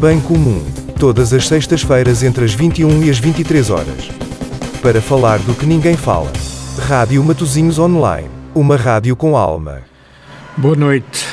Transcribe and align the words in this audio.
Bem 0.00 0.20
Comum, 0.20 0.64
todas 0.96 1.32
as 1.32 1.48
sextas-feiras 1.48 2.22
entre 2.22 2.44
as 2.44 2.54
21 2.54 3.02
e 3.02 3.10
as 3.10 3.18
23 3.18 3.68
horas. 3.68 4.08
Para 4.80 5.02
falar 5.02 5.40
do 5.40 5.52
que 5.54 5.66
ninguém 5.66 5.96
fala. 5.96 6.30
Rádio 6.86 7.24
Matozinhos 7.24 7.80
Online, 7.80 8.30
uma 8.54 8.76
rádio 8.76 9.16
com 9.16 9.36
alma. 9.36 9.82
Boa 10.56 10.76
noite. 10.76 11.26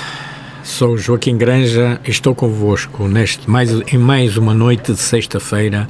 Sou 0.63 0.97
Joaquim 0.97 1.37
Granja 1.37 2.01
e 2.03 2.09
estou 2.09 2.33
convosco 2.33 3.07
neste 3.07 3.47
mais, 3.47 3.69
em 3.71 3.99
mais 3.99 4.35
uma 4.35 4.55
noite 4.55 4.93
de 4.93 4.99
sexta-feira 4.99 5.87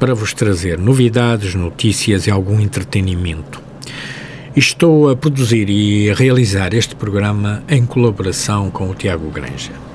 para 0.00 0.14
vos 0.14 0.32
trazer 0.32 0.78
novidades, 0.78 1.54
notícias 1.54 2.26
e 2.26 2.30
algum 2.30 2.58
entretenimento. 2.58 3.60
Estou 4.56 5.10
a 5.10 5.16
produzir 5.16 5.68
e 5.68 6.10
a 6.10 6.14
realizar 6.14 6.72
este 6.72 6.96
programa 6.96 7.62
em 7.68 7.84
colaboração 7.84 8.70
com 8.70 8.88
o 8.88 8.94
Tiago 8.94 9.28
Granja. 9.30 9.85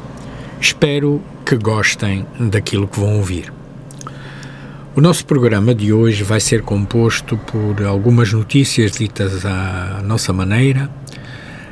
Espero 0.62 1.20
que 1.44 1.56
gostem 1.58 2.24
daquilo 2.40 2.88
que 2.88 3.00
vão 3.00 3.18
ouvir. 3.18 3.52
O 4.96 5.02
nosso 5.02 5.26
programa 5.26 5.74
de 5.74 5.92
hoje 5.92 6.24
vai 6.24 6.40
ser 6.40 6.62
composto 6.62 7.36
por 7.36 7.84
algumas 7.84 8.32
notícias 8.32 8.92
ditas 8.92 9.44
à 9.44 10.02
nossa 10.04 10.32
maneira. 10.32 10.88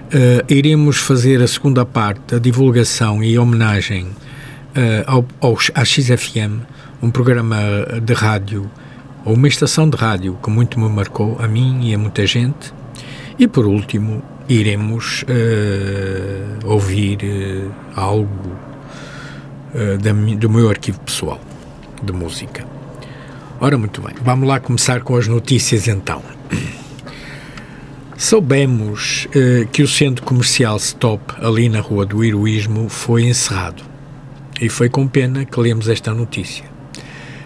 Uh, 0.08 0.52
iremos 0.52 0.98
fazer 0.98 1.40
a 1.40 1.48
segunda 1.48 1.86
parte, 1.86 2.34
a 2.34 2.40
divulgação 2.40 3.23
e 3.23 3.38
homenagem 3.38 4.05
uh, 4.05 5.06
ao, 5.06 5.26
aos, 5.40 5.70
à 5.76 5.86
XFM, 5.86 6.64
um 7.00 7.12
programa 7.12 7.58
de 8.02 8.14
rádio, 8.14 8.72
ou 9.23 9.36
uma 9.36 9.48
estação 9.48 9.88
de 9.88 9.98
rádio 9.98 10.36
que 10.42 10.50
muito 10.50 10.80
me 10.80 10.90
marcou, 10.90 11.38
a 11.40 11.48
mim 11.48 11.80
e 11.84 11.94
a 11.94 11.98
muita 11.98 12.26
gente. 12.26 12.73
E 13.38 13.48
por 13.48 13.67
último, 13.67 14.23
iremos 14.50 15.23
uh, 15.23 16.67
ouvir 16.67 17.20
algo 17.95 18.69
uh, 19.73 19.98
da, 19.98 20.12
do 20.12 20.50
meu 20.50 20.70
arquivo 20.70 21.00
pessoal 21.00 21.40
de 22.02 22.12
música. 22.12 22.66
Ora, 23.59 23.78
muito 23.78 24.02
bem, 24.02 24.16
vamos 24.22 24.48
lá 24.48 24.59
começar 24.59 25.02
com 25.02 25.16
as 25.16 25.28
notícias 25.28 25.88
então. 25.88 26.22
Soubemos 28.17 29.28
que 29.72 29.81
o 29.81 29.88
centro 29.88 30.25
comercial 30.25 30.75
Stop, 30.75 31.36
ali 31.42 31.70
na 31.70 31.80
Rua 31.80 32.06
do 32.06 32.22
Heroísmo, 32.22 32.90
foi 32.90 33.23
encerrado. 33.23 33.81
E 34.62 34.67
foi 34.67 34.90
com 34.90 35.08
pena 35.08 35.45
que 35.45 35.58
lemos 35.58 35.88
esta 35.88 36.14
notícia, 36.14 36.66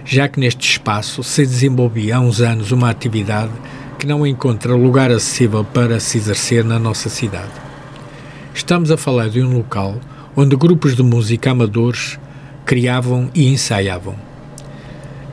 já 0.04 0.28
que 0.28 0.40
neste 0.40 0.68
espaço 0.68 1.24
se 1.24 1.46
desenvolvia 1.46 2.18
há 2.18 2.20
uns 2.20 2.42
anos 2.42 2.72
uma 2.72 2.90
atividade 2.90 3.52
que 4.00 4.08
não 4.08 4.26
encontra 4.26 4.76
lugar 4.76 5.12
acessível 5.12 5.64
para 5.64 6.00
se 6.00 6.18
exercer 6.18 6.66
na 6.66 6.80
nossa 6.80 7.10
cidade. 7.10 7.52
Estamos 8.52 8.90
a 8.90 8.98
falar 8.98 9.30
de 9.30 9.44
um 9.44 9.56
local 9.56 10.00
onde 10.36 10.56
grupos 10.56 10.96
de 10.96 11.04
música 11.04 11.52
amadores 11.52 12.20
criavam 12.66 13.30
e 13.34 13.48
ensaiavam. 13.48 14.16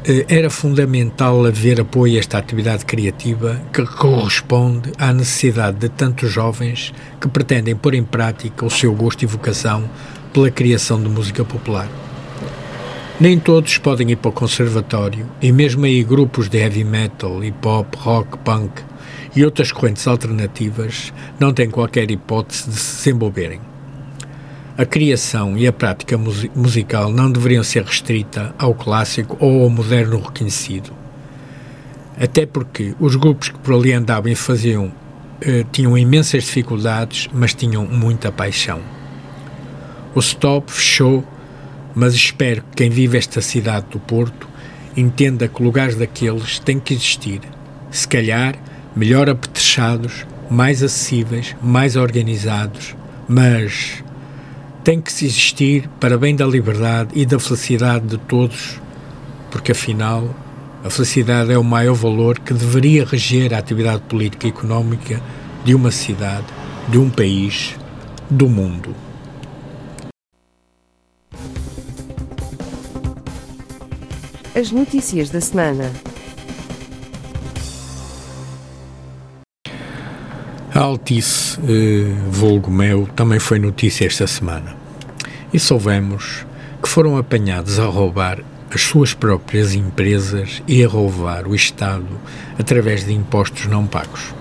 Eh, 0.05 0.25
era 0.29 0.49
fundamental 0.49 1.45
haver 1.45 1.81
apoio 1.81 2.17
a 2.17 2.21
esta 2.21 2.39
atividade 2.39 2.85
criativa 2.85 3.61
que 3.73 3.85
corresponde 3.85 4.93
à 4.99 5.13
necessidade 5.13 5.79
de 5.79 5.89
tantos 5.89 6.31
jovens 6.31 6.93
que 7.21 7.29
pretendem 7.29 7.77
pôr 7.77 7.95
em 7.95 8.03
prática 8.03 8.65
o 8.65 8.71
seu 8.71 8.95
gosto 8.95 9.23
e 9.23 9.27
vocação 9.27 9.89
pela 10.33 10.51
criação 10.51 11.03
de 11.03 11.09
música 11.09 11.45
popular. 11.45 11.89
Nem 13.21 13.39
todos 13.39 13.77
podem 13.77 14.11
ir 14.11 14.17
para 14.17 14.31
o 14.31 14.33
conservatório, 14.33 15.27
e 15.43 15.53
mesmo 15.53 15.85
aí 15.85 16.03
grupos 16.03 16.49
de 16.49 16.57
heavy 16.57 16.85
metal, 16.85 17.45
hip 17.45 17.69
hop, 17.69 17.95
rock, 17.97 18.39
punk 18.39 18.83
e 19.37 19.45
outras 19.45 19.71
correntes 19.71 20.07
alternativas 20.07 21.13
não 21.39 21.53
têm 21.53 21.71
qualquer 21.71 22.11
hipótese 22.11 22.71
de 22.71 22.77
se 22.77 22.97
desenvolverem. 22.97 23.70
A 24.81 24.87
criação 24.87 25.59
e 25.59 25.67
a 25.67 25.73
prática 25.75 26.17
musical 26.57 27.13
não 27.13 27.31
deveriam 27.31 27.63
ser 27.63 27.85
restrita 27.85 28.55
ao 28.59 28.75
clássico 28.75 29.37
ou 29.39 29.65
ao 29.65 29.69
moderno 29.69 30.19
reconhecido. 30.19 30.91
Até 32.19 32.47
porque 32.47 32.95
os 32.99 33.15
grupos 33.15 33.51
que 33.51 33.59
por 33.59 33.75
ali 33.75 33.93
andavam 33.93 34.33
e 34.33 34.35
faziam 34.35 34.91
eh, 35.43 35.67
tinham 35.71 35.99
imensas 35.99 36.45
dificuldades, 36.45 37.29
mas 37.31 37.53
tinham 37.53 37.85
muita 37.85 38.33
paixão. 38.33 38.81
O 40.15 40.21
Stop 40.21 40.73
fechou 40.73 41.27
mas 41.95 42.15
espero 42.15 42.63
que 42.63 42.77
quem 42.77 42.89
vive 42.89 43.19
esta 43.19 43.43
cidade 43.43 43.85
do 43.91 44.01
Porto 44.01 44.49
entenda 44.97 45.47
que 45.47 45.63
lugares 45.63 45.95
daqueles 45.95 46.59
têm 46.59 46.81
que 46.81 46.95
existir. 46.95 47.43
Se 47.91 48.09
calhar, 48.09 48.55
melhor 48.97 49.29
apetrechados, 49.29 50.27
mais 50.51 50.83
acessíveis, 50.83 51.55
mais 51.63 51.97
organizados, 51.97 52.97
mas 53.29 54.03
tem 54.83 55.01
que 55.01 55.11
existir 55.11 55.89
para 56.01 56.17
bem 56.17 56.35
da 56.35 56.47
liberdade 56.47 57.11
e 57.15 57.27
da 57.27 57.39
felicidade 57.39 58.07
de 58.07 58.19
todos, 58.19 58.81
porque 59.51 59.73
afinal 59.73 60.35
a 60.83 60.89
felicidade 60.89 61.53
é 61.53 61.59
o 61.59 61.65
maior 61.65 61.95
valor 61.95 62.39
que 62.39 62.55
deveria 62.55 63.05
reger 63.05 63.53
a 63.53 63.59
atividade 63.59 64.03
política 64.03 64.47
e 64.47 64.51
económica 64.51 65.21
de 65.65 65.75
uma 65.75 65.91
cidade, 65.91 66.47
de 66.89 66.99
um 66.99 67.11
país, 67.11 67.77
do 68.31 68.49
mundo. 68.49 68.95
As 74.55 74.71
notícias 74.71 75.31
da 75.31 75.41
semana. 75.41 76.10
Altice, 80.81 81.61
eh, 81.69 82.11
vulgo 82.31 82.71
meu, 82.71 83.07
também 83.15 83.39
foi 83.39 83.59
notícia 83.59 84.07
esta 84.07 84.27
semana. 84.27 84.75
E 85.53 85.59
soubemos 85.59 86.47
que 86.83 86.89
foram 86.89 87.19
apanhados 87.19 87.79
a 87.79 87.85
roubar 87.85 88.39
as 88.75 88.81
suas 88.81 89.13
próprias 89.13 89.75
empresas 89.75 90.63
e 90.67 90.83
a 90.83 90.89
roubar 90.89 91.47
o 91.47 91.55
Estado 91.55 92.09
através 92.59 93.05
de 93.05 93.13
impostos 93.13 93.67
não 93.67 93.87
pagos. 93.87 94.33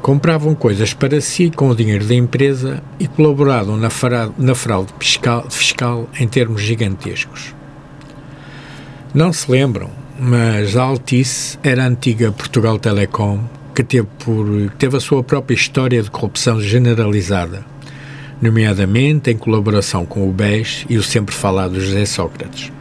Compravam 0.00 0.54
coisas 0.54 0.94
para 0.94 1.20
si 1.20 1.50
com 1.50 1.68
o 1.68 1.76
dinheiro 1.76 2.06
da 2.06 2.14
empresa 2.14 2.82
e 2.98 3.06
colaboravam 3.06 3.76
na, 3.76 3.90
na 4.38 4.54
fraude 4.54 4.94
fiscal, 4.98 5.44
fiscal 5.50 6.08
em 6.18 6.26
termos 6.26 6.62
gigantescos. 6.62 7.54
Não 9.12 9.30
se 9.30 9.50
lembram, 9.50 9.90
mas 10.18 10.74
a 10.74 10.82
Altice 10.84 11.58
era 11.62 11.84
a 11.84 11.86
antiga 11.86 12.32
Portugal 12.32 12.78
Telecom, 12.78 13.40
que 13.74 13.82
teve, 13.82 14.06
por, 14.24 14.46
teve 14.78 14.96
a 14.96 15.00
sua 15.00 15.22
própria 15.22 15.54
história 15.54 16.02
de 16.02 16.10
corrupção 16.10 16.60
generalizada, 16.60 17.64
nomeadamente 18.40 19.30
em 19.30 19.36
colaboração 19.36 20.04
com 20.04 20.28
o 20.28 20.32
BES 20.32 20.84
e 20.88 20.96
o 20.96 21.02
sempre 21.02 21.34
falado 21.34 21.80
José 21.80 22.04
Sócrates. 22.04 22.72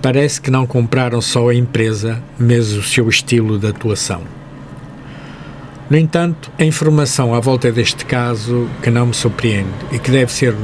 Parece 0.00 0.40
que 0.40 0.50
não 0.50 0.66
compraram 0.66 1.20
só 1.20 1.48
a 1.48 1.54
empresa, 1.54 2.22
mas 2.38 2.72
o 2.72 2.82
seu 2.82 3.08
estilo 3.08 3.58
de 3.58 3.66
atuação. 3.66 4.22
No 5.90 5.96
entanto, 5.96 6.50
a 6.58 6.64
informação 6.64 7.34
à 7.34 7.40
volta 7.40 7.72
deste 7.72 8.04
caso 8.04 8.68
que 8.82 8.90
não 8.90 9.06
me 9.06 9.14
surpreende 9.14 9.70
e 9.90 9.98
que 9.98 10.10
deve 10.10 10.30
ser 10.30 10.54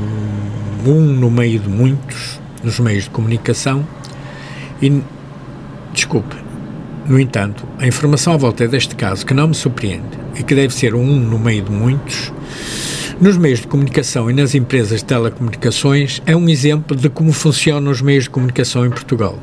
um 0.87 1.01
no 1.01 1.31
meio 1.31 1.59
de 1.59 1.69
muitos 1.69 2.39
nos 2.63 2.79
meios 2.81 3.05
de 3.05 3.11
comunicação 3.11 3.87
e, 4.81 5.03
desculpe, 5.93 6.44
no 7.07 7.21
entanto, 7.21 7.67
a 7.79 7.87
informação 7.87 8.33
à 8.33 8.37
volta 8.37 8.67
deste 8.67 8.97
caso, 8.97 9.27
que 9.27 9.35
não 9.35 9.49
me 9.49 9.55
surpreende 9.55 10.19
e 10.39 10.43
que 10.43 10.55
deve 10.55 10.73
ser 10.73 10.95
um 10.95 11.05
no 11.05 11.39
meio 11.39 11.63
de 11.63 11.71
muitos, 11.71 12.33
nos 13.21 13.37
meios 13.37 13.61
de 13.61 13.67
comunicação 13.67 14.31
e 14.31 14.35
nas 14.35 14.55
empresas 14.55 15.01
de 15.01 15.07
telecomunicações, 15.07 16.23
é 16.25 16.35
um 16.35 16.49
exemplo 16.49 16.97
de 16.97 17.11
como 17.11 17.33
funcionam 17.33 17.93
os 17.93 18.01
meios 18.01 18.25
de 18.25 18.31
comunicação 18.31 18.87
em 18.87 18.91
Portugal. 18.91 19.39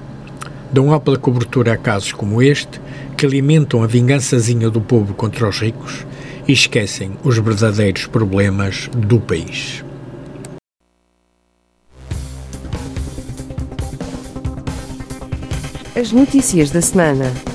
Dão 0.74 0.92
ampla 0.92 1.18
cobertura 1.18 1.74
a 1.74 1.78
casos 1.78 2.12
como 2.12 2.42
este, 2.42 2.82
que 3.16 3.26
alimentam 3.26 3.84
a 3.84 3.88
vingançazinha 3.88 4.70
do 4.70 4.82
povo 4.82 5.14
contra 5.14 5.48
os 5.48 5.60
ricos 5.60 6.06
e 6.48 6.54
esquecem 6.54 7.12
os 7.24 7.38
verdadeiros 7.38 8.08
problemas 8.08 8.90
do 8.96 9.20
país. 9.20 9.84
As 15.96 16.12
notícias 16.12 16.72
da 16.72 16.82
semana. 16.82 17.51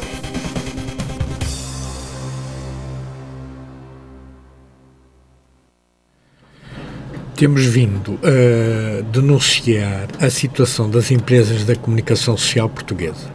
Temos 7.37 7.67
vindo 7.67 8.19
a 8.25 9.03
denunciar 9.13 10.09
a 10.19 10.31
situação 10.31 10.89
das 10.89 11.11
empresas 11.11 11.65
da 11.65 11.77
comunicação 11.77 12.35
social 12.35 12.67
portuguesa. 12.67 13.31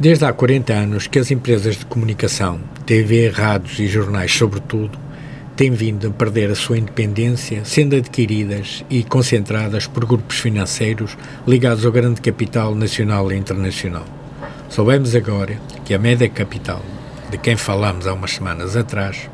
Desde 0.00 0.24
há 0.24 0.32
40 0.32 0.72
anos 0.72 1.06
que 1.06 1.18
as 1.18 1.30
empresas 1.30 1.76
de 1.76 1.84
comunicação, 1.84 2.58
TV, 2.86 3.28
rádios 3.28 3.78
e 3.78 3.86
jornais, 3.86 4.32
sobretudo, 4.32 4.98
têm 5.54 5.72
vindo 5.72 6.06
a 6.06 6.10
perder 6.10 6.50
a 6.50 6.54
sua 6.54 6.78
independência, 6.78 7.66
sendo 7.66 7.96
adquiridas 7.96 8.82
e 8.88 9.04
concentradas 9.04 9.86
por 9.86 10.06
grupos 10.06 10.38
financeiros 10.38 11.18
ligados 11.46 11.84
ao 11.84 11.92
grande 11.92 12.22
capital 12.22 12.74
nacional 12.74 13.30
e 13.30 13.36
internacional. 13.36 14.06
Soubemos 14.70 15.14
agora 15.14 15.60
que 15.84 15.92
a 15.92 15.98
média 15.98 16.30
capital, 16.30 16.82
de 17.30 17.36
quem 17.36 17.56
falamos 17.56 18.06
há 18.06 18.14
umas 18.14 18.32
semanas 18.32 18.74
atrás, 18.74 19.28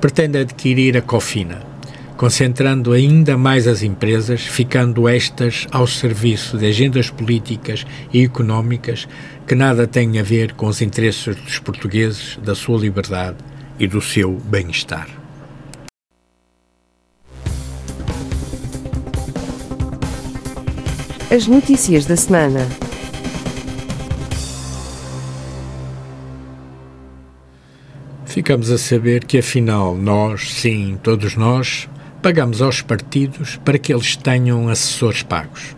pretende 0.00 0.38
adquirir 0.38 0.96
a 0.96 1.02
Cofina, 1.02 1.73
concentrando 2.16 2.92
ainda 2.92 3.36
mais 3.36 3.66
as 3.66 3.82
empresas, 3.82 4.42
ficando 4.42 5.08
estas 5.08 5.66
ao 5.70 5.86
serviço 5.86 6.56
de 6.56 6.66
agendas 6.66 7.10
políticas 7.10 7.84
e 8.12 8.22
económicas 8.22 9.08
que 9.46 9.54
nada 9.54 9.86
têm 9.86 10.18
a 10.18 10.22
ver 10.22 10.52
com 10.54 10.66
os 10.66 10.80
interesses 10.80 11.36
dos 11.36 11.58
portugueses, 11.58 12.38
da 12.42 12.54
sua 12.54 12.78
liberdade 12.78 13.38
e 13.78 13.86
do 13.86 14.00
seu 14.00 14.32
bem-estar. 14.32 15.08
As 21.30 21.48
notícias 21.48 22.06
da 22.06 22.16
semana. 22.16 22.60
Ficamos 28.24 28.70
a 28.70 28.78
saber 28.78 29.24
que 29.24 29.38
afinal 29.38 29.96
nós, 29.96 30.52
sim, 30.52 30.98
todos 31.02 31.34
nós, 31.36 31.88
pagamos 32.24 32.62
aos 32.62 32.80
partidos 32.80 33.60
para 33.62 33.78
que 33.78 33.92
eles 33.92 34.16
tenham 34.16 34.70
assessores 34.70 35.22
pagos. 35.22 35.76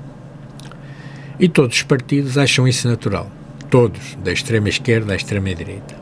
E 1.41 1.49
todos 1.49 1.79
os 1.79 1.83
partidos 1.83 2.39
acham 2.39 2.69
isso 2.69 2.87
natural. 2.87 3.29
Todos, 3.69 4.17
da 4.23 4.33
extrema 4.33 4.69
esquerda 4.69 5.13
à 5.13 5.17
extrema 5.17 5.53
direita. 5.53 5.97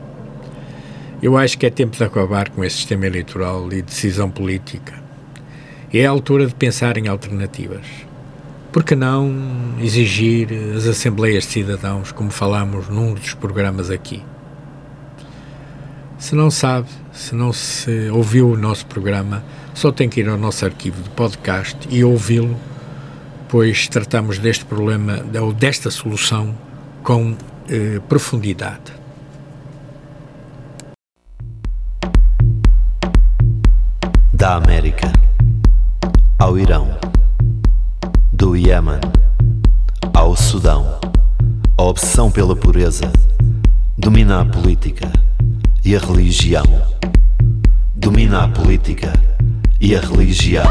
Eu 1.19 1.35
acho 1.35 1.57
que 1.57 1.65
é 1.65 1.71
tempo 1.71 1.97
de 1.97 2.03
acabar 2.03 2.49
com 2.49 2.63
esse 2.63 2.75
sistema 2.75 3.07
eleitoral 3.07 3.73
e 3.73 3.81
decisão 3.81 4.29
política. 4.29 4.93
É 5.91 6.05
a 6.05 6.11
altura 6.11 6.45
de 6.45 6.53
pensar 6.53 6.95
em 6.95 7.07
alternativas. 7.07 7.87
Por 8.71 8.83
que 8.83 8.95
não 8.95 9.33
exigir 9.81 10.49
as 10.77 10.85
assembleias 10.85 11.45
de 11.45 11.53
cidadãos, 11.53 12.11
como 12.11 12.29
falámos 12.29 12.87
num 12.87 13.15
dos 13.15 13.33
programas 13.33 13.89
aqui? 13.89 14.21
Se 16.19 16.35
não 16.35 16.51
sabe, 16.51 16.87
se 17.11 17.33
não 17.33 17.51
se 17.51 18.11
ouviu 18.11 18.51
o 18.51 18.55
nosso 18.55 18.85
programa, 18.85 19.43
só 19.75 19.91
tem 19.91 20.07
que 20.07 20.21
ir 20.21 20.29
ao 20.29 20.37
nosso 20.37 20.65
arquivo 20.65 21.03
de 21.03 21.09
podcast 21.09 21.77
e 21.91 22.03
ouvi-lo, 22.03 22.57
pois 23.49 23.87
tratamos 23.89 24.39
deste 24.39 24.63
problema 24.63 25.23
ou 25.39 25.53
desta 25.53 25.91
solução 25.91 26.55
com 27.03 27.35
eh, 27.69 27.99
profundidade. 28.07 28.93
Da 34.33 34.55
América 34.55 35.11
ao 36.39 36.57
Irão, 36.57 36.97
do 38.31 38.55
Iêmen 38.55 38.99
ao 40.13 40.35
Sudão, 40.37 40.99
a 41.77 41.83
obsessão 41.83 42.31
pela 42.31 42.55
pureza 42.55 43.11
domina 43.97 44.41
a 44.41 44.45
política 44.45 45.11
e 45.83 45.95
a 45.95 45.99
religião. 45.99 46.65
Domina 47.93 48.43
a 48.43 48.47
política 48.47 49.13
e 49.79 49.95
a 49.95 49.99
religião. 49.99 50.65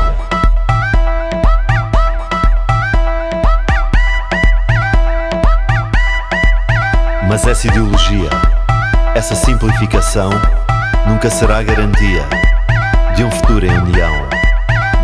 Mas 7.29 7.47
essa 7.47 7.67
ideologia, 7.67 8.31
essa 9.15 9.35
simplificação, 9.35 10.31
nunca 11.07 11.31
será 11.31 11.63
garantia 11.63 12.25
de 13.17 13.25
um 13.25 13.31
futuro 13.31 13.67
em 13.67 13.79
união. 13.79 14.13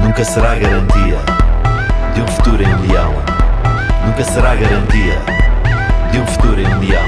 Nunca 0.02 0.25
será 0.25 0.55
garantia 0.55 1.19
de 2.14 2.23
um 2.23 2.29
futuro 2.29 2.62
em 2.62 2.73
união. 2.75 3.12
Nunca 4.06 4.25
será 4.25 4.55
garantia 4.55 5.19
de 6.11 6.19
um 6.19 6.26
futuro 6.26 6.61
em 6.61 6.67
união. 6.67 7.05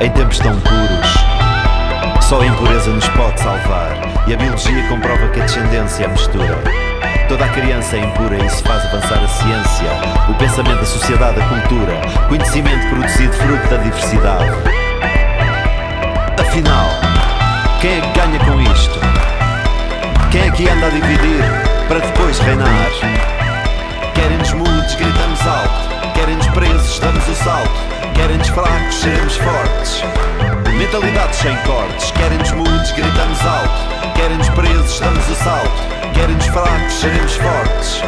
Em 0.00 0.10
tempos 0.10 0.38
tão 0.38 0.58
puros 0.60 1.26
só 2.22 2.40
a 2.40 2.46
impureza 2.46 2.90
nos 2.90 3.08
pode 3.10 3.40
salvar 3.40 4.15
e 4.26 4.34
a 4.34 4.36
biologia 4.36 4.88
comprova 4.88 5.28
que 5.28 5.40
a 5.40 5.44
descendência 5.44 6.04
é 6.04 6.08
mistura. 6.08 6.58
Toda 7.28 7.44
a 7.44 7.48
criança 7.48 7.96
é 7.96 8.00
impura 8.00 8.36
e 8.36 8.46
isso 8.46 8.62
faz 8.64 8.84
avançar 8.86 9.22
a 9.22 9.28
ciência, 9.28 9.90
o 10.28 10.34
pensamento, 10.34 10.82
a 10.82 10.86
sociedade, 10.86 11.40
a 11.40 11.48
cultura, 11.48 12.00
conhecimento 12.28 12.88
produzido 12.88 13.32
fruto 13.34 13.68
da 13.68 13.76
diversidade. 13.76 14.50
Afinal, 16.40 16.88
quem 17.80 17.98
é 17.98 18.00
que 18.00 18.18
ganha 18.18 18.38
com 18.40 18.60
isto? 18.72 19.00
Quem 20.30 20.42
é 20.42 20.50
que 20.50 20.68
anda 20.68 20.86
a 20.86 20.90
dividir 20.90 21.44
para 21.88 22.00
depois 22.00 22.38
reinar? 22.38 22.90
Querem-nos 24.14 24.52
mudos, 24.52 24.94
gritamos 24.94 25.40
alto. 25.46 26.12
Querem-nos 26.14 26.46
presos, 26.48 26.98
damos 26.98 27.28
o 27.28 27.34
salto. 27.34 27.80
Querem-nos 28.14 28.48
fracos, 28.48 28.94
seremos 28.94 29.36
fortes. 29.36 30.02
Mentalidades 30.78 31.38
sem 31.38 31.56
cortes, 31.62 32.10
querem-nos 32.10 32.52
mudos, 32.52 32.92
gritamos 32.92 33.40
alto. 33.40 34.14
Querem-nos 34.14 34.48
presos, 34.50 35.00
damos 35.00 35.26
o 35.30 35.34
salto. 35.34 35.70
Querem-nos 36.14 36.46
fracos, 36.46 36.92
seremos 36.92 37.36
fortes. 37.36 38.02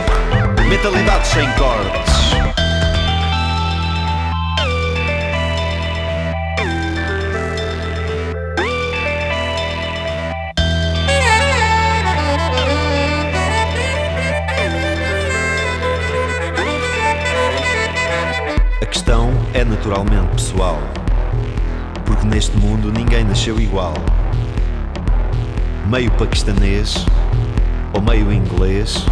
Mentalidades 0.68 1.30
sem 1.30 1.50
cortes. 1.52 2.18
A 18.82 18.86
questão 18.86 19.32
é 19.54 19.64
naturalmente 19.64 20.34
pessoal 20.34 20.78
porque 22.18 22.26
neste 22.26 22.56
mundo 22.56 22.90
ninguém 22.90 23.22
nasceu 23.22 23.60
igual. 23.60 23.94
Meio 25.86 26.10
paquistanês 26.12 27.06
ou 27.92 28.02
meio 28.02 28.32
inglês, 28.32 29.06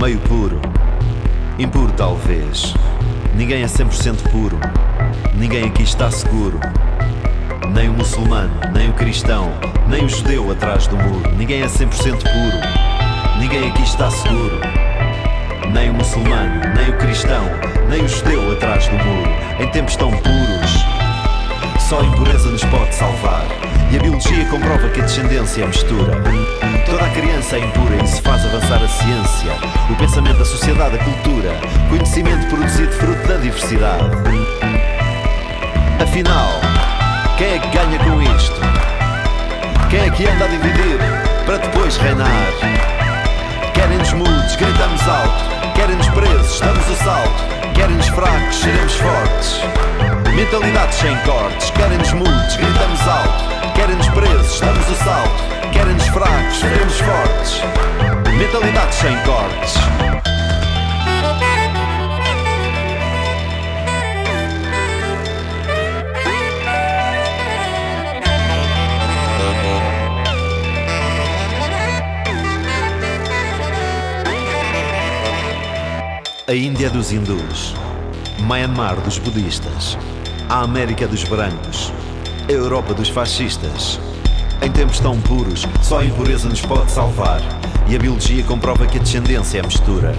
meio 0.00 0.18
puro, 0.20 0.60
impuro 1.58 1.92
talvez. 1.92 2.74
Ninguém 3.36 3.62
é 3.62 3.66
100% 3.66 4.30
puro, 4.30 4.58
ninguém 5.34 5.64
aqui 5.64 5.82
está 5.84 6.10
seguro. 6.10 6.58
Nem 7.72 7.88
o 7.88 7.92
muçulmano, 7.92 8.50
nem 8.74 8.90
o 8.90 8.92
cristão, 8.92 9.52
nem 9.88 10.04
o 10.04 10.08
judeu 10.08 10.50
atrás 10.50 10.88
do 10.88 10.96
muro. 10.96 11.36
Ninguém 11.36 11.62
é 11.62 11.66
100% 11.66 12.18
puro, 12.18 13.38
ninguém 13.38 13.68
aqui 13.68 13.82
está 13.82 14.10
seguro. 14.10 14.60
Nem 15.72 15.90
o 15.90 15.94
muçulmano, 15.94 16.62
nem 16.74 16.90
o 16.90 16.98
cristão, 16.98 17.44
nem 17.88 18.02
o 18.02 18.08
judeu 18.08 18.52
atrás 18.52 18.88
do 18.88 18.94
muro. 18.94 19.30
Em 19.60 19.70
tempos 19.70 19.94
tão 19.96 20.10
puros, 20.10 20.55
só 21.88 22.00
a 22.00 22.04
impureza 22.04 22.50
nos 22.50 22.64
pode 22.64 22.92
salvar. 22.96 23.46
E 23.92 23.96
a 23.96 24.00
biologia 24.00 24.44
comprova 24.46 24.88
que 24.88 25.00
a 25.00 25.04
descendência 25.04 25.62
é 25.62 25.66
mistura. 25.68 26.20
Toda 26.84 27.04
a 27.04 27.10
criança 27.10 27.56
é 27.56 27.60
impura 27.60 27.94
e 27.94 28.04
isso 28.04 28.20
faz 28.22 28.44
avançar 28.44 28.82
a 28.82 28.88
ciência, 28.88 29.52
o 29.88 29.94
pensamento, 29.94 30.42
a 30.42 30.44
sociedade, 30.44 30.96
a 30.96 31.04
cultura, 31.04 31.52
conhecimento 31.88 32.48
produzido 32.48 32.92
fruto 32.92 33.28
da 33.28 33.36
diversidade. 33.36 34.04
Afinal, 36.02 36.60
quem 37.38 37.54
é 37.54 37.58
que 37.60 37.68
ganha 37.68 37.98
com 38.00 38.22
isto? 38.36 38.60
Quem 39.88 40.00
é 40.00 40.10
que 40.10 40.26
anda 40.26 40.44
a 40.44 40.48
dividir 40.48 40.98
para 41.44 41.58
depois 41.58 41.96
reinar? 41.98 42.52
Querem-nos 43.74 44.12
mudos, 44.12 44.56
gritamos 44.56 45.08
alto. 45.08 45.72
Querem-nos 45.76 46.08
presos, 46.08 46.60
damos 46.60 46.88
o 46.88 46.94
salto. 46.96 47.44
Querem-nos 47.74 48.08
fracos, 48.08 48.56
seremos 48.56 48.94
fortes. 48.94 50.05
Mentalidades 50.36 50.96
sem 50.96 51.16
cortes, 51.20 51.70
querem-nos 51.70 52.12
mudos, 52.12 52.56
gritamos 52.56 53.00
alto. 53.08 53.72
Querem-nos 53.74 54.08
presos, 54.08 54.60
damos 54.60 54.86
o 54.86 54.94
salto. 54.96 55.70
Querem-nos 55.72 56.06
fracos, 56.08 56.58
seremos 56.60 56.98
fortes. 57.00 57.62
Mentalidades 58.36 58.94
sem 58.96 59.16
cortes. 59.22 59.74
A 76.46 76.54
Índia 76.54 76.90
dos 76.90 77.10
hindus, 77.10 77.74
Myanmar 78.38 78.96
dos 79.00 79.18
budistas, 79.18 79.96
a 80.48 80.60
América 80.60 81.08
dos 81.08 81.24
brancos, 81.24 81.92
a 82.48 82.52
Europa 82.52 82.94
dos 82.94 83.08
fascistas. 83.08 83.98
Em 84.62 84.70
tempos 84.70 85.00
tão 85.00 85.20
puros, 85.20 85.66
só 85.82 85.98
a 86.00 86.04
impureza 86.04 86.48
nos 86.48 86.60
pode 86.60 86.90
salvar. 86.90 87.40
E 87.88 87.96
a 87.96 87.98
biologia 87.98 88.42
comprova 88.44 88.86
que 88.86 88.98
a 88.98 89.00
descendência 89.00 89.58
é 89.58 89.62
mistura. 89.62 90.14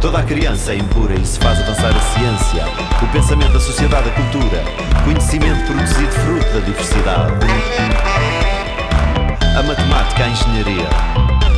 Toda 0.00 0.18
a 0.18 0.22
criança 0.24 0.72
é 0.72 0.76
impura 0.76 1.14
e 1.14 1.22
isso 1.22 1.38
faz 1.40 1.60
avançar 1.60 1.94
a 1.94 2.00
ciência, 2.00 2.64
o 3.02 3.06
pensamento, 3.12 3.56
a 3.56 3.60
sociedade, 3.60 4.08
a 4.08 4.12
cultura, 4.12 4.64
conhecimento 5.04 5.64
produzido 5.64 6.12
fruto 6.12 6.52
da 6.52 6.60
diversidade. 6.60 7.46
A 9.56 9.62
matemática, 9.62 10.24
a 10.24 10.28
engenharia, 10.28 10.88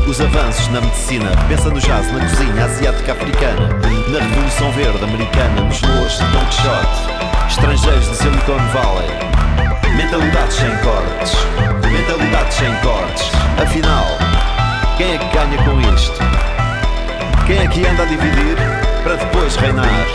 os 0.06 0.20
avanços 0.20 0.68
na 0.68 0.82
medicina, 0.82 1.30
pensa 1.48 1.70
no 1.70 1.80
jazz, 1.80 2.12
na 2.12 2.20
cozinha 2.20 2.64
asiática 2.64 3.12
africana, 3.12 3.68
na 4.10 4.18
Revolução 4.18 4.70
Verde 4.72 5.02
americana, 5.04 5.62
nos 5.62 5.80
loas 5.80 6.12
de 6.12 6.24
Don 6.26 6.44
Quixote, 6.46 7.33
estrangeiros 7.48 8.08
de 8.08 8.16
Silicon 8.16 8.58
Valley. 8.72 9.08
Mentalidades 9.96 10.56
sem 10.56 10.76
cortes, 10.78 11.36
mentalidades 11.90 12.54
sem 12.54 12.74
cortes. 12.76 13.30
Afinal, 13.62 14.06
Quem 14.96 15.14
é 15.14 15.18
que 15.18 15.26
ganha 15.36 15.58
com 15.64 15.80
isto? 15.94 16.18
Quem 17.46 17.58
é 17.58 17.66
que 17.68 17.86
anda 17.86 18.02
a 18.02 18.06
dividir 18.06 18.56
para 19.02 19.16
depois 19.16 19.56
reinar? 19.56 20.06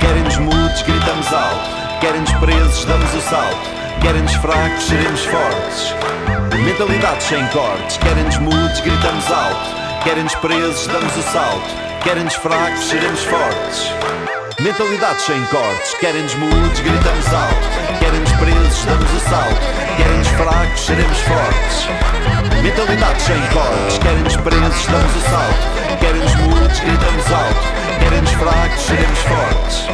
Querem-nos 0.00 0.36
mudos, 0.38 0.82
gritamos 0.82 1.32
alto. 1.32 2.00
Querem-nos 2.00 2.32
presos, 2.32 2.84
damos 2.84 3.14
o 3.14 3.20
salto. 3.20 3.70
Querem-nos 4.00 4.34
fracos, 4.34 4.84
seremos 4.84 5.24
fortes. 5.24 5.94
Mentalidades 6.64 7.26
sem 7.26 7.46
cortes. 7.48 7.96
Querem-nos 7.98 8.38
mudos, 8.38 8.80
gritamos 8.80 9.30
alto. 9.30 10.02
Querem-nos 10.02 10.34
presos, 10.36 10.86
damos 10.88 11.16
o 11.16 11.22
salto. 11.22 11.70
Querem-nos 12.02 12.34
fracos, 12.34 12.84
seremos 12.88 13.22
fortes. 13.22 13.92
Mentalidades 14.62 15.24
sem 15.24 15.44
cortes. 15.46 15.92
Querem-nos 15.94 16.36
mudos, 16.36 16.78
gritamos 16.78 17.26
alto. 17.26 17.98
Querem-nos 17.98 18.32
presos, 18.34 18.84
damos 18.84 19.12
o 19.12 19.20
salto. 19.28 19.60
Querem-nos 19.96 20.28
fracos, 20.28 20.80
seremos 20.86 21.18
fortes. 21.18 22.62
Mentalidades 22.62 23.22
sem 23.24 23.40
cortes. 23.48 23.98
Querem-nos 23.98 24.36
presos, 24.36 24.86
damos 24.86 25.16
o 25.16 25.20
salto. 25.20 25.98
Querem-nos 25.98 26.34
mudos, 26.36 26.78
gritamos 26.78 27.32
alto. 27.32 27.66
Querem-nos 27.98 28.30
fracos, 28.30 28.82
seremos 28.82 29.18
fortes. 29.18 29.86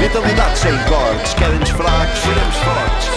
Mentalidades 0.00 0.58
sem 0.60 0.78
cortes. 0.84 1.34
Querem-nos 1.34 1.70
fracos, 1.70 2.18
seremos 2.20 2.56
fortes. 2.56 3.08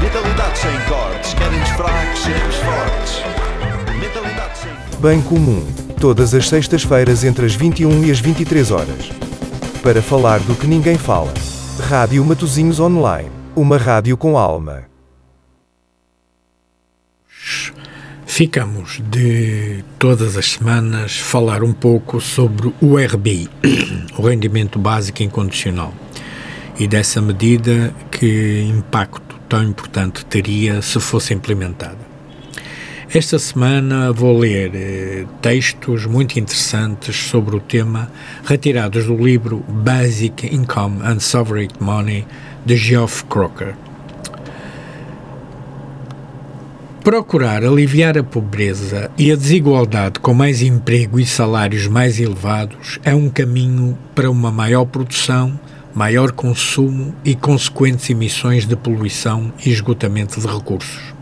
Mentalidades 0.00 0.60
sem 0.60 0.80
cortes. 0.86 1.34
Querem-nos 1.34 1.70
fracos, 1.70 2.22
seremos 2.22 2.56
fortes. 2.56 3.22
Mentalidades 3.98 4.60
sem 4.60 5.00
Bem 5.00 5.20
comum. 5.22 5.66
Todas 6.00 6.34
as 6.34 6.48
sextas-feiras 6.48 7.24
entre 7.24 7.46
as 7.46 7.56
21 7.56 8.04
e 8.04 8.12
as 8.12 8.20
23 8.20 8.70
horas. 8.70 9.17
Para 9.82 10.02
falar 10.02 10.40
do 10.40 10.56
que 10.56 10.66
ninguém 10.66 10.98
fala. 10.98 11.32
Rádio 11.88 12.24
Matozinhos 12.24 12.80
Online. 12.80 13.30
Uma 13.54 13.78
rádio 13.78 14.16
com 14.16 14.36
alma. 14.36 14.84
Ficamos 18.26 19.00
de 19.08 19.84
todas 19.98 20.36
as 20.36 20.52
semanas 20.52 21.16
falar 21.16 21.62
um 21.62 21.72
pouco 21.72 22.20
sobre 22.20 22.72
o 22.80 22.96
RBI, 22.96 23.48
o 24.18 24.22
rendimento 24.22 24.78
básico 24.78 25.22
incondicional, 25.22 25.92
e 26.78 26.86
dessa 26.86 27.20
medida 27.20 27.94
que 28.10 28.62
impacto 28.68 29.36
tão 29.48 29.62
importante 29.64 30.24
teria 30.26 30.82
se 30.82 31.00
fosse 31.00 31.34
implementada. 31.34 32.07
Esta 33.12 33.38
semana 33.38 34.12
vou 34.12 34.38
ler 34.38 34.70
eh, 34.74 35.24
textos 35.40 36.04
muito 36.04 36.38
interessantes 36.38 37.16
sobre 37.16 37.56
o 37.56 37.60
tema, 37.60 38.12
retirados 38.44 39.06
do 39.06 39.16
livro 39.16 39.64
Basic 39.66 40.54
Income 40.54 41.00
and 41.02 41.18
Sovereign 41.18 41.72
Money 41.80 42.26
de 42.66 42.76
Geoff 42.76 43.24
Crocker. 43.24 43.74
Procurar 47.02 47.64
aliviar 47.64 48.18
a 48.18 48.22
pobreza 48.22 49.10
e 49.16 49.32
a 49.32 49.36
desigualdade 49.36 50.20
com 50.20 50.34
mais 50.34 50.60
emprego 50.60 51.18
e 51.18 51.24
salários 51.24 51.86
mais 51.86 52.20
elevados 52.20 53.00
é 53.02 53.14
um 53.14 53.30
caminho 53.30 53.96
para 54.14 54.30
uma 54.30 54.52
maior 54.52 54.84
produção, 54.84 55.58
maior 55.94 56.30
consumo 56.30 57.14
e 57.24 57.34
consequentes 57.34 58.10
emissões 58.10 58.66
de 58.66 58.76
poluição 58.76 59.50
e 59.64 59.70
esgotamento 59.70 60.38
de 60.38 60.46
recursos. 60.46 61.17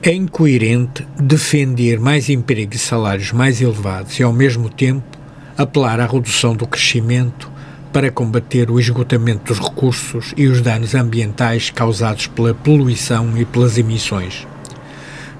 É 0.00 0.14
incoerente 0.14 1.04
defender 1.20 1.98
mais 1.98 2.28
emprego 2.28 2.72
e 2.72 2.78
salários 2.78 3.32
mais 3.32 3.60
elevados 3.60 4.20
e, 4.20 4.22
ao 4.22 4.32
mesmo 4.32 4.68
tempo, 4.68 5.18
apelar 5.56 5.98
à 5.98 6.06
redução 6.06 6.54
do 6.54 6.68
crescimento 6.68 7.50
para 7.92 8.08
combater 8.08 8.70
o 8.70 8.78
esgotamento 8.78 9.52
dos 9.52 9.58
recursos 9.58 10.32
e 10.36 10.46
os 10.46 10.60
danos 10.60 10.94
ambientais 10.94 11.70
causados 11.70 12.28
pela 12.28 12.54
poluição 12.54 13.36
e 13.36 13.44
pelas 13.44 13.76
emissões. 13.76 14.46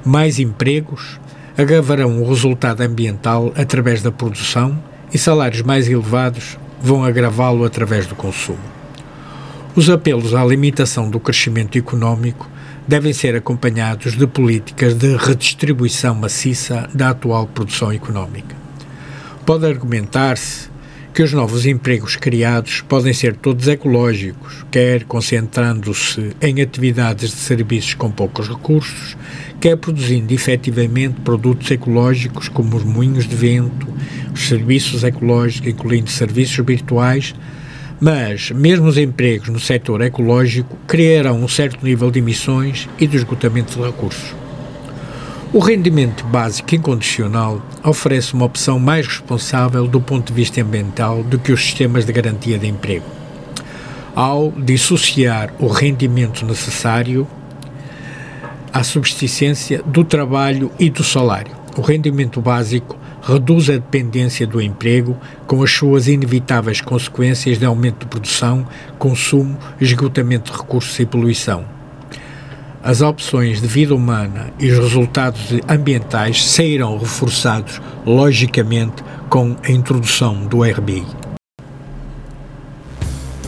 Mais 0.05 0.41
empregos 0.41 1.21
agravarão 1.57 2.21
o 2.21 2.29
resultado 2.29 2.81
ambiental 2.81 3.53
através 3.57 4.03
da 4.03 4.11
produção 4.11 4.77
e 5.15 5.19
salários 5.19 5.63
mais 5.63 5.89
elevados 5.89 6.59
vão 6.83 7.05
agravá-lo 7.05 7.65
através 7.65 8.09
do 8.09 8.17
consumo. 8.17 8.59
Os 9.77 9.89
apelos 9.89 10.35
à 10.35 10.45
limitação 10.45 11.09
do 11.09 11.21
crescimento 11.21 11.79
económico 11.79 12.51
devem 12.89 13.13
ser 13.13 13.37
acompanhados 13.37 14.17
de 14.17 14.27
políticas 14.27 14.95
de 14.95 15.15
redistribuição 15.15 16.15
maciça 16.15 16.89
da 16.95 17.11
atual 17.11 17.47
produção 17.47 17.93
económica. 17.93 18.57
Pode 19.45 19.67
argumentar-se 19.67 20.71
que 21.13 21.23
os 21.23 21.33
novos 21.33 21.67
empregos 21.67 22.17
criados 22.17 22.81
podem 22.81 23.13
ser 23.13 23.37
todos 23.37 23.69
ecológicos, 23.69 24.65
quer 24.71 25.05
concentrando-se 25.05 26.31
em 26.41 26.63
atividades 26.63 27.31
de 27.31 27.37
serviços 27.37 27.93
com 27.93 28.11
poucos 28.11 28.49
recursos, 28.49 29.17
quer 29.61 29.77
produzindo 29.77 30.33
efetivamente 30.33 31.21
produtos 31.21 31.71
ecológicos 31.71 32.49
como 32.49 32.77
os 32.77 32.85
moinhos 32.85 33.29
de 33.29 33.35
vento, 33.37 33.87
os 34.33 34.49
serviços 34.49 35.05
ecológicos, 35.05 35.69
incluindo 35.69 36.09
serviços 36.09 36.65
virtuais, 36.65 37.35
mas 38.01 38.51
mesmo 38.51 38.87
os 38.87 38.97
empregos 38.97 39.49
no 39.49 39.59
setor 39.59 40.03
ecológico 40.03 40.77
criarão 40.87 41.43
um 41.43 41.49
certo 41.49 41.85
nível 41.85 42.11
de 42.11 42.21
emissões 42.21 42.89
e 42.99 43.07
de 43.07 43.17
esgotamento 43.17 43.77
de 43.77 43.85
recursos. 43.85 44.35
O 45.51 45.61
rendimento 45.61 46.27
básico 46.27 46.75
incondicional 46.75 47.63
oferece 47.83 48.35
uma 48.35 48.45
opção 48.45 48.79
mais 48.79 49.07
responsável 49.07 49.89
do 49.89 50.01
ponto 50.01 50.29
de 50.29 50.35
vista 50.35 50.61
ambiental 50.61 51.23
do 51.23 51.39
que 51.39 51.53
os 51.53 51.63
sistemas 51.63 52.05
de 52.05 52.13
garantia 52.13 52.59
de 52.59 52.67
emprego. 52.67 53.07
Ao 54.15 54.53
dissociar 54.53 55.55
o 55.59 55.69
rendimento 55.69 56.45
necessário 56.45 57.27
à 58.73 58.83
subsistência 58.83 59.83
do 59.87 60.05
trabalho 60.05 60.71
e 60.79 60.91
do 60.91 61.03
salário, 61.03 61.53
o 61.77 61.81
rendimento 61.81 62.41
básico 62.43 62.98
reduz 63.29 63.69
a 63.69 63.75
dependência 63.75 64.47
do 64.47 64.61
emprego, 64.61 65.17
com 65.47 65.63
as 65.63 65.71
suas 65.71 66.09
inevitáveis 66.09 66.81
consequências 66.81 67.59
de 67.59 67.67
aumento 67.67 68.01
de 68.01 68.07
produção, 68.07 68.67
consumo, 68.99 69.59
esgotamento 69.79 70.51
de 70.51 70.59
recursos 70.59 70.99
e 70.99 71.05
poluição. 71.05 71.65
As 72.83 73.03
opções 73.03 73.61
de 73.61 73.67
vida 73.67 73.95
humana 73.95 74.51
e 74.59 74.71
os 74.71 74.79
resultados 74.79 75.53
ambientais 75.69 76.43
sairão 76.43 76.97
reforçados, 76.97 77.83
logicamente, 78.07 79.05
com 79.29 79.57
a 79.63 79.71
introdução 79.71 80.47
do 80.47 80.63
RBI. 80.63 81.05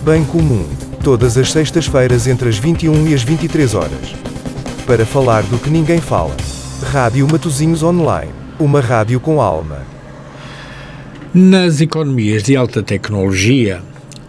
Bem 0.02 0.25
comum. 0.25 0.68
Todas 1.02 1.38
as 1.38 1.50
sextas-feiras 1.50 2.26
entre 2.26 2.50
as 2.50 2.58
21 2.58 3.08
e 3.08 3.14
as 3.14 3.22
23 3.22 3.75
horas. 3.75 4.14
Para 4.87 5.06
falar 5.06 5.42
do 5.44 5.58
que 5.58 5.70
ninguém 5.70 6.00
fala. 6.00 6.37
Rádio 6.92 7.26
Matozinhos 7.30 7.82
Online. 7.82 8.39
Uma 8.61 8.83
rádio 8.83 9.19
com 9.19 9.40
alma. 9.40 9.87
Nas 11.33 11.81
economias 11.81 12.43
de 12.43 12.55
alta 12.55 12.83
tecnologia, 12.83 13.81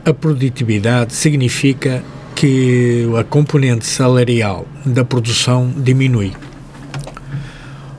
a 0.06 0.14
produtividade 0.14 1.14
significa 1.14 2.02
que 2.34 3.10
a 3.20 3.26
componente 3.26 3.86
salarial 3.86 4.66
da 4.86 5.04
produção 5.04 5.70
diminui. 5.76 6.32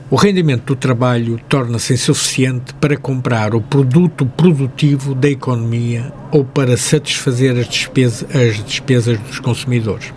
O 0.09 0.15
rendimento 0.15 0.65
do 0.65 0.75
trabalho 0.75 1.39
torna-se 1.47 1.93
insuficiente 1.93 2.73
para 2.81 2.97
comprar 2.97 3.53
o 3.53 3.61
produto 3.61 4.25
produtivo 4.25 5.13
da 5.13 5.29
economia 5.29 6.11
ou 6.31 6.43
para 6.43 6.75
satisfazer 6.77 7.55
as 7.59 7.69
despesas, 7.69 8.25
as 8.35 8.65
despesas 8.65 9.19
dos 9.19 9.39
consumidores. 9.39 10.11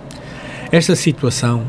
Esta 0.73 0.97
situação 0.97 1.65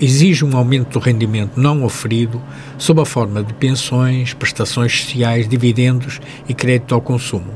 exige 0.00 0.44
um 0.44 0.56
aumento 0.56 0.94
do 0.94 0.98
rendimento 0.98 1.60
não 1.60 1.84
oferido 1.84 2.40
sob 2.78 3.02
a 3.02 3.04
forma 3.04 3.42
de 3.42 3.52
pensões, 3.52 4.32
prestações 4.32 5.02
sociais, 5.02 5.46
dividendos 5.46 6.20
e 6.48 6.54
crédito 6.54 6.94
ao 6.94 7.02
consumo. 7.02 7.52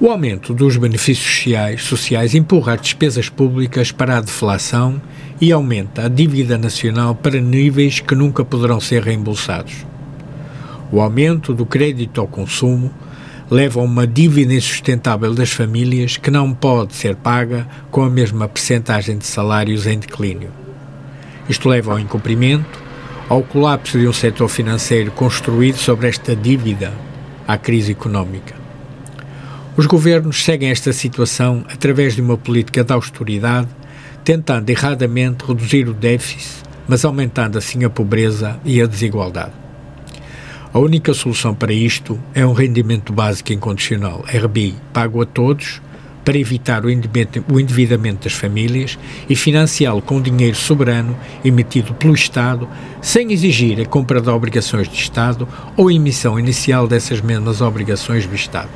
O 0.00 0.10
aumento 0.10 0.52
dos 0.52 0.76
benefícios 0.76 1.26
sociais, 1.26 1.82
sociais 1.82 2.34
empurra 2.34 2.74
as 2.74 2.80
despesas 2.80 3.28
públicas 3.28 3.92
para 3.92 4.16
a 4.16 4.20
deflação 4.20 5.00
e 5.40 5.52
aumenta 5.52 6.06
a 6.06 6.08
dívida 6.08 6.58
nacional 6.58 7.14
para 7.14 7.40
níveis 7.40 8.00
que 8.00 8.14
nunca 8.14 8.44
poderão 8.44 8.80
ser 8.80 9.02
reembolsados. 9.02 9.86
O 10.90 11.00
aumento 11.00 11.54
do 11.54 11.64
crédito 11.64 12.20
ao 12.20 12.26
consumo 12.26 12.90
leva 13.50 13.80
a 13.80 13.82
uma 13.82 14.06
dívida 14.06 14.54
insustentável 14.54 15.34
das 15.34 15.50
famílias 15.50 16.16
que 16.16 16.30
não 16.30 16.54
pode 16.54 16.94
ser 16.94 17.16
paga 17.16 17.66
com 17.90 18.04
a 18.04 18.08
mesma 18.08 18.48
percentagem 18.48 19.18
de 19.18 19.26
salários 19.26 19.88
em 19.88 19.98
declínio. 19.98 20.50
Isto 21.48 21.68
leva 21.68 21.90
ao 21.90 21.98
incumprimento, 21.98 22.80
ao 23.28 23.42
colapso 23.42 23.98
de 23.98 24.06
um 24.06 24.12
setor 24.12 24.48
financeiro 24.48 25.10
construído 25.10 25.78
sobre 25.78 26.08
esta 26.08 26.36
dívida, 26.36 26.92
à 27.46 27.58
crise 27.58 27.90
económica. 27.90 28.54
Os 29.76 29.86
governos 29.86 30.44
seguem 30.44 30.70
esta 30.70 30.92
situação 30.92 31.64
através 31.68 32.14
de 32.14 32.20
uma 32.20 32.36
política 32.36 32.84
de 32.84 32.92
austeridade, 32.92 33.68
tentando 34.22 34.70
erradamente 34.70 35.44
reduzir 35.44 35.88
o 35.88 35.94
déficit, 35.94 36.62
mas 36.86 37.04
aumentando 37.04 37.58
assim 37.58 37.82
a 37.82 37.90
pobreza 37.90 38.60
e 38.64 38.80
a 38.80 38.86
desigualdade. 38.86 39.59
A 40.72 40.78
única 40.78 41.12
solução 41.12 41.52
para 41.52 41.72
isto 41.72 42.16
é 42.32 42.46
um 42.46 42.52
rendimento 42.52 43.12
básico 43.12 43.52
incondicional, 43.52 44.24
RBI, 44.28 44.76
pago 44.92 45.20
a 45.20 45.26
todos, 45.26 45.82
para 46.24 46.38
evitar 46.38 46.84
o 46.84 46.90
endividamento 47.60 48.22
das 48.22 48.34
famílias 48.34 48.96
e 49.28 49.34
financiá-lo 49.34 50.00
com 50.00 50.22
dinheiro 50.22 50.54
soberano 50.54 51.16
emitido 51.44 51.92
pelo 51.94 52.14
Estado, 52.14 52.68
sem 53.02 53.32
exigir 53.32 53.80
a 53.80 53.84
compra 53.84 54.20
de 54.20 54.30
obrigações 54.30 54.88
de 54.88 54.94
Estado 54.94 55.48
ou 55.76 55.90
emissão 55.90 56.38
inicial 56.38 56.86
dessas 56.86 57.20
mesmas 57.20 57.60
obrigações 57.60 58.24
do 58.24 58.36
Estado, 58.36 58.70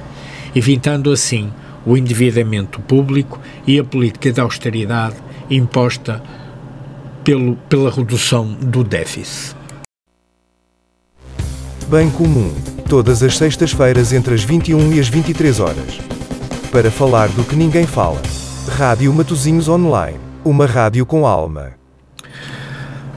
evitando 0.53 1.13
assim 1.13 1.53
o 1.87 1.97
endividamento 1.97 2.81
público 2.81 3.39
e 3.65 3.79
a 3.79 3.85
política 3.85 4.33
de 4.33 4.41
austeridade 4.41 5.15
imposta 5.49 6.21
pelo, 7.23 7.55
pela 7.69 7.89
redução 7.89 8.53
do 8.53 8.83
déficit. 8.83 9.64
Bem 11.95 12.11
comum, 12.11 12.53
todas 12.89 13.23
as 13.23 13.37
sextas-feiras 13.37 14.13
entre 14.13 14.35
as 14.35 14.43
21 14.43 14.95
e 14.95 14.99
as 14.99 15.09
23 15.09 15.61
horas. 15.61 16.01
Para 16.73 16.91
falar 16.91 17.29
do 17.29 17.45
que 17.45 17.55
ninguém 17.55 17.87
fala. 17.87 18.21
Rádio 18.77 19.15
Matozinhos 19.15 19.69
Online, 19.69 20.19
uma 20.45 20.67
rádio 20.67 21.07
com 21.07 21.25
alma. 21.25 21.75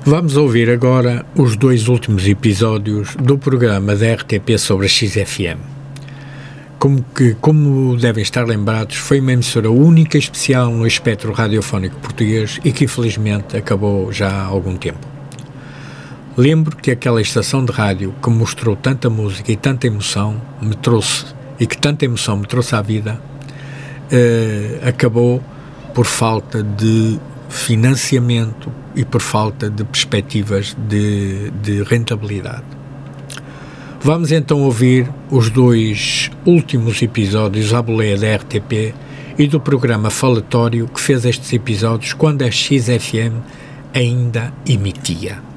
Vamos 0.06 0.38
ouvir 0.38 0.70
agora 0.70 1.26
os 1.36 1.58
dois 1.58 1.88
últimos 1.88 2.28
episódios 2.28 3.16
do 3.16 3.36
programa 3.36 3.96
da 3.96 4.14
RTP 4.14 4.60
sobre 4.60 4.86
a 4.86 4.90
XFM. 4.90 5.58
Como, 6.78 7.04
que, 7.16 7.34
como 7.42 7.98
devem 7.98 8.22
estar 8.22 8.46
lembrados, 8.46 8.98
foi 8.98 9.20
uma 9.20 9.34
emissora 9.34 9.72
única 9.72 10.20
e 10.20 10.20
especial 10.20 10.70
no 10.70 10.86
espectro 10.86 11.34
radiofónico 11.34 11.96
português 11.96 12.60
e 12.64 12.72
que 12.72 12.84
infelizmente 12.84 13.58
acabou 13.58 14.14
já 14.14 14.30
há 14.30 14.46
algum 14.46 14.78
tempo. 14.78 15.17
Lembro 16.38 16.78
que 16.78 16.92
aquela 16.92 17.20
estação 17.20 17.66
de 17.66 17.72
rádio 17.72 18.14
que 18.22 18.30
mostrou 18.30 18.76
tanta 18.76 19.10
música 19.10 19.52
e 19.52 19.56
tanta 19.56 19.88
emoção 19.88 20.40
me 20.62 20.76
trouxe, 20.76 21.26
e 21.60 21.66
que 21.66 21.76
tanta 21.76 22.06
emoção 22.06 22.38
me 22.38 22.46
trouxe 22.46 22.76
à 22.76 22.82
vida, 22.84 23.20
eh, 24.12 24.80
acabou 24.88 25.42
por 25.96 26.06
falta 26.06 26.62
de 26.62 27.18
financiamento 27.50 28.72
e 28.96 29.04
por 29.04 29.20
falta 29.20 29.68
de 29.68 29.84
perspectivas 29.84 30.78
de, 30.88 31.50
de 31.50 31.82
rentabilidade. 31.82 32.66
Vamos 34.00 34.32
então 34.32 34.62
ouvir 34.62 35.10
os 35.32 35.50
dois 35.50 36.30
últimos 36.46 37.02
episódios 37.02 37.74
à 37.74 37.82
boleia 37.82 38.16
da 38.16 38.36
RTP 38.36 38.94
e 39.40 39.48
do 39.48 39.60
programa 39.60 40.12
falatório 40.12 40.88
que 40.88 41.02
fez 41.02 41.26
estes 41.26 41.52
episódios 41.52 42.14
quando 42.14 42.44
a 42.44 42.52
XFM 42.52 43.42
ainda 43.92 44.54
emitia. 44.68 45.57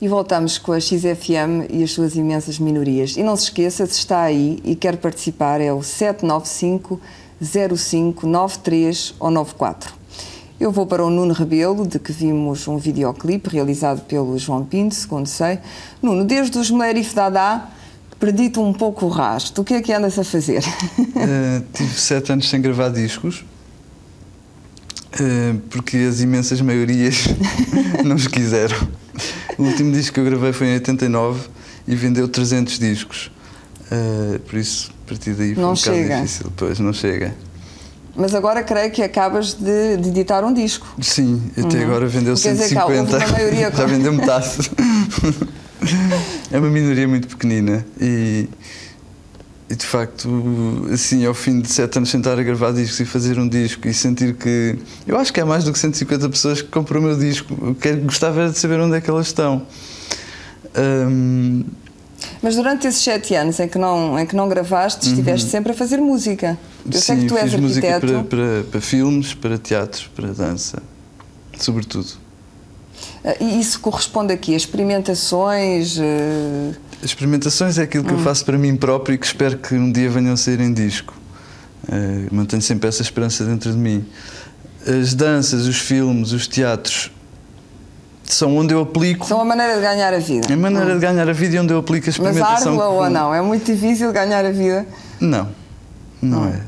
E 0.00 0.08
voltamos 0.08 0.56
com 0.56 0.72
a 0.72 0.80
XFM 0.80 1.68
e 1.68 1.82
as 1.82 1.92
suas 1.92 2.16
imensas 2.16 2.58
minorias. 2.58 3.16
E 3.16 3.22
não 3.22 3.36
se 3.36 3.44
esqueça, 3.44 3.84
se 3.86 3.98
está 3.98 4.22
aí 4.22 4.58
e 4.64 4.74
quer 4.74 4.96
participar, 4.96 5.60
é 5.60 5.72
o 5.72 5.82
795 5.82 7.00
0593 7.40 9.14
ou 9.18 9.30
94. 9.30 9.94
Eu 10.60 10.70
vou 10.70 10.86
para 10.86 11.02
o 11.04 11.08
Nuno 11.08 11.32
Rebelo, 11.32 11.86
de 11.86 11.98
que 11.98 12.12
vimos 12.12 12.68
um 12.68 12.76
videoclipe 12.76 13.48
realizado 13.48 14.02
pelo 14.02 14.38
João 14.38 14.62
Pinto, 14.64 14.94
segundo 14.94 15.26
sei. 15.26 15.58
Nuno, 16.02 16.22
desde 16.24 16.58
os 16.58 16.70
Melerif 16.70 17.14
Dada, 17.14 17.66
perdi-te 18.18 18.58
um 18.58 18.72
pouco 18.72 19.06
o 19.06 19.08
rasto. 19.08 19.62
O 19.62 19.64
que 19.64 19.72
é 19.72 19.80
que 19.80 19.90
andas 19.90 20.18
a 20.18 20.24
fazer? 20.24 20.62
Uh, 20.98 21.64
tive 21.72 21.98
sete 21.98 22.32
anos 22.32 22.48
sem 22.50 22.60
gravar 22.60 22.90
discos, 22.90 23.42
uh, 25.14 25.58
porque 25.70 25.96
as 25.96 26.20
imensas 26.20 26.60
maiorias 26.60 27.24
não 28.04 28.16
os 28.16 28.26
quiseram. 28.26 28.76
O 29.58 29.62
último 29.64 29.92
disco 29.92 30.14
que 30.14 30.20
eu 30.20 30.24
gravei 30.24 30.52
foi 30.52 30.68
em 30.68 30.74
89 30.74 31.40
e 31.86 31.94
vendeu 31.94 32.28
300 32.28 32.78
discos. 32.78 33.30
Uh, 33.90 34.38
por 34.40 34.58
isso, 34.58 34.90
a 35.04 35.08
partir 35.08 35.32
daí 35.34 35.54
foi 35.54 35.62
não 35.62 35.72
um 35.72 35.76
chega. 35.76 36.02
bocado 36.02 36.22
difícil. 36.22 36.52
Pois, 36.56 36.78
não 36.78 36.92
chega. 36.92 37.34
Mas 38.14 38.34
agora 38.34 38.62
creio 38.62 38.90
que 38.90 39.02
acabas 39.02 39.54
de, 39.54 39.96
de 39.96 40.08
editar 40.08 40.44
um 40.44 40.52
disco. 40.52 40.86
Sim, 41.00 41.42
até 41.56 41.78
Uhum. 41.78 41.84
agora 41.84 42.06
vendeu 42.06 42.34
Quer 42.34 42.52
dizer 42.52 42.68
que 42.68 42.76
há- 42.78 42.84
houve 42.84 42.96
150. 42.96 43.24
uma 43.26 43.32
maioria 43.38 43.70
Já 43.74 43.86
vendeu 43.86 44.12
metade. 44.12 44.70
é 46.52 46.58
uma 46.58 46.68
minoria 46.68 47.08
muito 47.08 47.28
pequenina 47.28 47.84
e, 48.00 48.48
e 49.70 49.76
de 49.76 49.86
facto, 49.86 50.28
assim, 50.92 51.24
ao 51.24 51.32
fim 51.32 51.60
de 51.60 51.70
sete 51.72 51.96
anos 51.98 52.10
sentar 52.10 52.36
a 52.38 52.42
gravar 52.42 52.72
discos 52.72 52.98
e 52.98 53.04
fazer 53.04 53.38
um 53.38 53.48
disco 53.48 53.86
e 53.86 53.94
sentir 53.94 54.34
que. 54.34 54.76
Eu 55.06 55.16
acho 55.16 55.32
que 55.32 55.40
há 55.40 55.46
mais 55.46 55.62
do 55.64 55.72
que 55.72 55.78
150 55.78 56.28
pessoas 56.28 56.60
que 56.60 56.68
compram 56.68 57.00
o 57.00 57.04
meu 57.04 57.16
disco. 57.16 57.56
Eu 57.62 57.74
quero- 57.76 58.00
gostava 58.02 58.50
de 58.50 58.58
saber 58.58 58.80
onde 58.80 58.96
é 58.96 59.00
que 59.00 59.08
elas 59.08 59.28
estão. 59.28 59.62
Hum, 60.76 61.64
Mas 62.42 62.54
durante 62.56 62.86
esses 62.86 63.02
sete 63.02 63.34
anos 63.34 63.58
em 63.60 63.68
que 63.68 63.78
não, 63.78 64.18
em 64.18 64.26
que 64.26 64.36
não 64.36 64.48
gravaste, 64.48 65.06
estiveste 65.08 65.48
sempre 65.50 65.72
a 65.72 65.74
fazer 65.74 65.98
música. 65.98 66.58
Eu 66.84 67.00
sei 67.00 67.14
Uhum. 67.16 67.20
Sim, 67.22 67.26
que 67.28 67.32
tu 67.34 67.38
és 67.38 67.50
fiz 67.52 67.60
música 67.60 67.94
arquiteto. 67.94 68.24
para, 68.24 68.36
para, 68.36 68.64
para 68.64 68.80
filmes, 68.80 69.34
para 69.34 69.56
teatro, 69.58 70.10
para 70.14 70.28
dança, 70.32 70.82
sobretudo. 71.58 72.08
Ah, 73.24 73.34
E 73.40 73.60
isso 73.60 73.80
corresponde 73.80 74.32
aqui 74.32 74.52
a 74.54 74.56
experimentações. 74.56 75.96
eh, 75.98 76.72
Experimentações 77.02 77.78
é 77.78 77.82
aquilo 77.82 78.04
que 78.04 78.12
eu 78.12 78.18
faço 78.18 78.44
para 78.44 78.58
mim 78.58 78.76
próprio 78.76 79.14
e 79.14 79.18
que 79.18 79.24
espero 79.26 79.56
que 79.56 79.74
um 79.74 79.90
dia 79.90 80.10
venham 80.10 80.34
a 80.34 80.36
sair 80.36 80.60
em 80.60 80.72
disco. 80.72 81.14
Eh, 81.90 82.26
mantenho 82.30 82.60
sempre 82.60 82.88
essa 82.88 83.00
esperança 83.00 83.42
dentro 83.44 83.72
de 83.72 83.78
mim. 83.78 84.04
As 84.86 85.14
danças, 85.14 85.66
os 85.66 85.78
filmes, 85.78 86.32
os 86.32 86.46
teatros 86.46 87.10
são 88.24 88.56
onde 88.56 88.72
eu 88.72 88.80
aplico 88.82 89.26
são 89.26 89.40
a 89.40 89.44
maneira 89.44 89.74
de 89.74 89.80
ganhar 89.80 90.14
a 90.14 90.18
vida. 90.18 90.52
a 90.52 90.56
maneira 90.56 90.94
de 90.94 91.00
ganhar 91.00 91.28
a 91.28 91.32
vida 91.32 91.56
e 91.56 91.58
onde 91.58 91.72
eu 91.72 91.78
aplico 91.78 92.04
a 92.04 92.08
Mas 92.08 92.14
experimentação. 92.16 92.72
árdua 92.72 92.86
que- 92.86 92.92
ou 93.04 93.10
não? 93.10 93.34
É 93.34 93.42
muito 93.42 93.64
difícil 93.72 94.12
ganhar 94.12 94.44
a 94.44 94.52
vida. 94.52 94.86
Não, 95.18 95.48
não 96.22 96.46
é. 96.46 96.60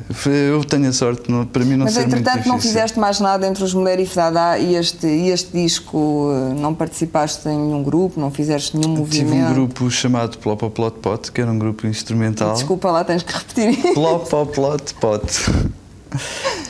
Eu 0.51 0.65
tenho 0.65 0.89
a 0.89 0.93
sorte, 0.93 1.31
não- 1.31 1.45
para 1.45 1.65
mim 1.65 1.77
não 1.77 1.85
Mas 1.85 1.95
ser 1.95 2.05
entretanto 2.07 2.49
não 2.49 2.59
fizeste 2.61 2.99
mais 2.99 3.21
nada 3.21 3.47
entre 3.47 3.63
os 3.63 3.75
Mulher 3.75 4.01
e 4.01 4.07
Fadá 4.07 4.59
e 4.59 4.75
este, 4.75 5.07
e 5.07 5.29
este 5.31 5.53
disco, 5.53 6.31
eh, 6.33 6.55
não 6.61 6.75
participaste 6.75 7.49
em 7.49 7.59
nenhum 7.59 7.83
grupo, 7.83 8.19
não 8.21 8.31
fizeste 8.31 8.77
nenhum 8.77 9.05
Tive 9.05 9.25
movimento. 9.25 9.51
um 9.51 9.55
grupo 9.55 9.91
chamado 9.91 10.39
Plop 10.39 10.63
Plot 10.71 10.99
Pot, 11.01 11.33
que 11.33 11.41
era 11.41 11.51
um 11.51 11.59
grupo 11.59 11.87
instrumental. 11.87 12.55
Desculpa 12.55 12.91
lá, 12.91 13.05
tens 13.05 13.23
que 13.23 13.33
repetir. 13.33 13.93
Plop 13.95 14.29
Plot 14.55 14.95
Pot. 14.95 15.23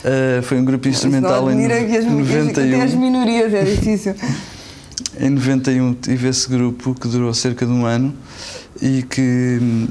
Eh, 0.05 0.41
foi 0.43 0.57
um 0.57 0.65
grupo 0.65 0.87
instrumental 0.87 1.49
em 1.51 1.57
que 1.67 1.97
as, 1.97 2.05
até 2.05 2.81
as 2.81 2.93
91. 2.93 2.99
minorias 2.99 3.53
é 3.53 3.63
difícil. 3.63 4.15
Em 5.19 5.29
91 5.29 5.93
tive 5.95 6.27
esse 6.29 6.49
grupo 6.49 6.93
que 6.95 7.07
durou 7.07 7.33
cerca 7.33 7.65
de 7.65 7.71
um 7.71 7.85
ano 7.85 8.13
e 8.81 9.03
que 9.03 9.59
hum, 9.61 9.87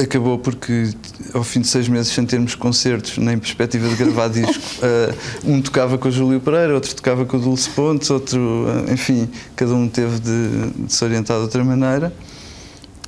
acabou 0.00 0.38
porque 0.38 0.90
ao 1.32 1.42
fim 1.42 1.60
de 1.60 1.68
seis 1.68 1.88
meses 1.88 2.12
sem 2.12 2.24
termos 2.26 2.54
concertos 2.54 3.18
nem 3.18 3.38
perspectiva 3.38 3.88
de 3.88 3.96
gravar 3.96 4.28
disco 4.30 4.62
eh, 4.82 5.14
um 5.44 5.60
tocava 5.62 5.96
com 5.96 6.08
o 6.08 6.10
Júlio 6.10 6.40
Pereira 6.40 6.74
outro 6.74 6.94
tocava 6.94 7.24
com 7.24 7.36
o 7.36 7.40
Dulce 7.40 7.70
Pontes 7.70 8.10
outro 8.10 8.66
eh, 8.88 8.92
enfim 8.92 9.28
cada 9.54 9.74
um 9.74 9.88
teve 9.88 10.20
de, 10.20 10.70
de 10.70 10.92
se 10.92 11.04
orientar 11.04 11.36
de 11.38 11.42
outra 11.44 11.64
maneira. 11.64 12.12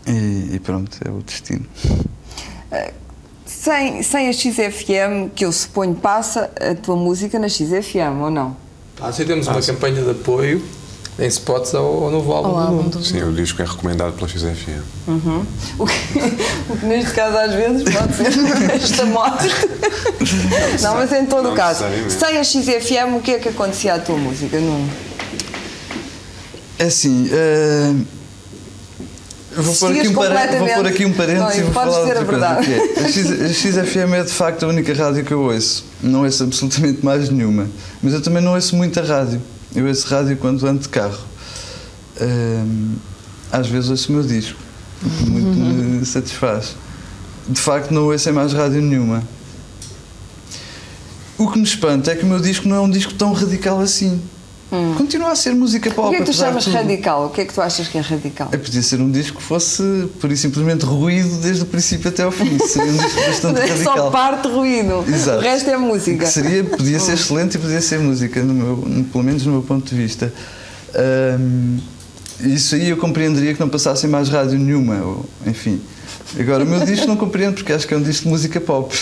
E, 0.07 0.55
e 0.55 0.59
pronto 0.61 0.98
é 1.05 1.11
o 1.11 1.22
destino. 1.22 1.66
Sem, 3.44 4.03
sem 4.03 4.29
a 4.29 4.33
XFM, 4.33 5.31
que 5.35 5.44
eu 5.44 5.53
suponho 5.53 5.94
passa 5.94 6.51
a 6.61 6.74
tua 6.74 6.96
música 6.96 7.38
na 7.38 7.48
XFM, 7.48 8.20
ou 8.20 8.31
não? 8.31 8.57
Ah, 9.01 9.12
sim, 9.12 9.24
temos 9.24 9.46
uma 9.46 9.61
campanha 9.61 10.03
de 10.03 10.11
apoio 10.11 10.62
em 11.18 11.26
spots 11.26 11.74
ao, 11.74 12.04
ao 12.04 12.11
novo 12.11 12.33
álbum 12.33 12.48
Ao 12.50 12.54
do 12.54 12.61
álbum 12.61 12.88
do 12.90 13.04
Sim, 13.04 13.22
o 13.22 13.33
disco 13.33 13.61
é 13.61 13.64
recomendado 13.64 14.12
pela 14.12 14.28
XFM. 14.28 14.83
O 15.78 15.87
que, 15.87 16.18
o 16.72 16.76
que 16.76 16.87
neste 16.87 17.12
caso 17.12 17.37
às 17.37 17.52
vezes 17.54 17.83
pode 17.83 18.14
ser 18.14 18.26
esta 18.72 19.04
morte. 19.07 19.48
Não, 20.81 20.94
mas 20.94 21.12
em 21.12 21.26
todo 21.26 21.44
Não 21.44 21.52
o 21.52 21.57
caso, 21.57 21.85
sem 22.09 22.38
a 22.38 22.44
XFM, 22.44 23.16
o 23.16 23.20
que 23.20 23.33
é 23.33 23.38
que 23.38 23.48
acontecia 23.48 23.94
à 23.94 23.98
tua 23.98 24.16
música, 24.16 24.59
Nuno? 24.61 24.88
É 26.78 26.85
assim, 26.85 27.28
eu 29.57 29.62
vou 29.64 29.74
pôr, 29.74 29.90
um 29.90 30.14
pare- 30.14 30.57
vou 30.59 30.68
pôr 30.68 30.87
aqui 30.87 31.04
um 31.04 31.12
parênteses 31.12 31.57
Não, 31.57 31.57
e 31.57 31.62
vou 31.62 31.72
podes 31.72 31.94
falar 31.94 32.07
dizer 32.07 32.18
outra 32.20 32.22
a 32.22 32.24
coisa. 32.26 32.62
verdade. 32.62 32.92
que 32.94 33.00
é, 33.00 33.04
a, 33.04 33.09
X, 33.52 33.76
a 33.76 33.83
XFM 33.83 34.12
é 34.14 34.22
de 34.22 34.33
facto 34.33 34.62
a 34.64 34.68
única 34.68 34.94
rádio 34.94 35.24
que 35.24 35.33
eu 35.33 35.40
ouço. 35.40 35.85
Não 36.00 36.22
ouço 36.22 36.44
absolutamente 36.44 37.04
mais 37.04 37.28
nenhuma. 37.28 37.66
Mas 38.00 38.12
eu 38.14 38.22
também 38.22 38.40
não 38.40 38.54
ouço 38.54 38.76
muita 38.76 39.02
rádio. 39.02 39.42
Eu 39.74 39.87
ouço 39.87 40.07
rádio 40.09 40.37
quando 40.37 40.66
ando 40.66 40.81
de 40.81 40.88
carro. 40.88 41.18
Ahm, 42.20 42.96
às 43.52 43.66
vezes 43.66 43.90
ouço 43.90 44.11
o 44.11 44.16
meu 44.16 44.24
disco. 44.24 44.59
Muito 45.26 45.59
me 45.59 46.04
satisfaz. 46.04 46.74
De 47.48 47.61
facto, 47.61 47.92
não 47.92 48.04
ouço 48.04 48.33
mais 48.33 48.52
rádio 48.52 48.81
nenhuma. 48.81 49.22
O 51.37 51.50
que 51.50 51.59
me 51.59 51.64
espanta 51.64 52.11
é 52.11 52.16
que 52.16 52.24
o 52.24 52.26
meu 52.26 52.40
disco 52.40 52.66
não 52.68 52.76
é 52.76 52.81
um 52.81 52.90
disco 52.90 53.14
tão 53.14 53.33
radical 53.33 53.81
assim. 53.81 54.20
Continua 54.98 55.33
a 55.33 55.35
ser 55.35 55.54
música 55.54 55.90
pop. 55.90 56.09
O 56.09 56.11
que 56.11 56.16
é 56.16 56.18
que 56.18 56.24
tu 56.26 56.33
de 56.33 56.37
chamas 56.38 56.66
radical? 56.66 57.26
O 57.26 57.31
que 57.31 57.40
é 57.40 57.44
que 57.46 57.54
tu 57.54 57.61
achas 57.62 57.88
que 57.88 57.96
é 57.96 58.00
radical? 58.02 58.48
É, 58.52 58.57
podia 58.59 58.83
ser 58.83 59.00
um 59.00 59.11
disco 59.11 59.38
que 59.38 59.42
fosse 59.42 59.83
por 60.20 60.31
e 60.31 60.37
simplesmente 60.37 60.85
ruído 60.85 61.37
desde 61.40 61.62
o 61.62 61.66
princípio 61.66 62.11
até 62.11 62.22
ao 62.22 62.31
fim. 62.31 62.59
Seria 62.59 62.92
um 62.92 62.96
disco 62.96 63.20
bastante 63.26 63.61
É 63.61 63.66
só 63.83 63.90
radical. 63.90 64.11
parte 64.11 64.48
ruído. 64.48 65.04
Exato. 65.09 65.38
O 65.38 65.40
resto 65.42 65.70
é 65.70 65.76
música. 65.78 66.24
Que 66.26 66.31
seria, 66.31 66.64
podia 66.64 67.00
ser 67.00 67.12
excelente 67.14 67.54
e 67.54 67.59
podia 67.59 67.81
ser 67.81 67.98
música, 67.98 68.42
no 68.42 68.52
meu, 68.52 68.76
no- 68.76 69.04
pelo 69.04 69.24
menos 69.24 69.46
no 69.46 69.52
meu 69.52 69.62
ponto 69.62 69.88
de 69.88 69.94
vista. 70.00 70.31
Ahm, 70.94 71.78
isso 72.40 72.74
aí 72.74 72.90
eu 72.90 72.96
compreenderia 72.98 73.54
que 73.54 73.61
não 73.61 73.68
passasse 73.70 74.07
em 74.07 74.11
mais 74.11 74.28
rádio 74.28 74.59
nenhuma, 74.59 74.96
ou, 74.96 75.24
enfim. 75.46 75.81
Agora, 76.38 76.62
o 76.62 76.66
meu 76.66 76.81
disco 76.85 77.07
não 77.07 77.16
compreendo 77.16 77.54
porque 77.54 77.72
acho 77.72 77.87
que 77.88 77.94
é 77.94 77.96
um 77.96 78.02
disco 78.02 78.24
de 78.24 78.28
música 78.28 78.61
pop. 78.61 78.94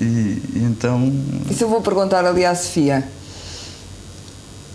E, 0.00 0.04
e 0.04 0.58
então. 0.62 1.10
Isso 1.50 1.64
eu 1.64 1.68
vou 1.68 1.80
perguntar 1.80 2.24
ali 2.24 2.44
à 2.44 2.54
Sofia. 2.54 3.08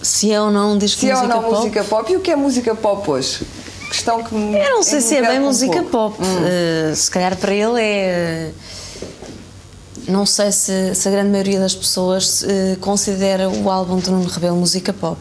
Se 0.03 0.31
é 0.31 0.39
ou 0.41 0.51
não 0.51 0.73
um 0.73 0.77
disco 0.77 0.99
Se 0.99 1.05
de 1.07 1.11
é 1.11 1.15
ou 1.15 1.21
música 1.21 1.35
não 1.35 1.43
pop? 1.43 1.55
música 1.57 1.83
pop 1.85 2.11
e 2.11 2.15
o 2.17 2.19
que 2.19 2.31
é 2.31 2.35
música 2.35 2.75
pop 2.75 3.09
hoje? 3.11 3.45
Questão 3.89 4.23
que 4.23 4.33
me. 4.35 4.57
Eu 4.57 4.71
não 4.71 4.83
sei 4.83 5.01
se 5.01 5.15
é 5.15 5.21
bem 5.21 5.39
um 5.39 5.43
música 5.45 5.81
pouco. 5.83 6.17
pop. 6.17 6.23
Uh, 6.27 6.95
se 6.95 7.09
calhar 7.09 7.35
para 7.37 7.53
ele 7.53 7.81
é. 7.81 8.51
Não 10.07 10.25
sei 10.25 10.51
se, 10.51 10.93
se 10.95 11.07
a 11.07 11.11
grande 11.11 11.29
maioria 11.29 11.59
das 11.59 11.73
pessoas 11.73 12.41
uh, 12.43 12.77
considera 12.81 13.49
o 13.49 13.69
álbum 13.71 13.97
do 13.99 14.11
Nuno 14.11 14.27
Rebelo 14.27 14.57
música 14.57 14.91
pop. 14.91 15.17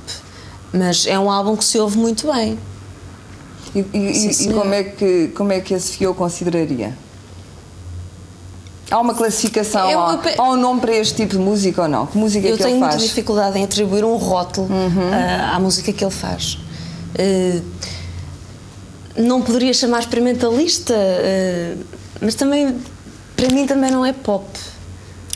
Mas 0.72 1.06
é 1.06 1.18
um 1.18 1.30
álbum 1.30 1.54
que 1.56 1.64
se 1.64 1.78
ouve 1.78 1.98
muito 1.98 2.32
bem. 2.32 2.58
E, 3.74 3.78
e- 3.92 4.34
Sim, 4.34 4.50
e- 4.50 4.54
como, 4.54 4.74
é 4.74 4.82
que, 4.82 5.28
como 5.36 5.52
é 5.52 5.60
que 5.60 5.74
a 5.74 5.78
Sofia 5.80 6.10
o 6.10 6.14
consideraria? 6.14 6.96
Há 8.90 9.00
uma 9.00 9.14
classificação, 9.14 9.90
Eu- 9.90 10.00
há, 10.00 10.20
eu 10.36 10.42
há 10.44 10.50
um 10.50 10.56
nome 10.56 10.80
para 10.80 10.94
este 10.94 11.14
tipo 11.14 11.32
de 11.32 11.38
música 11.38 11.82
ou 11.82 11.88
não? 11.88 12.06
Que 12.06 12.18
música 12.18 12.46
Eu 12.46 12.56
que 12.56 12.62
tenho 12.62 12.74
ele 12.74 12.78
muita 12.80 12.92
faz? 12.92 13.02
Uhum. 13.02 13.08
dificuldade 13.08 13.58
em 13.58 13.64
atribuir 13.64 14.04
um 14.04 14.16
rótulo 14.16 14.66
uh, 14.68 15.54
à 15.54 15.58
música 15.58 15.92
que 15.92 16.04
ele 16.04 16.10
faz. 16.10 16.58
Uh, 17.18 17.62
não 19.16 19.40
poderia 19.42 19.72
chamar 19.72 20.00
experimentalista, 20.00 20.92
uh, 20.94 21.84
mas 22.20 22.34
também, 22.34 22.76
para 23.36 23.48
mim, 23.54 23.66
também 23.66 23.90
não 23.90 24.04
é 24.04 24.12
pop. 24.12 24.44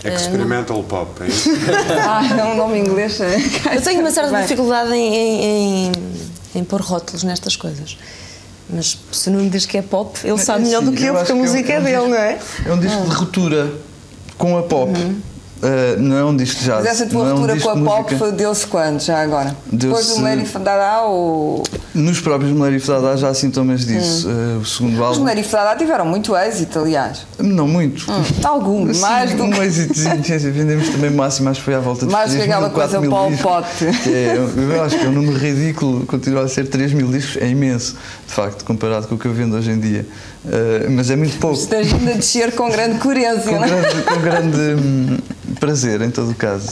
Experimental 0.05 0.83
pop, 0.85 1.23
é 1.23 1.27
isso? 1.27 1.49
Ah, 2.07 2.23
é 2.39 2.45
um 2.45 2.57
nome 2.57 2.79
inglês. 2.79 3.21
é? 3.21 3.39
Eu 3.75 3.81
tenho 3.83 4.01
uma 4.01 4.11
certa 4.11 4.31
Bem, 4.31 4.43
dificuldade 4.43 4.93
em, 4.93 5.15
em, 5.15 5.87
em, 5.87 5.93
em 6.57 6.65
pôr 6.65 6.81
rótulos 6.81 7.25
nestas 7.25 7.57
coisas. 7.57 7.97
Mas 8.69 8.99
se 9.13 9.29
o 9.31 9.33
Nuno 9.33 9.49
diz 9.49 9.65
que 9.65 9.79
é 9.79 9.83
pop, 9.83 10.19
ele 10.25 10.39
sabe 10.39 10.65
melhor 10.65 10.83
do 10.83 10.91
Sim, 10.91 10.97
que 10.97 11.05
eu, 11.05 11.15
acho 11.17 11.19
porque 11.27 11.33
a 11.33 11.35
é 11.35 11.39
um- 11.39 11.43
música 11.43 11.73
é 11.73 11.79
um 11.79 11.83
dele, 11.85 11.97
disco- 11.97 12.11
não 12.11 12.17
é? 12.19 12.39
É 12.67 12.73
um 12.73 12.79
disco 12.81 13.03
de 13.05 13.15
ruptura 13.15 13.73
com 14.37 14.59
a 14.59 14.63
pop. 14.65 14.93
Uh, 15.57 16.01
não 16.01 16.17
é 16.17 16.25
um 16.25 16.37
disco 16.37 16.61
de 16.61 16.67
jazz. 16.67 16.85
Mas 16.85 16.87
essa 16.87 17.07
tua 17.07 17.25
não 17.25 17.31
é 17.31 17.35
um 17.35 17.37
ruptura 17.39 17.61
com 17.61 17.71
a 17.71 17.77
pop 17.77 18.15
música. 18.15 18.33
deu-se 18.33 18.67
quando, 18.67 19.01
já 19.01 19.23
agora? 19.23 19.57
Depois 19.73 20.09
do 20.09 20.21
Mary 20.21 20.45
Fadada 20.45 21.03
ou... 21.07 21.63
Nos 21.95 22.21
próprios 22.21 22.53
Mulher 22.53 22.75
e 22.75 22.79
Fedada 22.79 23.13
há 23.13 23.17
já 23.17 23.33
sintomas 23.33 23.87
disso. 23.87 24.29
Uh, 24.29 24.59
o 24.61 24.65
segundo 24.67 24.95
Os 24.97 25.01
álbum. 25.01 25.25
Mary 25.25 25.43
Fadada 25.43 25.79
tiveram 25.79 26.05
muito 26.05 26.37
êxito, 26.37 26.79
aliás. 26.81 27.27
Não 27.39 27.67
muito. 27.67 28.05
Algum, 28.45 28.93
Sim, 28.93 29.01
mais 29.01 29.33
do 29.33 29.45
um 29.45 29.51
que... 29.51 29.71
sim, 29.71 30.23
sim, 30.23 30.51
vendemos 30.51 30.91
também 30.91 31.09
o 31.09 31.15
máximo, 31.15 31.49
acho 31.49 31.61
que 31.61 31.65
foi 31.65 31.75
à 31.75 31.81
volta 31.81 32.05
de 32.05 32.13
Mais 32.13 32.31
que 32.31 32.37
3 32.37 32.49
mil, 32.49 32.57
aquela 32.57 32.71
coisa 32.71 32.99
4 32.99 33.01
mil 33.01 33.11
Paul 33.11 33.31
discos. 33.31 33.51
Pot. 33.51 34.03
Que 34.03 34.15
é, 34.15 34.37
eu 34.37 34.83
acho 34.83 34.99
que 34.99 35.05
é 35.07 35.09
um 35.09 35.13
número 35.13 35.39
ridículo, 35.39 36.05
continua 36.05 36.45
a 36.45 36.49
ser 36.49 36.69
3 36.69 36.93
mil 36.93 37.11
discos, 37.11 37.41
é 37.41 37.49
imenso, 37.49 37.97
de 38.27 38.35
facto, 38.35 38.63
comparado 38.63 39.09
com 39.09 39.15
o 39.15 39.19
que 39.19 39.27
eu 39.27 39.33
vendo 39.33 39.57
hoje 39.57 39.71
em 39.71 39.81
dia. 39.81 40.07
Uh, 40.45 40.91
mas 40.91 41.11
é 41.11 41.17
muito 41.17 41.39
pouco. 41.39 41.57
Estás 41.59 41.91
vindo 41.91 42.11
a 42.11 42.15
descer 42.15 42.53
com 42.53 42.71
grande 42.71 42.99
coerência, 42.99 43.51
Com 43.51 43.57
não 43.59 43.65
é? 43.65 43.69
grande, 43.69 44.03
com 44.03 44.21
grande 44.21 44.59
hum, 44.59 45.17
prazer, 45.57 46.01
em 46.03 46.11
todo 46.11 46.31
o 46.31 46.35
caso. 46.35 46.69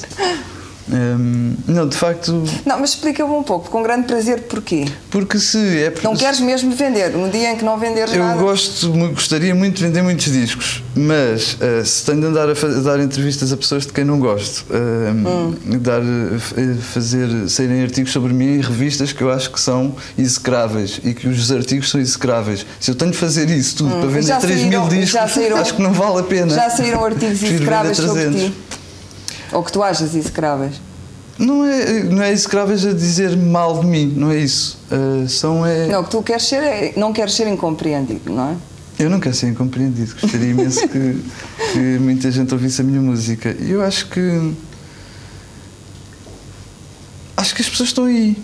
Hum, 0.87 1.55
não, 1.67 1.89
de 1.89 1.97
facto, 1.97 2.45
Não, 2.67 2.79
mas 2.79 2.91
explica-me 2.91 3.33
um 3.33 3.43
pouco, 3.43 3.71
com 3.71 3.83
grande 3.83 4.07
prazer, 4.07 4.43
porquê? 4.43 4.85
porque 5.11 5.39
se 5.39 5.57
é. 5.79 5.93
Não 6.03 6.15
queres 6.15 6.41
mesmo 6.41 6.71
vender, 6.75 7.11
no 7.11 7.31
dia 7.31 7.53
em 7.53 7.57
que 7.57 7.65
não 7.65 7.79
venderes 7.79 8.13
Eu 8.15 8.23
nada... 8.23 8.39
gosto, 8.41 8.93
mu- 8.93 9.09
gostaria 9.13 9.55
muito 9.55 9.77
de 9.79 9.83
vender 9.85 10.03
muitos 10.03 10.31
discos, 10.31 10.83
mas 10.95 11.57
eh, 11.61 11.83
se 11.85 12.05
tenho 12.05 12.21
de 12.21 12.27
andar 12.27 12.49
a, 12.49 12.53
a 12.53 12.81
dar 12.83 13.01
entrevistas 13.01 13.51
a 13.51 13.57
pessoas 13.57 13.87
de 13.87 13.93
quem 13.95 14.05
não 14.05 14.19
gosto, 14.19 14.67
eh, 14.71 15.77
dar, 15.79 16.01
eh, 16.03 16.37
eh, 16.59 16.75
fazer, 16.81 17.49
saírem 17.49 17.83
artigos 17.83 18.13
sobre 18.13 18.35
mim 18.35 18.57
em 18.57 18.61
revistas 18.61 19.11
que 19.11 19.23
eu 19.23 19.31
acho 19.31 19.51
que 19.53 19.61
são 19.61 19.95
execráveis 20.19 21.01
e 21.03 21.15
que 21.15 21.27
os 21.29 21.51
artigos 21.51 21.91
são 21.91 21.99
execráveis. 22.01 22.67
Se 22.79 22.91
eu 22.91 22.95
tenho 22.95 23.11
de 23.11 23.17
fazer 23.17 23.49
isso 23.49 23.77
tudo 23.77 23.91
para 23.97 24.05
E 24.11 24.13
vender 24.13 24.27
já 24.27 24.37
3 24.39 24.61
mil 24.61 24.71
saíram- 24.83 24.89
discos, 24.89 25.11
já 25.11 25.27
saíram- 25.29 25.57
acho 25.57 25.75
que 25.75 25.83
não 25.83 25.93
vale 25.95 26.21
a 26.21 26.23
pena. 26.25 26.55
Já 26.55 26.69
saíram 26.69 27.03
artigos 27.05 27.43
execráveis 27.43 27.97
sobre 27.97 28.23
300. 28.25 28.43
ti? 28.43 28.55
Ou 29.55 29.63
que 29.63 29.73
tu 29.73 29.83
achas 29.83 30.15
execráveis? 30.15 30.75
Não 31.39 31.65
é, 31.65 32.03
não 32.05 32.23
é 32.23 32.31
execráveis 32.31 32.85
a 32.87 32.93
dizer 32.93 33.37
mal 33.37 33.81
de 33.81 33.87
mim, 33.87 34.13
não 34.17 34.31
é 34.31 34.37
isso. 34.39 34.79
Eh, 34.91 35.27
são 35.29 35.65
é. 35.67 35.87
Não, 35.89 36.01
o 36.01 36.05
que 36.05 36.11
tu 36.11 36.23
queres 36.23 36.45
ser 36.45 36.63
é, 36.63 36.93
não 36.97 37.13
queres 37.13 37.35
ser 37.35 37.49
incompreendido, 37.49 38.33
não 38.33 38.51
é? 38.51 38.57
Eu 39.03 39.11
não 39.11 39.19
quero 39.19 39.35
ser 39.35 39.49
incompreendido, 39.49 40.15
gostaria 40.21 40.51
imenso 40.51 40.87
que, 40.87 41.21
que 41.73 41.79
muita 41.99 42.31
gente 42.31 42.53
ouvisse 42.55 42.81
a 42.81 42.85
minha 42.85 43.01
música. 43.01 43.57
E 43.59 43.73
eu 43.73 43.83
acho 43.83 44.07
que. 44.09 44.53
Acho 47.37 47.55
que 47.55 47.63
as 47.63 47.69
pessoas 47.69 47.89
estão 47.89 48.05
aí. 48.05 48.37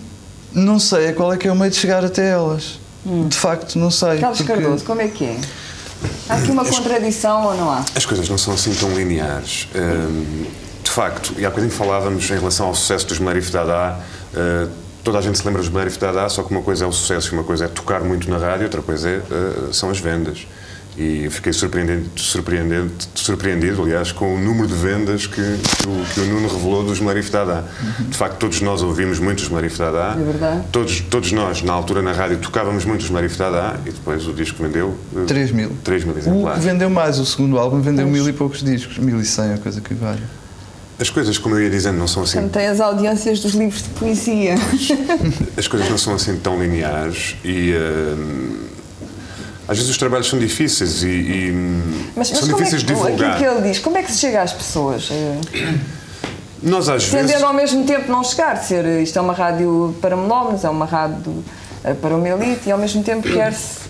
Não 0.53 0.77
sei 0.79 1.13
qual 1.13 1.31
é 1.31 1.37
que 1.37 1.47
é 1.47 1.51
o 1.51 1.55
meio 1.55 1.71
de 1.71 1.77
chegar 1.77 2.03
até 2.03 2.29
elas. 2.31 2.77
de 3.05 3.37
facto 3.37 3.79
não 3.79 3.89
sei. 3.89 4.19
Carlos 4.19 4.39
porque- 4.39 4.53
Cardoso, 4.53 4.83
como 4.83 5.01
é 5.01 5.07
que 5.07 5.23
é? 5.25 5.37
Há 6.27 6.33
aqui 6.35 6.51
uma 6.51 6.65
contradição 6.65 7.45
ou 7.45 7.55
não 7.55 7.69
há? 7.71 7.85
As 7.95 8.05
coisas 8.05 8.27
não 8.27 8.37
são 8.37 8.53
assim 8.53 8.73
tão 8.73 8.93
lineares. 8.93 9.67
Hum, 9.75 10.45
de 10.83 10.89
facto, 10.91 11.33
e 11.37 11.45
há 11.45 11.49
bocadinho 11.49 11.71
falávamos 11.71 12.29
em 12.29 12.33
relação 12.33 12.67
ao 12.67 12.75
sucesso 12.75 13.07
dos 13.07 13.19
Marif 13.19 13.51
Dada. 13.51 13.97
uh, 14.33 14.69
toda 15.03 15.17
a 15.17 15.21
gente 15.21 15.37
se 15.37 15.45
lembra 15.45 15.61
dos 15.61 15.69
Marif 15.71 15.97
Dada, 15.99 16.27
só 16.29 16.43
que 16.43 16.51
uma 16.51 16.61
coisa 16.61 16.85
é 16.85 16.87
o 16.87 16.91
sucesso 16.91 17.29
e 17.29 17.37
uma 17.37 17.43
coisa 17.43 17.65
é 17.65 17.67
tocar 17.67 18.01
muito 18.03 18.29
na 18.29 18.37
rádio, 18.37 18.65
outra 18.65 18.81
coisa 18.81 19.09
é, 19.09 19.17
uh, 19.17 19.73
são 19.73 19.89
as 19.89 19.99
vendas. 19.99 20.45
E 20.97 21.29
fiquei 21.31 21.53
surpreendido, 21.53 22.09
surpreendido, 22.17 22.91
surpreendido, 23.15 23.81
aliás, 23.81 24.11
com 24.11 24.35
o 24.35 24.37
número 24.37 24.67
de 24.67 24.73
vendas 24.73 25.25
que, 25.25 25.35
que, 25.41 25.87
o, 25.87 26.05
que 26.13 26.19
o 26.19 26.25
Nuno 26.25 26.49
revelou 26.49 26.83
dos 26.83 26.99
Marif 26.99 27.31
Dada. 27.31 27.63
De 28.09 28.17
facto, 28.17 28.37
todos 28.37 28.59
nós 28.59 28.83
ouvimos 28.83 29.17
muito 29.17 29.39
os 29.39 29.47
Marif 29.47 29.77
Dada. 29.77 30.19
É 30.19 30.23
verdade. 30.23 30.63
Todos, 30.69 30.99
todos 30.99 31.31
nós, 31.31 31.61
na 31.61 31.71
altura, 31.71 32.01
na 32.01 32.11
rádio, 32.11 32.39
tocávamos 32.39 32.83
muito 32.83 33.03
os 33.03 33.09
Marif 33.09 33.37
Dada 33.37 33.79
e 33.85 33.91
depois 33.91 34.27
o 34.27 34.33
disco 34.33 34.61
vendeu 34.61 34.89
uh, 35.13 35.25
3 35.25 35.51
mil. 35.53 35.71
3 35.81 36.03
mil 36.03 36.11
O 36.11 36.15
que 36.15 36.21
exemplares. 36.27 36.63
vendeu 36.65 36.89
mais, 36.89 37.19
o 37.19 37.25
segundo 37.25 37.57
álbum, 37.57 37.79
vendeu 37.79 38.05
mil 38.07 38.27
e 38.27 38.33
poucos 38.33 38.61
discos, 38.61 38.97
mil 38.97 39.19
e 39.21 39.25
cem, 39.25 39.53
a 39.53 39.57
coisa 39.57 39.79
que 39.79 39.93
vale. 39.93 40.21
As 41.01 41.09
coisas, 41.09 41.39
como 41.39 41.55
eu 41.55 41.63
ia 41.63 41.69
dizendo, 41.69 41.97
não 41.97 42.07
são 42.07 42.21
assim 42.21 42.33
Portanto, 42.33 42.53
tem 42.53 42.67
as 42.67 42.79
audiências 42.79 43.39
dos 43.39 43.53
livros 43.55 43.81
de 43.81 43.89
poesia. 43.89 44.53
As 45.57 45.67
coisas 45.67 45.89
não 45.89 45.97
são 45.97 46.13
assim 46.13 46.37
tão 46.37 46.61
lineares 46.61 47.37
e 47.43 47.73
hum, 47.73 48.59
às 49.67 49.77
vezes 49.77 49.89
os 49.89 49.97
trabalhos 49.97 50.27
são 50.27 50.37
difíceis 50.37 51.01
e, 51.01 51.07
e, 51.07 51.51
hum, 51.51 51.81
Mas, 52.15 52.29
mas 52.29 52.39
são 52.39 52.49
é 52.49 52.53
difíceis 52.53 52.83
que, 52.83 52.87
de 52.87 52.93
divulgar. 52.93 53.31
aquilo 53.31 53.51
que 53.51 53.57
ele 53.59 53.69
diz, 53.69 53.79
como 53.79 53.97
é 53.97 54.03
que 54.03 54.11
se 54.11 54.19
chega 54.19 54.43
às 54.43 54.53
pessoas? 54.53 55.09
Eh, 55.09 55.73
Nós 56.61 56.87
às 56.87 57.05
vezes 57.05 57.31
Tendendo 57.31 57.47
ao 57.47 57.53
mesmo 57.53 57.83
tempo 57.83 58.11
não 58.11 58.23
chegar, 58.23 58.57
ser 58.57 58.85
isto 59.01 59.17
é 59.17 59.21
uma 59.21 59.33
rádio 59.33 59.95
para 60.01 60.15
melómanos, 60.15 60.63
é 60.63 60.69
uma 60.69 60.85
rádio 60.85 61.43
eh, 61.83 61.95
para 61.95 62.15
uma 62.15 62.29
elite 62.29 62.67
e 62.67 62.71
ao 62.71 62.77
mesmo 62.77 63.01
tempo 63.01 63.27
quer-se 63.27 63.89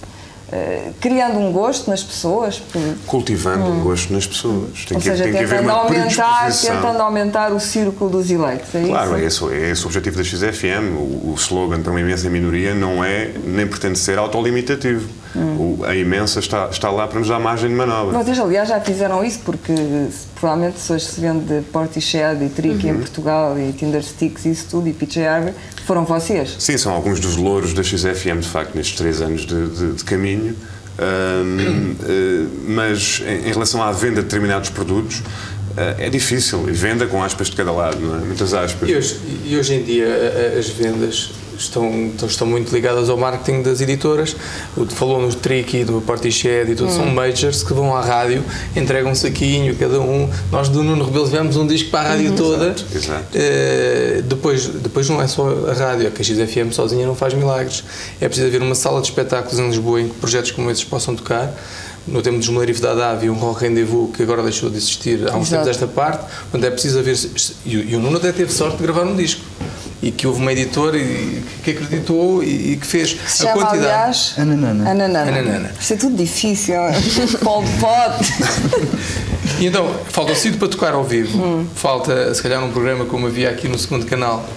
eh, 0.52 0.90
criando 1.00 1.40
um 1.40 1.52
gosto 1.52 1.90
nas 1.90 2.04
pessoas, 2.04 2.60
por- 2.60 2.82
cultivando 3.08 3.66
um 3.66 3.82
gosto 3.82 4.12
nas 4.14 4.28
pessoas. 4.28 4.86
Tem 4.88 4.98
ou 4.98 5.02
que, 5.02 5.10
seja, 5.10 5.24
tem 5.24 5.34
que 5.34 5.40
tentando 5.40 5.64
uma 5.64 5.74
aumentar, 5.74 6.52
tentando 6.52 7.02
aumentar 7.02 7.52
o 7.54 7.60
círculo 7.60 8.10
dos 8.10 8.30
eleitos. 8.30 8.74
É 8.76 8.84
Claro, 8.84 9.16
é 9.16 9.26
isso? 9.26 9.50
esse, 9.50 9.56
é 9.64 9.70
esse 9.72 9.84
o 9.84 9.88
objetivo 9.88 10.18
da 10.18 10.24
XFM. 10.24 10.96
O, 10.98 11.32
o 11.32 11.36
slogan 11.38 11.82
para 11.82 11.92
uma 11.92 12.02
imensa 12.02 12.30
minoria 12.30 12.74
não 12.76 13.04
é 13.04 13.32
nem 13.46 13.66
pretende 13.68 13.98
ser 14.00 14.18
autolimitativo. 14.18 15.08
Hum. 15.36 15.78
O- 15.80 15.86
a 15.86 15.96
imensa 15.96 16.40
está, 16.40 16.68
está 16.70 16.90
lá 16.92 17.08
para 17.08 17.20
nos 17.20 17.30
dar 17.30 17.40
margem 17.40 17.70
de 17.70 17.76
manobra. 17.76 18.18
Vocês, 18.22 18.38
aliás, 18.40 18.68
já 18.68 18.80
fizeram 18.82 19.24
isso 19.24 19.40
porque 19.46 19.74
se- 19.76 20.28
provavelmente 20.40 20.80
se 20.80 20.92
hoje 20.92 21.06
se 21.06 21.22
vende 21.22 21.62
Portishead 21.72 22.44
e 22.44 22.50
Trick 22.50 22.86
Uhum. 22.86 22.96
em 22.96 22.98
Portugal 22.98 23.58
e 23.58 23.72
Tinder 23.74 24.04
Sticks 24.04 24.46
e 24.46 24.52
isso 24.52 24.68
tudo 24.70 24.90
e 24.90 24.94
PJ 24.94 25.26
Harvey, 25.26 25.54
foram 25.86 26.04
vocês. 26.06 26.56
Sim, 26.60 26.78
são 26.78 26.92
alguns 26.94 27.20
dos 27.20 27.36
louros 27.38 27.74
da 27.74 27.82
XFM, 27.82 28.40
de 28.42 28.48
facto, 28.50 28.76
nestes 28.76 28.96
três 28.98 29.22
anos 29.22 29.46
de, 29.46 29.68
de- 29.70 29.92
de 29.94 30.04
caminho. 30.04 30.56
Ahm, 31.00 31.96
eh, 32.08 32.46
mas 32.68 33.22
em, 33.26 33.48
em 33.50 33.54
relação 33.54 33.82
à 33.82 33.92
venda 33.92 34.18
de 34.18 34.24
determinados 34.24 34.70
produtos, 34.70 35.22
eh, 35.78 35.96
é 36.08 36.10
difícil. 36.10 36.68
E 36.70 36.74
venda 36.74 37.08
com 37.08 37.24
aspas 37.24 37.50
de 37.50 37.56
cada 37.56 37.72
lado, 37.72 38.00
não 38.00 38.16
é? 38.16 38.20
Muitas 38.20 38.54
aspas. 38.54 38.90
E 38.90 38.96
hoje, 38.96 39.18
e 39.46 39.56
hoje 39.58 39.74
em 39.76 39.84
dia 39.84 40.08
as 40.60 40.68
vendas 40.70 41.32
estão, 41.64 42.12
estão, 42.28 42.48
muito 42.48 42.74
ligadas 42.74 43.10
ao 43.10 43.18
marketing 43.18 43.62
das 43.62 43.82
editoras. 43.82 44.36
O 44.76 44.86
que 44.86 44.94
falou 44.94 45.22
no 45.22 45.34
Tricky, 45.34 45.84
do 45.84 46.02
Portishead 46.02 46.72
e 46.72 46.76
tudo, 46.76 46.92
são 46.92 47.06
majors 47.08 47.64
que 47.64 47.74
vão 47.74 47.96
à 47.96 48.02
rádio, 48.02 48.44
entregam 48.76 49.12
um 49.12 49.16
saquinho 49.16 49.76
cada 49.76 50.00
um. 50.00 50.30
Nós 50.52 50.70
do 50.70 50.84
Nuno 50.84 51.06
Rebelo 51.06 51.26
tivemos 51.26 51.56
um 51.56 51.66
disco 51.66 51.90
para 51.90 52.10
a 52.10 52.12
rádio 52.14 52.36
toda. 52.36 52.76
exato. 52.94 53.26
Eh, 53.34 54.22
depois, 54.26 54.68
depois 54.68 55.10
não 55.10 55.22
é 55.22 55.28
só 55.28 55.48
a 55.70 55.74
rádio, 55.74 56.08
é 56.08 56.10
que 56.10 56.22
a 56.22 56.26
XFM 56.26 56.72
sozinha 56.72 57.06
não 57.06 57.16
faz 57.16 57.34
milagres. 57.34 57.84
É 58.20 58.28
preciso 58.28 58.48
haver 58.48 58.62
uma 58.62 58.76
sala 58.76 59.02
de 59.02 59.08
espetáculos 59.08 59.60
em 59.60 59.68
Lisboa 59.68 60.02
em 60.02 60.10
que 60.10 60.16
projetos 60.16 60.52
como 60.52 60.70
esses 60.70 60.84
possam 60.84 61.16
tocar. 61.16 61.54
No 62.08 62.22
tempo 62.22 62.40
dos 62.40 62.50
Melarif 62.50 62.82
da 62.82 62.92
Adá 62.92 63.12
havia 63.12 63.32
um 63.32 63.36
rock 63.36 63.62
rendezvous 63.62 64.10
que 64.16 64.24
agora 64.24 64.42
deixou 64.42 64.70
de 64.70 64.78
existir 64.78 65.30
há 65.30 65.38
uns 65.38 65.48
Exato. 65.48 65.66
tempos 65.66 65.68
esta 65.68 65.88
parte, 65.88 66.26
onde 66.52 66.66
é 66.66 66.72
preciso 66.72 67.00
haver. 67.00 67.16
E 67.64 67.96
o 67.96 68.00
Nuno 68.00 68.18
até 68.18 68.32
teve 68.32 68.52
sorte 68.52 68.78
de 68.78 68.84
gravar 68.84 69.04
um 69.04 69.16
disco. 69.16 69.44
E 70.04 70.10
que 70.12 70.26
houve 70.26 70.40
uma 70.42 70.52
editora 70.52 70.98
e- 70.98 71.44
que 71.64 71.72
acreditou 71.72 72.42
e, 72.44 72.72
e 72.74 72.78
que 72.78 72.88
fez 72.88 73.14
Que 73.14 73.32
se 73.32 73.48
a 73.48 73.52
chama, 73.52 73.66
quantidade. 73.66 73.86
aliás, 73.94 74.34
Ananana. 74.38 74.90
Ananana. 74.90 75.30
Ananana. 75.32 75.72
Isto 75.80 75.94
é 75.94 75.98
tudo 75.98 76.16
difícil. 76.16 76.76
Pol 77.44 77.64
Pot. 77.80 78.26
E 79.60 79.66
então, 79.68 79.94
falta 80.10 80.32
o 80.32 80.36
sítio 80.36 80.58
para 80.58 80.68
tocar 80.68 80.94
ao 80.94 81.04
vivo. 81.04 81.38
Hum. 81.38 81.68
Falta, 81.76 82.34
se 82.34 82.42
calhar, 82.42 82.64
um 82.64 82.72
programa 82.72 83.06
como 83.06 83.28
havia 83.28 83.50
aqui 83.50 83.68
no 83.68 83.78
segundo 83.78 84.06
canal, 84.06 84.48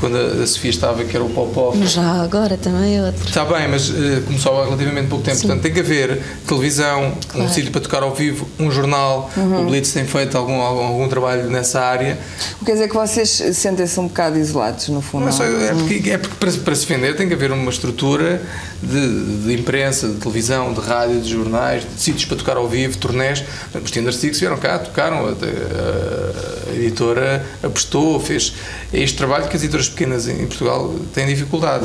quando 0.00 0.16
a, 0.16 0.42
a 0.42 0.46
Sofia 0.46 0.70
estava, 0.70 1.04
que 1.04 1.14
era 1.14 1.24
o 1.24 1.28
Pop 1.30 1.58
Off. 1.58 1.78
Mas 1.78 1.92
já 1.92 2.22
agora 2.22 2.56
também 2.56 2.96
é 2.98 3.02
outro. 3.02 3.26
Está 3.26 3.44
bem, 3.44 3.68
mas 3.68 3.90
eh, 3.90 4.22
começou 4.24 4.60
há 4.60 4.64
relativamente 4.64 5.08
pouco 5.08 5.24
tempo. 5.24 5.36
Sim. 5.36 5.46
Portanto, 5.46 5.62
tem 5.62 5.72
que 5.72 5.80
haver 5.80 6.22
televisão, 6.46 7.08
um 7.08 7.12
Claro. 7.28 7.50
sítio 7.52 7.70
para 7.70 7.80
tocar 7.80 8.02
ao 8.02 8.14
vivo, 8.14 8.48
um 8.58 8.70
jornal. 8.70 9.30
O 9.36 9.64
Blitz 9.64 9.92
tem 9.92 10.04
feito 10.04 10.36
algum, 10.38 10.60
algum, 10.60 10.84
algum 10.84 11.08
trabalho 11.08 11.50
nessa 11.50 11.80
área. 11.80 12.18
Quer 12.64 12.72
dizer 12.72 12.88
que 12.88 12.94
vocês 12.94 13.28
sentem-se 13.54 13.98
um 14.00 14.06
bocado 14.08 14.38
isolados, 14.38 14.88
no 14.88 15.00
fundo. 15.02 15.26
Não 15.26 15.44
é, 15.44 15.48
não? 15.48 15.60
é 15.62 15.74
porque, 15.74 16.10
é 16.10 16.18
porque 16.18 16.36
para, 16.36 16.52
para 16.52 16.74
se 16.74 16.86
vender 16.86 17.16
tem 17.16 17.28
que 17.28 17.34
haver 17.34 17.52
uma 17.52 17.70
estrutura 17.70 18.40
de, 18.82 19.44
de 19.46 19.54
imprensa, 19.54 20.08
de 20.08 20.14
televisão, 20.14 20.72
de 20.72 20.80
rádio, 20.80 21.20
de 21.20 21.30
jornais, 21.30 21.82
de 21.82 22.00
sítios 22.00 22.24
para 22.24 22.36
tocar 22.36 22.56
ao 22.56 22.68
vivo, 22.68 22.96
turnés. 22.98 23.44
Os 23.82 23.90
Tinder 23.90 24.12
Sticks 24.28 24.40
vieram 24.40 24.56
cá, 24.58 24.78
tocaram, 24.78 25.26
a, 25.26 26.72
editora 26.74 27.44
apostou, 27.62 28.18
fez. 28.20 28.52
É 28.92 29.00
este 29.00 29.16
trabalho 29.16 29.48
que 29.48 29.56
as 29.56 29.62
editoras 29.62 29.88
pequenas 29.88 30.28
em 30.28 30.46
Portugal 30.46 30.94
têm 31.14 31.26
dificuldade. 31.26 31.84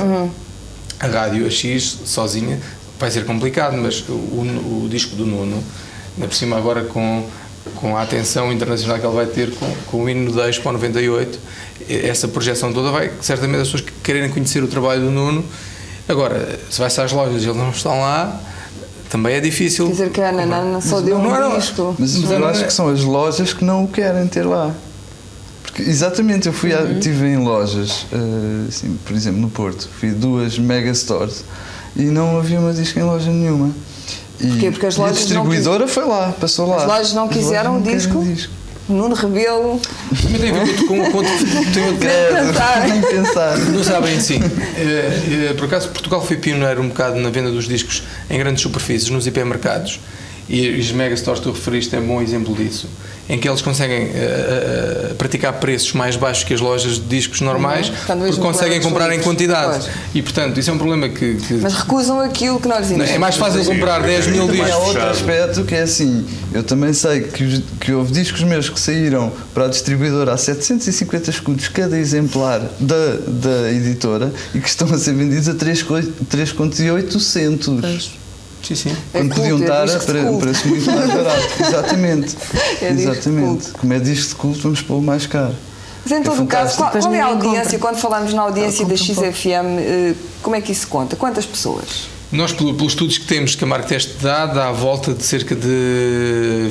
A 0.99 1.07
rádio, 1.07 1.45
a 1.45 1.49
X, 1.49 1.99
sozinha, 2.05 2.59
vai 2.99 3.11
ser 3.11 3.25
complicado, 3.25 3.75
mas 3.77 4.03
o, 4.07 4.13
o- 4.13 4.83
o 4.85 4.89
disco 4.89 5.15
do 5.15 5.25
Nuno, 5.25 5.61
ainda 6.15 6.27
por 6.27 6.35
cima 6.35 6.57
agora 6.57 6.83
com, 6.85 7.25
com 7.75 7.97
a 7.97 8.01
atenção 8.01 8.51
internacional 8.53 8.99
que 8.99 9.05
ele 9.05 9.15
vai 9.15 9.25
ter 9.25 9.51
com, 9.55 9.73
com 9.87 10.03
o 10.03 10.09
hino 10.09 10.31
da 10.31 10.49
Expo 10.49 10.71
98, 10.71 11.39
essa 11.89 12.27
projeção 12.27 12.71
toda 12.71 12.91
vai, 12.91 13.11
certamente 13.21 13.61
as 13.61 13.67
pessoas 13.67 13.81
que 13.81 13.91
quererem 14.03 14.29
conhecer 14.29 14.63
o 14.63 14.67
trabalho 14.67 15.01
do 15.01 15.11
Nuno, 15.11 15.43
agora, 16.07 16.59
se 16.69 16.79
vai-se 16.79 17.01
às 17.01 17.11
lojas 17.11 17.41
e 17.43 17.45
eles 17.45 17.57
não 17.57 17.71
estão 17.71 17.99
lá, 17.99 18.39
também 19.13 19.35
é 19.35 19.39
difícil. 19.39 19.85
Quer 19.85 19.91
dizer 19.91 20.09
que 20.09 20.21
a 20.21 20.29
Ananana 20.29 20.81
só 20.81 20.99
deu 20.99 21.19
não 21.19 21.29
um 21.29 21.55
disco. 21.55 21.95
Mas 21.99 22.17
Mas 22.17 22.31
eu 22.31 22.47
acho 22.47 22.65
que 22.65 22.73
são 22.73 22.89
as 22.89 23.03
lojas 23.03 23.53
que 23.53 23.63
não 23.63 23.83
o 23.83 23.87
querem 23.87 24.25
ter 24.25 24.41
lá. 24.41 24.73
Porque, 25.61 25.83
exatamente, 25.83 26.47
eu 26.47 26.53
fui 26.53 26.73
a, 26.73 26.81
estive 26.81 27.27
em 27.27 27.37
lojas, 27.37 28.07
eh, 28.11 28.67
assim, 28.67 28.97
por 29.05 29.15
exemplo, 29.15 29.39
no 29.39 29.51
Porto, 29.51 29.87
fui 29.99 30.09
a 30.09 30.13
duas 30.13 30.57
mega 30.57 30.91
stores 30.95 31.45
e 31.95 32.05
não 32.05 32.39
havia 32.39 32.59
uma 32.59 32.73
disco 32.73 32.97
em 32.97 33.03
loja 33.03 33.29
nenhuma. 33.29 33.69
E, 34.41 34.47
Porquê? 34.47 34.71
Porque 34.71 34.87
as 34.87 34.95
e 34.95 34.99
a 34.99 35.03
lojas 35.03 35.19
não 35.19 35.27
distribuidora 35.27 35.87
foi 35.87 36.05
lá, 36.05 36.33
passou 36.41 36.67
lá. 36.67 36.77
As 36.77 36.85
lojas 36.87 37.13
não 37.13 37.27
quiseram 37.27 37.77
o 37.77 37.81
disco? 37.83 38.17
Nuno 38.89 39.15
Rebelo. 39.15 39.79
Também 40.21 40.39
tem 40.41 40.49
a 40.51 40.63
ver 40.65 40.75
com, 40.85 40.97
com, 40.99 41.11
com, 41.11 41.23
tem 41.73 41.85
outro- 41.85 42.07
Pensar. 42.35 42.87
Nem 42.87 43.01
pensar. 43.01 43.57
Não 43.57 43.83
sabem 43.83 44.17
assim. 44.17 44.39
Eh, 44.77 45.49
eh, 45.49 45.53
Por 45.53 45.65
acaso, 45.65 45.89
Portugal 45.89 46.25
foi 46.25 46.37
pioneiro 46.37 46.81
um 46.81 46.89
bocado 46.89 47.17
na 47.19 47.29
venda 47.29 47.49
dos 47.51 47.67
discos 47.67 48.03
em 48.29 48.37
grandes 48.37 48.61
superfícies, 48.61 49.09
nos 49.09 49.25
hipermercados. 49.25 49.99
E 50.55 50.79
os 50.79 50.91
megastores 50.91 51.39
que 51.39 51.47
tu 51.47 51.51
referiste 51.51 51.95
é 51.95 51.99
um 51.99 52.05
bom 52.05 52.21
exemplo 52.21 52.53
disso. 52.53 52.87
Em 53.27 53.39
que 53.39 53.49
eles 53.49 53.59
conseguem 53.61 54.03
eh, 54.13 55.09
eh, 55.09 55.13
praticar 55.17 55.53
preços 55.53 55.93
mais 55.93 56.15
baixos 56.15 56.43
que 56.43 56.53
as 56.53 56.59
lojas 56.61 56.95
de 56.99 57.05
discos 57.05 57.41
normais, 57.41 57.87
Uhum. 57.89 58.17
Porque 58.19 58.39
conseguem 58.41 58.79
com 58.79 58.89
comprar 58.89 59.11
em 59.15 59.19
quantidade. 59.21 59.79
Pois. 59.85 59.89
E, 60.13 60.21
portanto, 60.21 60.59
isso 60.59 60.69
é 60.69 60.73
um 60.73 60.77
problema 60.77 61.09
que. 61.09 61.35
que- 61.35 61.53
Mas 61.55 61.73
recusam 61.73 62.19
aquilo 62.19 62.59
que 62.59 62.67
nós 62.67 62.91
indicamos. 62.91 63.15
é 63.15 63.17
mais 63.17 63.35
fácil 63.35 63.65
comprar 63.65 64.01
10 64.03 64.27
mil 64.27 64.45
Também 64.45 64.61
há 64.61 64.65
discos. 64.65 64.85
outro 64.87 65.03
aspecto 65.03 65.63
que 65.63 65.73
é 65.73 65.81
assim, 65.81 66.23
eu 66.53 66.61
também 66.63 66.93
sei 66.93 67.21
que, 67.21 67.63
que 67.79 67.91
houve 67.93 68.11
discos 68.13 68.43
meus 68.43 68.69
que 68.69 68.79
saíram 68.79 69.31
para 69.55 69.65
a 69.65 69.67
distribuidora 69.69 70.33
a 70.33 70.37
750 70.37 71.31
escudos 71.31 71.67
cada 71.69 71.97
exemplar 71.97 72.59
da, 72.79 73.15
da 73.25 73.71
editora 73.71 74.31
e 74.53 74.59
que 74.59 74.67
estão 74.69 74.87
a 74.93 74.97
ser 74.99 75.13
vendidos 75.15 75.49
a 75.49 75.55
3, 75.55 75.81
co- 75.81 75.99
3 76.29 76.51
contos 76.51 76.79
e 76.79 76.91
800. 76.91 78.11
Sim, 78.63 78.75
sim. 78.75 78.95
É 79.13 79.19
Quando 79.19 79.35
podiam 79.35 79.57
é 79.57 79.61
estar 79.61 79.81
a 79.81 79.85
disco 79.85 79.99
de 79.99 80.05
pre- 80.05 80.37
preço 80.39 80.67
muito 80.69 80.85
mais 80.91 81.09
barato. 81.13 81.47
Exatamente. 81.59 82.35
É 82.81 82.89
Exatamente. 82.91 83.71
Como 83.71 83.93
é 83.93 83.99
disco 83.99 84.29
de 84.29 84.35
culto, 84.35 84.59
vamos 84.61 84.81
pô-lo 84.81 85.01
mais 85.01 85.25
caro. 85.27 85.53
Mas 86.05 86.19
em 86.19 86.23
todo 86.23 86.41
o 86.43 86.47
caso, 86.47 86.77
qual, 86.77 86.91
qual 86.91 87.13
é 87.13 87.19
a 87.21 87.25
audiência? 87.27 87.63
compra. 87.63 87.79
Quando 87.79 87.97
falamos 87.97 88.33
na 88.33 88.41
audiência 88.41 88.85
da 88.85 88.93
um. 88.93 88.97
XFM, 88.97 89.79
eh, 89.79 90.13
como 90.41 90.55
é 90.55 90.61
que 90.61 90.71
isso 90.71 90.87
conta? 90.87 91.15
Quantas 91.15 91.45
pessoas? 91.45 92.07
Nós, 92.31 92.51
pelo- 92.51 92.73
pelos 92.73 92.93
estudos 92.93 93.17
que 93.17 93.25
temos 93.25 93.53
que 93.55 93.63
a 93.63 93.67
Marktest 93.67 94.15
dá, 94.21 94.45
dá 94.47 94.69
à 94.69 94.71
volta 94.71 95.13
de 95.13 95.23
cerca 95.23 95.55
de 95.55 96.69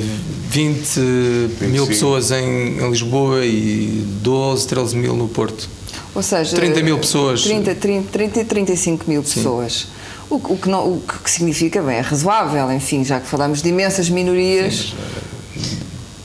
20 0.49 0.99
mil 0.99 1.85
25. 1.85 1.87
pessoas 1.87 2.31
em, 2.31 2.79
em 2.79 2.89
Lisboa 2.89 3.45
e 3.45 4.03
12, 4.21 4.67
13 4.67 4.95
mil 4.97 5.15
no 5.15 5.27
Porto. 5.27 5.69
Ou 6.13 6.21
seja, 6.21 6.55
30 6.55 6.83
mil 6.83 6.99
pessoas. 6.99 7.41
30, 7.43 7.73
30, 7.75 8.07
30 8.11 8.39
e 8.41 8.45
35 8.45 9.05
mil 9.09 9.23
pessoas. 9.23 9.87
O, 10.35 10.39
que- 10.39 10.53
o 10.53 10.57
que 10.57 10.69
não, 10.69 10.85
o 10.87 11.01
que 11.23 11.29
significa, 11.29 11.81
bem, 11.81 11.97
é 11.97 12.01
razoável, 12.01 12.71
enfim, 12.71 13.03
já 13.03 13.19
que 13.19 13.27
falamos 13.27 13.61
de 13.61 13.69
imensas 13.69 14.09
minorias. 14.09 14.93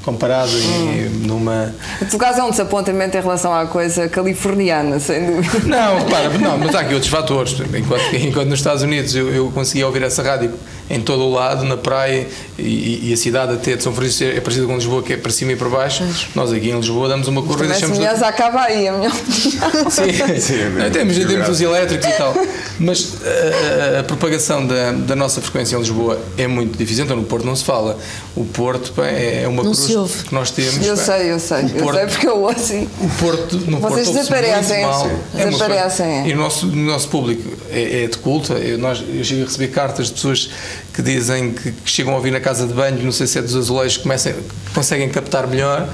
comparado 0.03 0.51
e 0.59 1.11
numa. 1.27 1.75
Em 2.01 2.07
todo 2.07 2.18
caso, 2.18 2.40
é 2.40 2.44
um 2.44 2.51
desapontamento 2.51 3.16
em 3.16 3.21
relação 3.21 3.53
à 3.55 3.66
coisa 3.66 4.09
californiana, 4.09 4.99
sem 4.99 5.27
dúvida. 5.27 5.59
Não, 5.68 6.07
para, 6.07 6.31
não, 6.38 6.57
mas 6.57 6.75
há 6.75 6.81
aqui 6.81 6.94
outros 6.94 7.11
fatores. 7.12 7.55
Enquanto, 7.77 8.16
enquanto 8.16 8.49
nos 8.49 8.59
Estados 8.61 8.83
Unidos 8.83 9.14
eu, 9.14 9.29
eu 9.31 9.51
conseguia 9.51 9.87
ouvir 9.87 10.03
essa 10.03 10.23
rádio 10.23 10.53
em 10.90 11.01
todo 11.01 11.22
o 11.24 11.31
lado, 11.33 11.64
na 11.64 11.77
praia 11.77 12.27
e, 12.59 13.09
e 13.11 13.12
a 13.12 13.16
cidade 13.16 13.53
até 13.53 13.77
de 13.77 13.83
São 13.83 13.92
Francisco 13.92 14.24
é 14.24 14.40
parecida 14.40 14.66
com 14.66 14.74
Lisboa, 14.74 15.03
que 15.03 15.12
é 15.12 15.16
para 15.16 15.31
cima 15.31 15.53
e 15.53 15.57
para 15.57 15.68
baixo. 15.68 16.03
Nós 16.35 16.53
aqui 16.53 16.70
em 16.70 16.77
Lisboa 16.77 17.09
damos 17.09 17.29
uma 17.29 17.42
corrida 17.42 17.74
e 17.74 17.81
Também 17.81 17.88
deixamos. 17.90 17.98
de- 17.98 18.05
semelhança 18.05 18.27
acaba 18.27 18.62
aí, 18.62 18.88
a 18.88 18.92
minha 18.92 19.11
opinião. 19.11 19.90
Sim, 19.90 20.40
Sim, 20.40 20.81
é 20.81 20.90
termos 20.90 21.14
dos 21.18 21.27
Geográfico. 21.59 21.62
elétricos 21.64 22.07
e 22.09 22.12
tal. 22.12 22.35
Mas 22.81 23.14
eh, 23.24 23.94
a, 23.96 24.01
a 24.01 24.03
propagação 24.05 24.66
da, 24.66 24.92
da 24.92 25.14
nossa 25.16 25.40
frequência 25.40 25.77
em 25.77 25.79
Lisboa 25.81 26.18
é 26.37 26.46
muito 26.46 26.77
difícil, 26.79 27.05
então 27.05 27.16
no 27.16 27.24
Porto 27.24 27.44
não 27.44 27.55
se 27.57 27.64
fala. 27.64 27.98
O 28.35 28.44
Porto 28.44 28.92
pá, 28.92 29.07
é 29.07 29.46
uma 29.46 29.62
Não 29.62 29.72
cruz 29.72 29.79
se 29.87 29.96
ouve. 29.96 30.24
que 30.24 30.35
nós 30.35 30.51
temos. 30.51 30.87
Eu 30.87 30.96
pá. 30.96 31.03
sei, 31.03 31.33
eu 31.33 31.38
sei, 31.38 31.64
O 31.64 31.68
eu 31.68 31.83
Porto- 31.83 31.96
sei 31.98 32.07
porque 32.07 32.27
eu 32.29 32.42
ouço. 32.42 32.74
O 33.01 33.09
Porto, 33.18 33.57
no 33.66 33.79
Vocês 33.81 34.07
Porto 34.09 34.18
desaparecem, 34.18 34.79
muito 34.85 34.90
mal. 34.90 35.09
sim. 35.09 35.16
É 35.40 35.46
Desaparecem, 35.46 36.07
é. 36.07 36.29
E 36.29 36.33
o 36.33 36.37
nosso, 36.37 36.66
o 36.66 36.77
nosso 36.77 37.09
público 37.09 37.42
é, 37.70 38.05
é 38.05 38.07
de 38.07 38.18
culto. 38.18 38.53
Eu, 38.55 38.79
nós, 38.79 39.03
eu 39.07 39.24
chego 39.24 39.42
a 39.42 39.44
receber 39.46 39.68
cartas 39.68 40.07
de 40.07 40.12
pessoas 40.14 40.51
que 40.93 41.03
dizem 41.03 41.53
que, 41.53 41.73
que 41.73 41.91
chegam 41.91 42.12
a 42.12 42.17
ouvir 42.17 42.31
na 42.31 42.41
casa 42.41 42.67
de 42.67 42.73
banho, 42.73 43.03
não 43.03 43.12
sei 43.12 43.27
se 43.27 43.38
é 43.38 43.43
dos 43.43 43.55
azulejos, 43.55 43.97
comecem, 43.99 44.35
conseguem 44.75 45.09
captar 45.09 45.47
melhor. 45.47 45.88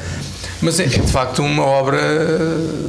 Mas 0.62 0.80
é, 0.80 0.84
é, 0.84 0.86
de 0.86 1.12
facto 1.12 1.42
uma 1.42 1.64
obra 1.64 1.98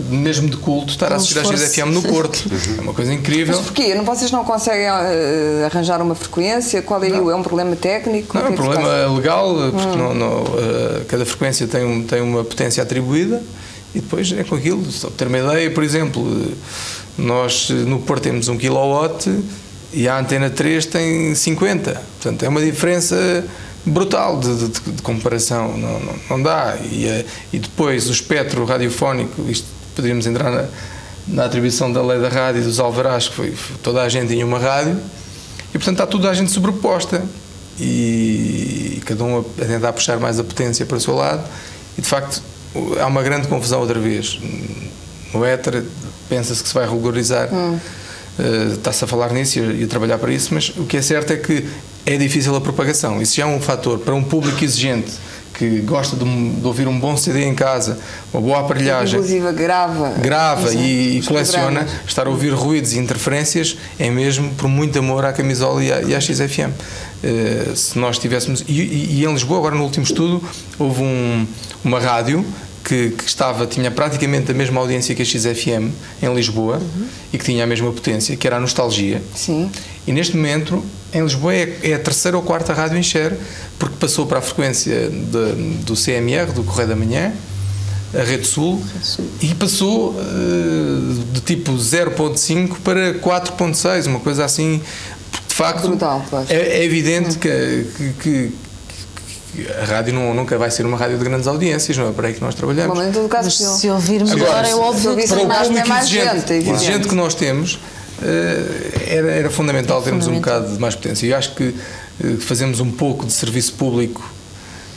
mesmo 0.10 0.48
de 0.50 0.56
culto 0.56 0.92
estar 0.92 1.12
a 1.12 1.16
Um 1.16 1.18
assistir 1.18 1.40
à 1.40 1.42
esforço. 1.42 1.68
XFM 1.68 1.88
no 1.92 2.02
Porto. 2.04 2.46
É 2.78 2.82
uma 2.82 2.94
coisa 2.94 3.14
incrível. 3.14 3.56
Mas 3.56 3.66
porquê? 3.66 3.94
Vocês 3.96 4.32
não 4.32 4.46
conseguem 4.46 4.86
eh, 4.86 5.64
arranjar 5.66 6.02
uma 6.02 6.16
frequência? 6.16 6.82
Qual 6.82 7.04
é 7.04 7.10
o? 7.20 7.30
É 7.32 7.36
um 7.36 7.44
problema 7.44 7.76
técnico? 7.76 8.38
Não, 8.38 8.46
é 8.46 8.50
um 8.50 8.52
se 8.52 8.56
problema 8.56 9.16
legal, 9.16 9.56
porque 9.72 9.98
não, 9.98 10.14
não, 10.14 10.44
eh, 10.58 11.02
cada 11.08 11.26
frequência 11.26 11.68
tem, 11.68 11.84
um, 11.84 12.04
tem 12.04 12.22
uma 12.22 12.44
potência 12.44 12.82
atribuída 12.82 13.42
e 13.94 14.00
depois 14.00 14.32
é 14.32 14.44
com 14.44 14.56
aquilo. 14.56 14.90
Só 14.92 15.08
para 15.08 15.18
ter 15.18 15.28
uma 15.28 15.40
ideia, 15.40 15.72
por 15.72 15.84
exemplo, 15.84 16.26
eh, 16.26 16.54
nós 17.18 17.70
eh, 17.72 17.74
no 17.74 18.00
Porto 18.00 18.24
temos 18.24 18.48
1 18.48 18.58
kW 18.58 19.44
e 19.96 20.08
a 20.08 20.20
antena 20.20 20.50
3 20.50 20.86
tem 20.86 21.34
50. 21.34 21.92
Portanto, 21.94 22.44
é 22.44 22.50
uma 22.50 22.62
diferença 22.62 23.44
brutal 23.86 24.40
de, 24.40 24.68
de- 24.68 24.92
de 24.92 25.02
comparação. 25.02 25.78
Não, 25.78 26.00
não, 26.00 26.14
não 26.30 26.44
dá. 26.44 26.76
E, 26.92 27.08
eh, 27.08 27.26
e 27.54 27.60
depois 27.60 28.08
o 28.10 28.12
espectro 28.12 28.66
radiofónico, 28.66 29.42
isto 29.50 29.66
poderíamos 29.96 30.28
entrar 30.28 30.52
na, 30.52 30.66
na 31.28 31.46
atribuição 31.46 31.92
da 31.92 32.02
lei 32.04 32.20
da 32.20 32.30
rádio 32.30 32.62
e 32.62 32.66
dos 32.66 32.80
alvarás, 32.80 33.30
que 33.30 33.36
foi, 33.36 33.54
toda 33.82 34.02
a 34.02 34.10
gente 34.10 34.28
tinha 34.30 34.46
uma 34.46 34.60
rádio. 34.60 34.98
E 35.74 35.78
portanto 35.78 35.96
está 35.96 36.08
toda 36.08 36.30
a 36.30 36.34
gente 36.34 36.52
sobreposta 36.52 37.24
e 37.80 39.02
cada 39.06 39.24
um 39.24 39.38
a 39.38 39.64
a 39.64 39.66
tentar 39.66 39.94
puxar 39.94 40.18
mais 40.20 40.40
a 40.40 40.44
potência 40.44 40.86
para 40.86 40.98
o 40.98 41.00
seu 41.02 41.14
lado 41.16 41.44
e 41.98 42.02
de 42.02 42.08
facto 42.08 42.42
há 43.02 43.06
uma 43.08 43.22
grande 43.22 43.48
confusão 43.48 43.80
outra 43.82 44.00
vez. 44.00 44.40
No 45.34 45.44
éter 45.46 45.84
pensa-se 46.30 46.62
que 46.64 46.70
se 46.70 46.74
vai 46.76 46.88
regularizar, 46.88 47.50
eh, 48.40 48.74
está-se 48.74 49.04
a 49.04 49.08
falar 49.08 49.32
nisso 49.34 49.60
e 49.60 49.84
a, 49.84 49.88
trabalhar 49.88 50.18
para 50.18 50.32
isso, 50.32 50.54
mas 50.54 50.70
o 50.78 50.84
que 50.86 50.98
é 50.98 51.02
certo 51.02 51.32
é 51.34 51.38
que 51.38 51.66
é 52.06 52.18
difícil 52.18 52.56
a 52.56 52.62
propagação. 52.62 53.22
Isso 53.22 53.36
já 53.36 53.44
é 53.44 53.46
um 53.46 53.60
fator 53.62 54.00
para 54.00 54.14
um 54.14 54.24
público 54.24 54.64
exigente 54.64 55.12
que 55.58 55.80
gosta 55.80 56.18
de, 56.18 56.26
de 56.50 56.68
ouvir 56.68 56.86
um 56.86 57.00
bom 57.00 57.16
CD 57.16 57.46
em 57.46 57.56
casa, 57.56 57.98
uma 58.34 58.42
boa 58.42 58.60
aparelhagem 58.60 59.18
Inclusive 59.18 59.54
grava. 59.54 60.10
grava 60.22 60.74
e, 60.74 61.20
e 61.20 61.22
coleciona, 61.24 61.80
programas. 61.80 61.92
estar 62.06 62.28
a 62.28 62.30
ouvir 62.30 62.50
ruídos 62.54 62.92
e 62.92 63.00
interferências 63.00 63.78
é 63.98 64.10
mesmo 64.12 64.50
por 64.56 64.68
muito 64.68 65.00
amor 65.00 65.24
à 65.24 65.32
camisola 65.32 65.82
e 65.82 65.94
à, 65.94 66.02
e 66.02 66.14
à 66.14 66.20
XFM. 66.20 66.72
Eh, 67.24 67.72
se 67.74 67.98
nós 67.98 68.18
tivéssemos. 68.20 68.66
E, 68.68 68.74
e- 68.82 69.08
e 69.22 69.26
em 69.26 69.32
Lisboa, 69.32 69.60
agora 69.60 69.76
no 69.76 69.84
último 69.86 70.04
estudo, 70.04 70.44
houve 70.78 71.02
um- 71.02 71.48
uma 71.86 72.02
rádio. 72.02 72.46
Que, 72.88 73.10
que 73.10 73.24
estava, 73.26 73.66
tinha 73.66 73.90
praticamente 73.90 74.52
a 74.52 74.54
mesma 74.54 74.80
audiência 74.80 75.16
que 75.16 75.22
a 75.24 75.26
XFM 75.26 75.90
em 76.22 76.36
Lisboa 76.36 76.80
e 77.34 77.38
que 77.40 77.44
tinha 77.44 77.64
a 77.64 77.68
mesma 77.68 77.92
potência, 77.92 78.38
que 78.38 78.46
era 78.46 78.58
a 78.58 78.60
Nostalgia. 78.60 79.24
Sim. 79.34 79.72
E 80.06 80.12
neste 80.12 80.38
momento, 80.38 80.84
em 81.12 81.24
Lisboa, 81.24 81.52
é, 81.56 81.80
é 81.82 81.94
a 81.96 82.00
terceira 82.00 82.38
ou 82.38 82.44
quarta 82.44 82.74
rádio 82.74 82.96
em 82.96 83.02
share, 83.02 83.34
porque 83.80 83.96
passou 84.00 84.28
para 84.28 84.38
a 84.38 84.42
frequência 84.42 85.10
de- 85.10 85.78
do 85.84 85.96
CMR, 85.96 86.52
do 86.52 86.64
Correio 86.64 86.90
da 86.90 86.96
Manhã, 86.96 87.34
a 88.14 88.22
Rede 88.22 88.46
Sul, 88.46 88.80
e 89.42 89.56
passou 89.56 90.16
eh, 90.20 91.24
de 91.34 91.42
tipo 91.42 91.72
0.5 91.74 92.76
para 92.84 93.16
4.6, 93.16 94.06
uma 94.06 94.20
coisa 94.20 94.46
assim. 94.46 94.80
De 95.48 95.56
facto, 95.56 95.88
Brutal, 95.88 96.24
é, 96.50 96.56
é 96.82 96.84
evidente 96.84 97.38
que, 97.40 97.88
que- 97.98 98.14
que- 98.14 98.52
que 98.52 98.52
a 99.82 99.86
rádio 99.86 100.14
não- 100.14 100.34
nunca 100.34 100.58
vai 100.58 100.70
ser 100.72 100.86
uma 100.86 100.98
rádio 100.98 101.18
de 101.18 101.24
grandes 101.24 101.48
audiências, 101.48 101.98
não 101.98 102.10
é 102.10 102.12
para 102.12 102.28
aí 102.28 102.34
que 102.34 102.42
nós 102.42 102.56
trabalhamos. 102.56 102.90
Bom, 102.90 102.96
mas 102.96 103.10
em 103.10 103.12
todo 103.12 103.30
caso, 103.30 103.46
Mas 103.46 103.58
se 103.58 103.64
eu- 103.64 103.72
se 103.76 103.90
ouvir 103.90 104.24
melhor, 104.24 104.48
Agora, 104.48 104.68
é 104.68 104.72
que 104.72 104.76
ouvisse 105.08 105.28
para 105.28 105.38
tem 105.38 105.46
o 105.46 105.50
público 105.50 105.88
mais 105.90 106.06
exigente, 106.06 106.36
gente, 106.36 106.54
é 106.54 106.58
exigente 106.74 107.08
que 107.08 107.16
nós 107.16 107.34
temos, 107.36 107.80
eh, 108.24 109.08
era, 109.08 109.32
era 109.32 109.50
fundamental 109.50 110.02
termos 110.02 110.26
um 110.26 110.30
Fundamental. 110.30 110.60
bocado 110.60 110.74
de 110.76 110.82
mais 110.82 110.96
potência. 110.96 111.26
E 111.26 111.30
eu 111.32 111.38
acho 111.38 111.54
que 111.56 111.76
eh, 112.24 112.28
fazemos 112.40 112.80
um 112.80 112.92
pouco 112.92 113.26
de 113.26 113.34
serviço 113.34 113.74
público 113.74 114.28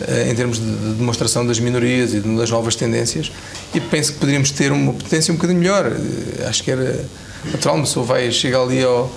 eh, 0.00 0.28
em 0.30 0.34
termos 0.34 0.58
de, 0.58 0.64
de 0.64 0.94
demonstração 0.94 1.44
das 1.46 1.58
minorias 1.58 2.14
e 2.14 2.20
das 2.20 2.50
novas 2.50 2.74
tendências 2.76 3.32
e 3.74 3.80
penso 3.80 4.12
que 4.12 4.18
poderíamos 4.18 4.50
ter 4.52 4.70
uma 4.72 4.92
potência 4.92 5.32
um 5.32 5.36
bocadinho 5.36 5.58
melhor. 5.60 5.92
Acho 6.48 6.62
que 6.62 6.70
era 6.70 7.04
natural, 7.52 7.74
uma 7.76 7.84
pessoa 7.84 8.04
vai, 8.06 8.30
chega 8.30 8.60
ali 8.62 8.82
ao- 8.84 9.10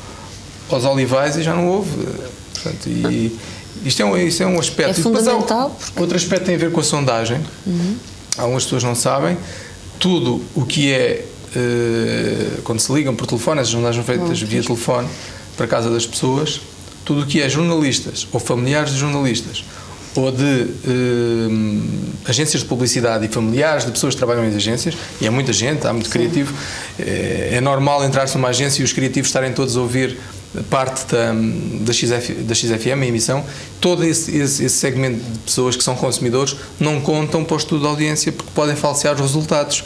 aos 0.69 0.83
olivais 0.85 1.35
e 1.37 1.43
já 1.43 1.53
não 1.53 1.67
ouve. 1.67 1.89
Eh, 2.01 2.27
Portanto, 2.61 2.87
e 2.89 3.39
isto 3.85 4.01
é 4.01 4.05
um, 4.05 4.17
isto 4.17 4.43
é 4.43 4.45
um 4.47 4.59
aspecto. 4.59 4.89
É 4.89 4.99
E 4.99 5.03
depois 5.03 5.23
fundamental, 5.25 5.69
porque- 5.79 5.99
Outro 5.99 6.15
aspecto 6.17 6.45
tem 6.45 6.55
a 6.55 6.57
ver 6.57 6.71
com 6.71 6.79
a 6.79 6.83
sondagem. 6.83 7.39
Algumas 8.37 8.63
pessoas 8.63 8.83
não 8.83 8.95
sabem. 8.95 9.37
Tudo 9.99 10.41
o 10.55 10.65
que 10.65 10.91
é 10.91 11.25
eh, 11.55 12.59
quando 12.63 12.79
se 12.79 12.91
ligam 12.93 13.15
por 13.15 13.27
telefone, 13.27 13.59
as 13.61 13.67
sondagens 13.67 14.05
feitas 14.05 14.41
via 14.41 14.61
telefone 14.63 15.07
para 15.57 15.67
casa 15.67 15.89
das 15.89 16.05
pessoas, 16.07 16.61
tudo 17.05 17.21
o 17.21 17.25
que 17.25 17.41
é 17.41 17.49
jornalistas 17.49 18.27
ou 18.31 18.39
familiares 18.39 18.91
de 18.93 18.97
jornalistas 18.99 19.63
ou 20.15 20.31
de 20.31 20.43
eh, 20.43 22.29
agências 22.29 22.61
de 22.63 22.67
publicidade 22.67 23.25
e 23.25 23.29
familiares 23.29 23.85
de 23.85 23.91
pessoas 23.91 24.13
que 24.13 24.17
trabalham 24.17 24.43
em 24.49 24.55
agências, 24.55 24.95
e 25.21 25.25
é 25.27 25.29
muita 25.29 25.53
gente, 25.53 25.85
há 25.87 25.93
muito 25.93 26.09
criativo, 26.09 26.53
eh, 26.99 27.49
é 27.53 27.61
normal 27.61 28.03
entrar-se 28.03 28.35
numa 28.35 28.49
agência 28.49 28.81
e 28.81 28.85
os 28.85 28.91
criativos 28.93 29.29
estarem 29.29 29.53
todos 29.53 29.77
a 29.77 29.81
ouvir 29.81 30.17
parte 30.69 31.05
da, 31.05 31.33
da, 31.81 31.93
XF, 31.93 32.33
da 32.33 32.53
XFM, 32.53 33.01
a 33.01 33.05
emissão, 33.05 33.43
todo 33.79 34.03
esse, 34.03 34.35
esse, 34.35 34.65
esse 34.65 34.77
segmento 34.77 35.23
de 35.23 35.39
pessoas 35.39 35.75
que 35.75 35.83
são 35.83 35.95
consumidores 35.95 36.55
não 36.79 36.99
contam 36.99 37.43
para 37.43 37.55
o 37.55 37.57
estudo 37.57 37.81
de 37.81 37.87
audiência 37.87 38.31
porque 38.31 38.51
podem 38.53 38.75
falsear 38.75 39.15
os 39.15 39.21
resultados. 39.21 39.83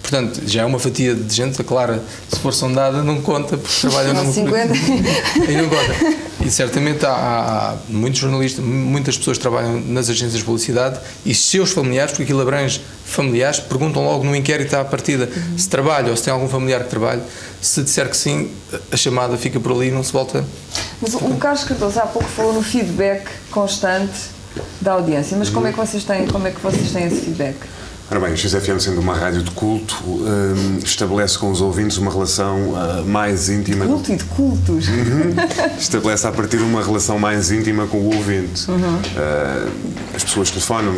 Portanto, 0.00 0.40
já 0.46 0.62
é 0.62 0.64
uma 0.64 0.78
fatia 0.78 1.14
de 1.14 1.34
gente, 1.34 1.60
a 1.60 1.64
Clara, 1.64 2.02
se 2.28 2.38
for 2.38 2.52
sondada, 2.52 3.02
não 3.02 3.20
conta 3.20 3.56
porque 3.56 3.80
trabalha 3.80 4.12
numa 4.12 4.32
50. 4.32 4.74
e 5.48 5.56
não 5.56 5.68
conta. 5.68 6.24
E 6.44 6.50
certamente 6.50 7.06
há, 7.06 7.10
há- 7.10 7.74
muitos 7.88 8.20
jornalistas, 8.20 8.62
muitas 8.64 9.16
pessoas 9.16 9.38
que 9.38 9.42
trabalham 9.42 9.80
nas 9.80 10.10
agências 10.10 10.38
de 10.38 10.44
publicidade 10.44 11.00
e 11.24 11.34
seus 11.34 11.70
familiares, 11.72 12.12
porque 12.12 12.24
aquilo 12.24 12.40
abrange 12.42 12.82
familiares, 13.06 13.60
perguntam 13.60 14.04
logo 14.04 14.24
no 14.24 14.36
inquérito 14.36 14.74
à 14.74 14.84
partida 14.84 15.28
se 15.56 15.68
trabalha 15.68 16.10
ou 16.10 16.16
se 16.16 16.22
tem 16.24 16.32
algum 16.32 16.48
familiar 16.48 16.82
que 16.84 16.90
trabalhe. 16.90 17.22
Se 17.62 17.82
disser 17.82 18.08
que 18.10 18.16
sim, 18.16 18.50
a 18.92 18.96
chamada 18.96 19.36
fica 19.38 19.58
por 19.58 19.72
ali 19.72 19.88
e 19.88 19.90
não 19.90 20.02
se 20.02 20.12
volta. 20.12 20.44
Mas 21.00 21.14
o 21.14 21.34
Carlos 21.36 21.64
Cardoso 21.64 21.98
há 21.98 22.06
pouco 22.06 22.28
falou 22.28 22.52
no 22.52 22.62
feedback 22.62 23.26
constante 23.50 24.12
da 24.82 24.92
audiência. 24.92 25.36
Mas 25.38 25.48
como 25.48 25.66
é 25.66 25.72
que 25.72 25.78
vocês 25.78 26.04
têm, 26.04 26.26
como 26.26 26.46
é 26.46 26.50
que 26.50 26.60
vocês 26.60 26.92
têm 26.92 27.06
esse 27.06 27.22
feedback? 27.22 27.56
Ora 28.10 28.20
bem, 28.20 28.34
o 28.34 28.36
XFM 28.36 28.78
sendo 28.78 29.00
uma 29.00 29.14
rádio 29.14 29.42
de 29.42 29.50
culto, 29.52 29.96
hum, 30.06 30.78
estabelece 30.84 31.38
com 31.38 31.50
os 31.50 31.60
ouvintes 31.62 31.96
uma 31.96 32.12
relação 32.12 32.74
ah, 32.76 33.02
mais 33.04 33.48
íntima. 33.48 33.86
Culto 33.86 34.12
e 34.12 34.16
de 34.16 34.24
cultos. 34.24 34.84
Estabelece 35.78 36.26
a 36.26 36.32
partir 36.32 36.58
de 36.58 36.62
uma 36.64 36.82
relação 36.82 37.18
mais 37.18 37.50
íntima 37.50 37.86
com 37.86 37.96
o 37.96 38.14
ouvinte. 38.14 38.66
Ah, 39.16 39.66
as 40.14 40.22
pessoas 40.22 40.50
telefonam, 40.50 40.92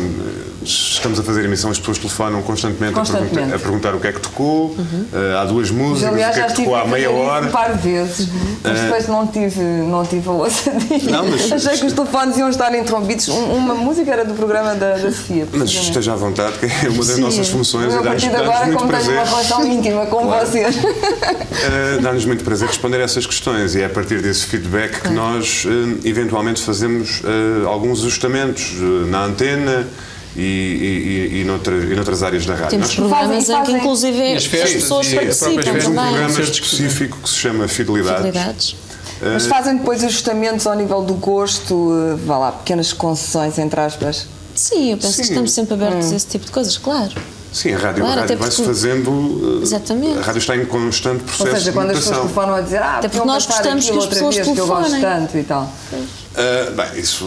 estamos 0.61 1.17
a 1.19 1.23
fazer 1.23 1.45
emissão, 1.45 1.71
as 1.71 1.79
pessoas 1.79 1.97
telefonam 1.97 2.41
constantemente, 2.43 2.93
A, 2.93 2.97
Constantemente. 2.99 3.33
perguntar, 3.35 3.55
a 3.55 3.59
perguntar 3.59 3.95
o 3.95 3.99
que 4.01 4.07
é 4.07 4.11
que 4.11 4.19
tocou, 4.19 4.75
ah, 5.13 5.41
há 5.41 5.45
duas 5.45 5.71
Mas, 5.71 5.81
músicas, 5.81 6.13
aliás, 6.13 6.35
o 6.35 6.39
que 6.39 6.43
é 6.43 6.47
que 6.49 6.55
tocou 6.55 6.75
a 6.75 6.81
há 6.81 6.87
meia 6.87 7.09
hora. 7.09 7.47
um 7.47 7.51
par 7.51 7.73
de 7.73 7.89
vezes, 7.89 8.27
mas 8.61 8.77
Eh, 8.77 8.83
depois 8.83 9.07
não 9.07 9.25
tive, 9.27 9.61
não 9.61 10.05
tive 10.05 10.27
a 10.27 10.31
ousadia. 10.33 11.09
Não, 11.09 11.25
mas- 11.25 11.51
Achei 11.53 11.77
que 11.77 11.85
os 11.85 11.93
telefones 11.93 12.37
iam 12.37 12.49
estar 12.49 12.75
interrompidos. 12.75 13.29
Um- 13.29 13.53
uma 13.53 13.73
música 13.75 14.11
era 14.11 14.25
do 14.25 14.33
programa 14.33 14.75
da, 14.75 14.97
da 14.97 15.09
Sofia. 15.11 15.47
Mas 15.53 15.69
esteja 15.69 16.11
à 16.11 16.15
vontade, 16.17 16.59
que 16.59 16.65
é 16.65 16.89
uma 16.97 17.05
das 17.05 17.15
Sim. 17.15 17.21
nossas 17.21 17.47
funções 17.49 17.93
e 17.93 17.97
a 17.97 18.01
dá-nos 18.01 18.07
partir 18.07 18.25
de 18.25 18.31
dá-nos 18.31 18.49
agora, 18.49 18.65
muito 18.67 18.87
prazer. 18.87 19.13
uma 19.13 19.23
relação 19.23 19.67
íntima 19.67 20.05
com 20.07 20.21
Claro. 20.23 20.45
vocês. 20.47 20.75
Uh, 20.75 22.01
Dá-nos 22.01 22.25
muito 22.25 22.43
prazer 22.43 22.67
responder 22.67 22.97
a 22.97 23.03
essas 23.03 23.25
questões 23.25 23.75
e 23.75 23.81
é 23.81 23.85
a 23.85 23.89
partir 23.89 24.21
desse 24.21 24.45
feedback 24.45 25.01
que 25.01 25.09
nós 25.09 25.65
uh, 25.65 25.69
eventualmente 26.07 26.61
fazemos 26.61 27.21
uh, 27.21 27.67
alguns 27.67 27.99
ajustamentos 28.01 28.73
uh, 28.79 29.07
na 29.07 29.25
antena 29.25 29.87
e, 30.35 30.41
e, 30.41 31.37
e, 31.37 31.41
e, 31.41 31.43
noutra- 31.43 31.73
e 31.75 31.95
noutras 31.95 32.21
áreas 32.21 32.45
da 32.45 32.53
rádio. 32.53 32.69
Temos 32.71 32.87
Nós 32.87 32.95
programas 32.95 33.47
fazem- 33.47 33.61
em 33.61 33.65
que, 33.65 33.71
inclusive, 33.73 34.17
E 34.19 34.31
as 34.33 34.37
as 34.37 34.45
festas 34.45 34.73
pessoas 34.73 35.07
e 35.07 35.17
a 35.17 35.21
própria 35.21 35.35
participam 35.35 35.63
temos 35.63 35.85
um 35.87 35.93
programa 35.95 36.39
específico 36.41 37.17
que 37.23 37.29
se 37.29 37.35
chama 37.35 37.67
Fidelidades. 37.67 38.25
Fidelidades. 38.25 38.75
Mas 39.19 39.47
fazem 39.47 39.77
depois 39.77 40.03
ajustamentos 40.03 40.67
ao 40.67 40.75
nível 40.75 41.01
do 41.01 41.15
gosto, 41.15 42.17
vá 42.23 42.37
lá, 42.37 42.51
pequenas 42.51 42.93
concessões, 42.93 43.57
entre 43.57 43.79
aspas. 43.81 44.27
Sim, 44.57 44.91
eu 44.91 44.97
penso 44.97 45.13
Sim. 45.13 45.21
que 45.21 45.27
estamos 45.29 45.51
sempre 45.51 45.73
abertos 45.75 46.07
Hum. 46.07 46.13
a 46.13 46.15
esse 46.15 46.27
tipo 46.27 46.45
de 46.45 46.51
coisas, 46.51 46.77
claro. 46.77 47.11
Sim, 47.53 47.73
a 47.73 47.77
rádio, 47.77 48.03
Claro, 48.03 48.17
a 48.19 48.21
rádio 48.23 48.37
vai-se 48.37 48.55
porque- 48.57 48.71
fazendo. 48.73 49.09
uh, 49.09 49.59
Exatamente. 49.63 50.17
A 50.19 50.21
rádio 50.21 50.39
está 50.39 50.55
em 50.57 50.65
constante 50.65 51.21
Ou 51.21 51.25
processo 51.27 51.55
seja, 51.57 51.71
quando 51.71 51.87
de 51.87 51.93
as 51.93 51.99
pessoas 51.99 52.17
telefonam 52.19 52.55
a 52.55 52.61
dizer 52.61 52.77
ah, 52.83 52.97
Até 52.97 53.07
porque 53.07 53.25
nós 53.27 53.45
gostamos 53.45 53.85
que 53.85 53.91
as 53.91 53.95
outra 53.97 54.09
pessoas 54.09 54.35
vez, 54.35 54.47
que 54.47 54.57
eu 54.59 54.67
gosto 54.67 54.89
telefonem. 54.91 55.01
tanto 55.21 55.37
e 55.37 55.43
tal. 55.43 55.71
Ah, 56.39 56.69
bem, 56.69 57.01
isso 57.01 57.25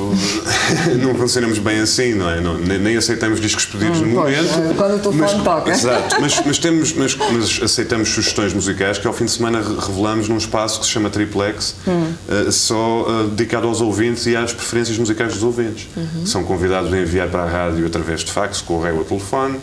não 1.03 1.17
funcionamos 1.17 1.59
bem 1.59 1.81
assim, 1.81 2.15
não 2.15 2.31
é? 2.31 2.41
Não- 2.41 2.57
nem, 2.59 2.79
nem 2.79 2.97
aceitamos 2.97 3.41
discos 3.41 3.65
pedidos 3.67 3.99
Hum, 4.01 4.07
no 4.07 4.15
pois, 4.21 4.37
momento. 4.37 4.71
é, 4.71 4.75
quando 4.75 4.95
o 4.95 4.99
telefone 5.13 5.43
toca. 5.45 5.71
Exato, 5.73 6.17
mas, 6.21 6.41
mas 6.47 6.59
temos, 6.59 6.93
mas, 6.93 7.17
mas 7.17 7.61
aceitamos 7.63 8.09
sugestões 8.09 8.55
musicais 8.55 8.99
que 8.99 9.07
ao 9.09 9.13
fim 9.13 9.25
de 9.25 9.33
semana 9.33 9.59
re- 9.61 9.75
revelamos 9.85 10.29
num 10.29 10.37
espaço 10.37 10.79
que 10.79 10.87
se 10.87 10.93
chama 10.93 11.11
Triplex, 11.11 11.75
Hum. 11.89 12.13
ah, 12.29 12.53
só 12.53 13.07
ah, 13.09 13.27
dedicado 13.29 13.67
aos 13.67 13.81
ouvintes 13.81 14.27
e 14.27 14.37
às 14.37 14.53
preferências 14.53 14.97
musicais 14.97 15.35
dos 15.35 15.43
ouvintes. 15.43 15.89
Uhum. 15.97 16.25
São 16.25 16.45
convidados 16.45 16.93
a 16.93 16.97
enviar 16.99 17.29
para 17.29 17.43
a 17.43 17.49
rádio 17.49 17.85
através 17.87 18.21
de 18.21 18.31
fax, 18.31 18.61
correio 18.61 18.99
ou 18.99 19.05
telefone. 19.05 19.59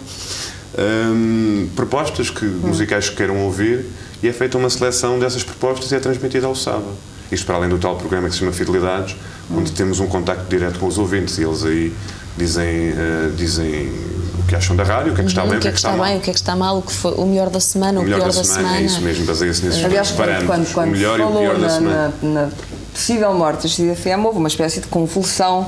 hum, 0.78 1.70
propostas 1.76 2.30
que, 2.30 2.46
Hum. 2.46 2.60
musicais 2.66 3.10
que 3.10 3.16
queiram 3.16 3.38
ouvir 3.46 3.86
e 4.22 4.28
é 4.28 4.34
feita 4.34 4.58
uma 4.58 4.70
seleção 4.70 5.18
dessas 5.20 5.44
propostas 5.44 5.92
e 5.92 5.96
é 5.96 6.00
transmitida 6.00 6.46
ao 6.48 6.56
sábado. 6.56 6.94
Isto 7.32 7.46
para 7.46 7.56
além 7.56 7.70
do 7.70 7.78
tal 7.78 7.96
programa 7.96 8.28
que 8.28 8.34
se 8.34 8.40
chama 8.40 8.52
Fidelidades, 8.52 9.16
onde 9.54 9.72
temos 9.72 10.00
um 10.00 10.08
contacto 10.08 10.46
direto 10.50 10.80
com 10.80 10.88
os 10.88 10.98
ouvintes 10.98 11.38
e 11.38 11.44
eles 11.44 11.64
aí 11.64 11.94
dizem, 12.38 12.66
eh, 12.68 13.30
dizem 13.36 13.92
o 14.40 14.44
que 14.48 14.56
acham 14.56 14.76
da 14.76 14.84
rádio, 14.84 15.12
o 15.12 15.16
que 15.16 15.22
é 15.22 15.24
que 15.24 15.30
está 15.30 15.44
Uhum, 15.44 15.50
bem, 15.50 15.58
o 15.58 15.62
que 15.62 15.68
é 15.68 15.72
que 15.72 15.78
está 15.78 15.92
mal. 15.92 16.06
bem, 16.06 16.18
o 16.18 16.22
que 16.22 16.30
é 16.30 16.34
que 16.34 16.40
está 16.40 16.56
mal, 16.56 16.78
o 16.78 16.82
que 16.82 16.94
foi 16.94 17.12
o 17.16 17.26
melhor 17.26 17.50
da 17.50 17.60
semana, 17.60 18.00
o, 18.00 18.02
O 18.02 18.06
melhor 18.06 18.20
pior 18.22 18.34
da 18.34 18.44
semana, 18.44 18.78
é 18.78 18.82
isso 18.84 19.02
mesmo, 19.02 19.26
baseia-se 19.26 19.66
nesses 19.66 19.84
Aliás, 19.84 20.10
quando, 20.12 20.18
parâmetros. 20.20 20.48
quando, 20.48 20.74
quando 20.74 20.88
o 20.90 20.92
melhor 20.92 21.20
e 21.20 21.22
o 21.22 21.26
falou 21.26 21.42
pior 21.42 21.54
da 21.56 21.60
na, 21.62 21.70
semana. 21.70 22.14
na, 22.22 22.42
na 22.44 22.50
possível 22.94 23.34
morte 23.34 23.64
da 23.64 23.70
XFM, 23.70 24.26
houve 24.26 24.40
uma 24.40 24.48
espécie 24.48 24.80
de 24.80 24.88
convulsão 24.88 25.68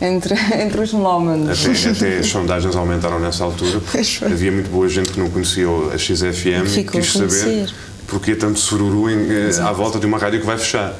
entre, 0.00 0.34
entre 0.60 0.80
os 0.82 0.92
melómanos. 0.92 1.64
Até, 1.64 1.90
até 1.90 2.18
as 2.18 2.26
sondagens 2.26 2.74
aumentaram 2.76 3.18
nessa 3.20 3.44
altura, 3.44 3.80
havia 4.26 4.52
muito 4.52 4.70
boa 4.70 4.88
gente 4.88 5.10
que 5.12 5.20
não 5.20 5.30
conhecia 5.30 5.66
a 5.94 5.96
XFM 5.98 6.64
e 6.66 6.68
Ficou 6.68 6.98
a 6.98 7.02
quis 7.02 7.12
saber 7.12 7.28
conhecer. 7.28 7.74
Porque 8.08 8.32
é 8.32 8.34
tanto 8.34 8.58
sururu 8.58 9.08
em, 9.08 9.30
eh, 9.30 9.50
à 9.62 9.70
volta 9.70 10.00
de 10.00 10.06
uma 10.06 10.18
rádio 10.18 10.40
que 10.40 10.46
vai 10.46 10.58
fechar. 10.58 10.94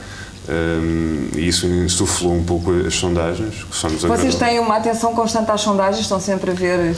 Hum, 0.48 1.28
e 1.36 1.48
isso 1.48 1.66
insuflou 1.66 2.34
um 2.34 2.42
pouco 2.42 2.72
as 2.86 2.94
sondagens, 2.94 3.66
que 3.70 4.06
Vocês 4.06 4.34
têm 4.34 4.58
uma 4.58 4.76
atenção 4.76 5.12
constante 5.12 5.50
às 5.50 5.60
sondagens, 5.60 6.00
estão 6.00 6.20
sempre 6.20 6.52
a 6.52 6.54
ver. 6.54 6.96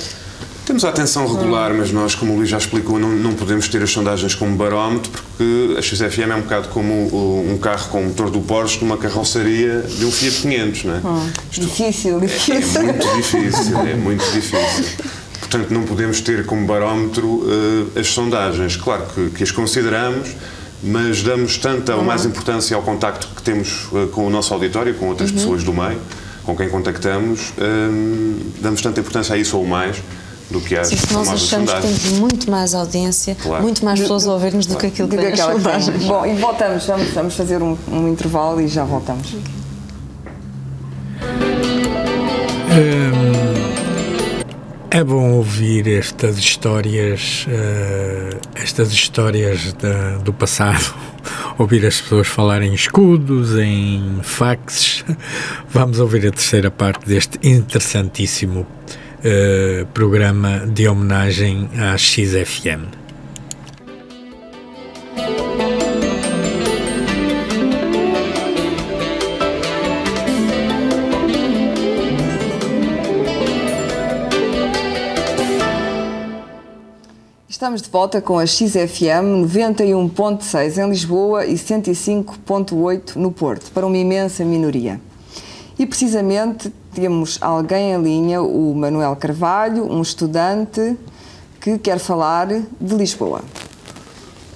Temos 0.64 0.84
a 0.84 0.90
atenção 0.90 1.26
regular, 1.26 1.74
mas 1.74 1.90
nós, 1.90 2.14
como 2.14 2.32
o 2.32 2.36
Luís 2.36 2.48
já 2.48 2.58
explicou, 2.58 2.96
não, 2.96 3.08
não 3.08 3.34
podemos 3.34 3.66
ter 3.66 3.82
as 3.82 3.90
sondagens 3.90 4.36
como 4.36 4.54
barómetro, 4.56 5.10
porque 5.10 5.76
a 5.76 5.82
XFM 5.82 6.30
é 6.30 6.36
um 6.36 6.42
bocado 6.42 6.68
como 6.68 7.42
um 7.50 7.58
carro 7.58 7.88
com 7.88 8.02
o 8.02 8.04
motor 8.04 8.30
do 8.30 8.40
Porsche 8.40 8.78
numa 8.84 8.96
carroceria 8.96 9.80
de 9.80 10.04
um 10.04 10.12
Fiat 10.12 10.42
500, 10.42 10.84
não 10.84 10.94
é? 10.94 11.00
Isto 11.50 11.64
Difícil, 11.66 12.18
é 12.18 12.20
difícil. 12.20 12.82
muito 12.84 13.16
difícil, 13.16 13.78
é 13.78 13.94
muito 13.94 14.24
difícil. 14.32 15.04
Portanto, 15.50 15.74
não 15.74 15.82
podemos 15.82 16.20
ter 16.20 16.46
como 16.46 16.64
barómetro 16.64 17.44
eh, 17.96 18.00
as 18.00 18.06
sondagens. 18.06 18.76
Claro 18.76 19.02
que, 19.12 19.30
que 19.30 19.42
as 19.42 19.50
consideramos, 19.50 20.28
mas 20.80 21.24
damos 21.24 21.58
tanta 21.58 21.96
ou 21.96 22.04
mais 22.04 22.24
importância 22.24 22.76
ao 22.76 22.82
contacto 22.82 23.26
que 23.34 23.42
temos 23.42 23.88
eh, 23.92 24.06
com 24.12 24.24
o 24.28 24.30
nosso 24.30 24.54
auditório, 24.54 24.94
com 24.94 25.08
outras 25.08 25.32
pessoas 25.32 25.64
do 25.64 25.72
meio, 25.72 25.98
com 26.44 26.56
quem 26.56 26.68
contactamos, 26.68 27.52
eh, 27.58 27.88
damos 28.60 28.80
tanta 28.80 29.00
importância 29.00 29.34
a 29.34 29.38
isso 29.38 29.58
ou 29.58 29.66
mais 29.66 29.96
do 30.52 30.60
que 30.60 30.76
às 30.76 30.86
Sim, 30.86 30.96
nós 31.12 31.28
achamos 31.28 31.72
que 31.72 31.80
temos 31.82 32.04
muito 32.20 32.48
mais 32.48 32.72
audiência, 32.72 33.36
Claro. 33.42 33.62
muito 33.64 33.84
mais 33.84 33.98
pessoas 33.98 34.28
a 34.28 34.32
ouvir-nos 34.32 34.66
do 34.66 34.76
que 34.76 34.86
aquilo 34.86 35.08
que 35.08 35.16
aquela 35.16 35.32
que 35.32 35.36
tem. 35.36 35.64
sondagens. 35.64 36.04
Bom, 36.04 36.24
e 36.26 36.34
voltamos, 36.36 36.86
vamos, 36.86 37.08
vamos 37.10 37.34
fazer 37.34 37.60
um, 37.60 37.76
um 37.90 38.06
intervalo 38.08 38.60
e 38.60 38.68
já 38.68 38.84
voltamos. 38.84 39.34
É 42.72 43.19
bom 45.04 45.32
ouvir 45.34 45.86
estas 45.88 46.36
histórias, 46.38 47.46
eh, 47.48 48.30
estas 48.56 48.92
histórias 48.92 49.72
da- 49.74 50.18
do 50.18 50.32
passado, 50.32 50.92
ouvir 51.58 51.86
as 51.86 52.00
pessoas 52.00 52.26
falarem 52.26 52.70
em 52.72 52.74
escudos, 52.74 53.56
em 53.56 54.18
faxes. 54.22 55.04
Vamos 55.70 56.00
ouvir 56.00 56.26
a 56.26 56.30
terceira 56.32 56.70
parte 56.72 57.06
deste 57.06 57.38
interessantíssimo 57.46 58.66
eh, 59.22 59.86
programa 59.94 60.66
de 60.66 60.88
homenagem 60.88 61.68
à 61.78 61.96
XFM. 61.96 62.86
Estamos 77.70 77.82
de 77.82 77.90
volta 77.90 78.20
com 78.20 78.36
a 78.36 78.44
XFM 78.44 79.46
91.6 79.46 80.76
em 80.76 80.90
Lisboa 80.90 81.46
e 81.46 81.54
105.8 81.54 83.14
no 83.14 83.30
Porto, 83.30 83.70
para 83.70 83.86
uma 83.86 83.96
imensa 83.96 84.44
minoria. 84.44 85.00
E 85.78 85.86
precisamente 85.86 86.68
temos 86.92 87.38
alguém 87.40 87.92
em 87.92 88.02
linha, 88.02 88.42
o 88.42 88.74
Manuel 88.74 89.14
Carvalho, 89.14 89.84
um 89.84 90.02
estudante 90.02 90.96
que 91.60 91.78
quer 91.78 92.00
falar 92.00 92.48
de 92.48 92.94
Lisboa. 92.96 93.40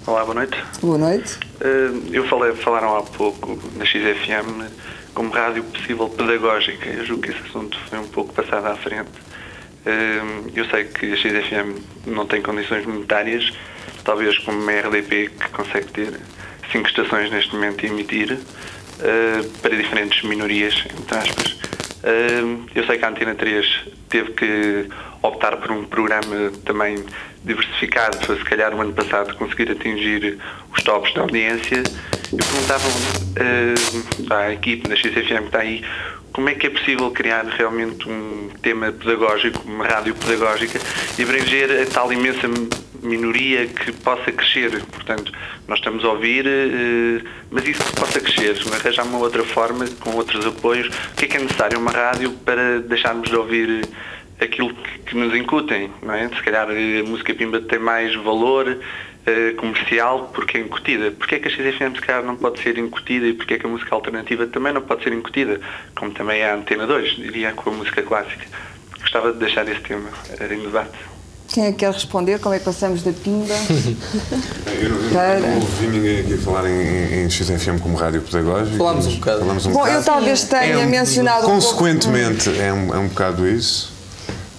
Olá, 0.09 0.25
boa 0.25 0.35
noite. 0.35 0.65
Boa 0.83 0.99
noite. 0.99 1.39
Eh, 1.61 1.91
Eu 2.11 2.27
falei, 2.27 2.53
falaram 2.57 2.97
há 2.97 3.03
pouco 3.03 3.57
na 3.77 3.85
XFM 3.85 4.69
como 5.15 5.31
rádio 5.31 5.63
possível 5.63 6.09
pedagógica. 6.09 6.89
Eu 6.89 7.05
julgo 7.05 7.23
que 7.23 7.31
esse 7.31 7.43
assunto 7.49 7.79
foi 7.89 8.01
um 8.01 8.09
pouco 8.09 8.35
passado 8.35 8.67
à 8.67 8.75
frente. 8.75 9.11
Eu 10.55 10.65
sei 10.67 10.85
que 10.85 11.13
a 11.13 11.17
XFM 11.17 11.79
não 12.07 12.27
tem 12.27 12.41
condições 12.41 12.87
monetárias, 12.87 13.53
talvez 14.03 14.39
como 14.39 14.59
uma 14.61 14.73
RDP 14.73 15.29
que 15.29 15.49
consegue 15.51 15.87
ter 15.89 16.21
cinco 16.73 16.89
estações 16.89 17.31
neste 17.31 17.55
momento 17.55 17.85
e 17.85 17.89
emitir 17.89 18.39
eh, 19.01 19.49
para 19.61 19.77
diferentes 19.77 20.23
minorias, 20.23 20.85
entre 20.99 21.19
aspas. 21.19 21.59
Eu 22.75 22.85
sei 22.85 22.99
que 22.99 23.05
a 23.05 23.09
Antena 23.09 23.35
3 23.35 23.67
teve 24.11 24.33
que 24.33 24.89
optar 25.23 25.57
por 25.57 25.71
um 25.71 25.85
programa 25.85 26.53
também 26.65 27.03
diversificado 27.43 28.19
para, 28.19 28.37
se 28.37 28.45
calhar, 28.45 28.75
o 28.75 28.81
ano 28.81 28.93
passado 28.93 29.35
conseguir 29.37 29.71
atingir 29.71 30.39
os 30.77 30.83
tops 30.83 31.15
da 31.15 31.23
audiência. 31.23 31.83
Eu 32.33 32.39
perguntava 32.39 32.85
eh, 33.37 34.35
à 34.35 34.53
equipe 34.53 34.89
da 34.89 34.97
XFM 34.97 35.15
que 35.15 35.45
está 35.47 35.61
aí 35.61 35.85
como 36.35 36.49
é 36.49 36.55
que 36.57 36.67
é 36.67 36.71
possível 36.71 37.13
criar 37.13 37.45
realmente 37.45 38.09
um 38.09 38.51
tema 38.61 38.91
pedagógico, 38.91 39.63
uma 39.65 39.87
rádio 39.87 40.17
pedagógica 40.17 40.81
e 41.17 41.23
abranger 41.23 41.83
a 41.83 41.87
tal 41.87 42.13
imensa 42.13 42.49
minoria 43.01 43.69
que 43.69 43.93
possa 43.93 44.33
crescer. 44.33 44.83
Portanto, 44.87 45.33
nós 45.69 45.79
estamos 45.79 46.05
a 46.05 46.09
ouvir, 46.09 46.45
eh, 46.45 47.23
mas 47.53 47.65
isso 47.69 47.85
que 47.85 48.01
possa 48.01 48.21
crescer, 48.21 48.57
arranjar 48.75 49.07
uma 49.07 49.19
outra 49.19 49.45
forma, 49.45 49.87
com 50.01 50.11
outros 50.17 50.45
apoios. 50.45 50.89
O 50.89 51.17
que 51.17 51.27
é 51.27 51.29
que 51.29 51.37
é 51.37 51.41
necessário 51.41 51.79
uma 51.79 51.93
rádio 51.93 52.33
para 52.45 52.81
deixarmos 52.81 53.31
de 53.31 53.37
ouvir 53.37 53.89
aquilo 54.41 54.75
que, 54.75 54.99
que 55.11 55.17
nos 55.17 55.33
incutem, 55.37 55.89
não 56.03 56.15
é? 56.15 56.29
Se 56.31 56.43
calhar 56.43 56.69
eh, 56.69 56.99
a 56.99 57.05
música 57.05 57.33
pimba 57.33 57.61
tem 57.61 57.79
mais 57.79 58.13
valor 58.17 58.77
eh, 59.27 59.53
comercial 59.57 60.31
porque 60.35 60.59
é 60.59 60.61
incutida. 60.61 61.11
Porquê 61.13 61.37
é 61.37 61.39
que 61.39 61.49
a 61.49 61.51
XFM 61.51 61.95
se 61.95 62.01
calhar 62.01 62.23
não 62.23 62.37
pode 62.37 62.61
ser 62.63 62.77
incutida 62.79 63.27
e 63.27 63.33
porquê 63.35 63.55
é 63.55 63.59
que 63.59 63.67
a 63.67 63.69
música 63.69 63.95
alternativa 63.95 64.47
também 64.47 64.73
não 64.73 64.83
pode 64.83 65.03
ser 65.05 65.13
incutida? 65.13 65.61
Como 65.97 66.11
também 66.13 66.41
é 66.41 66.51
a 66.51 66.55
Antena 66.57 66.87
2, 66.87 67.17
diria, 67.17 67.53
com 67.53 67.71
a 67.71 67.73
música 67.73 68.03
clássica. 68.03 68.45
Gostava 69.01 69.33
de 69.33 69.39
deixar 69.39 69.69
esse 69.69 69.81
tema 69.81 70.09
em 70.51 70.61
debate. 70.63 70.91
Quem 71.53 71.67
é 71.67 71.73
que 71.73 71.79
quer 71.79 71.93
responder? 71.93 72.41
Como 72.41 72.55
é 72.55 72.59
que 72.59 72.65
passamos 72.65 73.03
da 73.03 73.13
Pimba? 73.13 73.55
Eu 74.81 74.89
não, 74.91 75.21
eu 75.35 75.41
não 75.41 75.55
ouvi 75.57 75.87
ninguém 75.87 76.21
aqui 76.21 76.37
falar 76.39 76.69
em, 76.69 77.25
em 77.25 77.31
XFM 77.31 77.79
como 77.81 77.95
rádio 77.97 78.21
pedagógico. 78.23 78.77
Falámos 78.77 79.07
um 79.07 79.15
bocado. 79.17 79.41
Falámos 79.41 79.67
um 79.67 79.73
Bom, 79.73 79.79
eu 79.81 79.85
bocado. 79.87 80.05
talvez 80.05 80.45
tenha 80.45 80.75
É 80.75 80.77
um- 80.79 80.89
mencionado 80.89 81.47
um 81.47 81.51
pouco- 81.61 81.63
Consequentemente, 81.79 82.51
é, 82.61 82.73
um, 82.73 82.95
é 82.95 82.99
um 82.99 83.09
bocado 83.09 83.47
isso. 83.47 83.94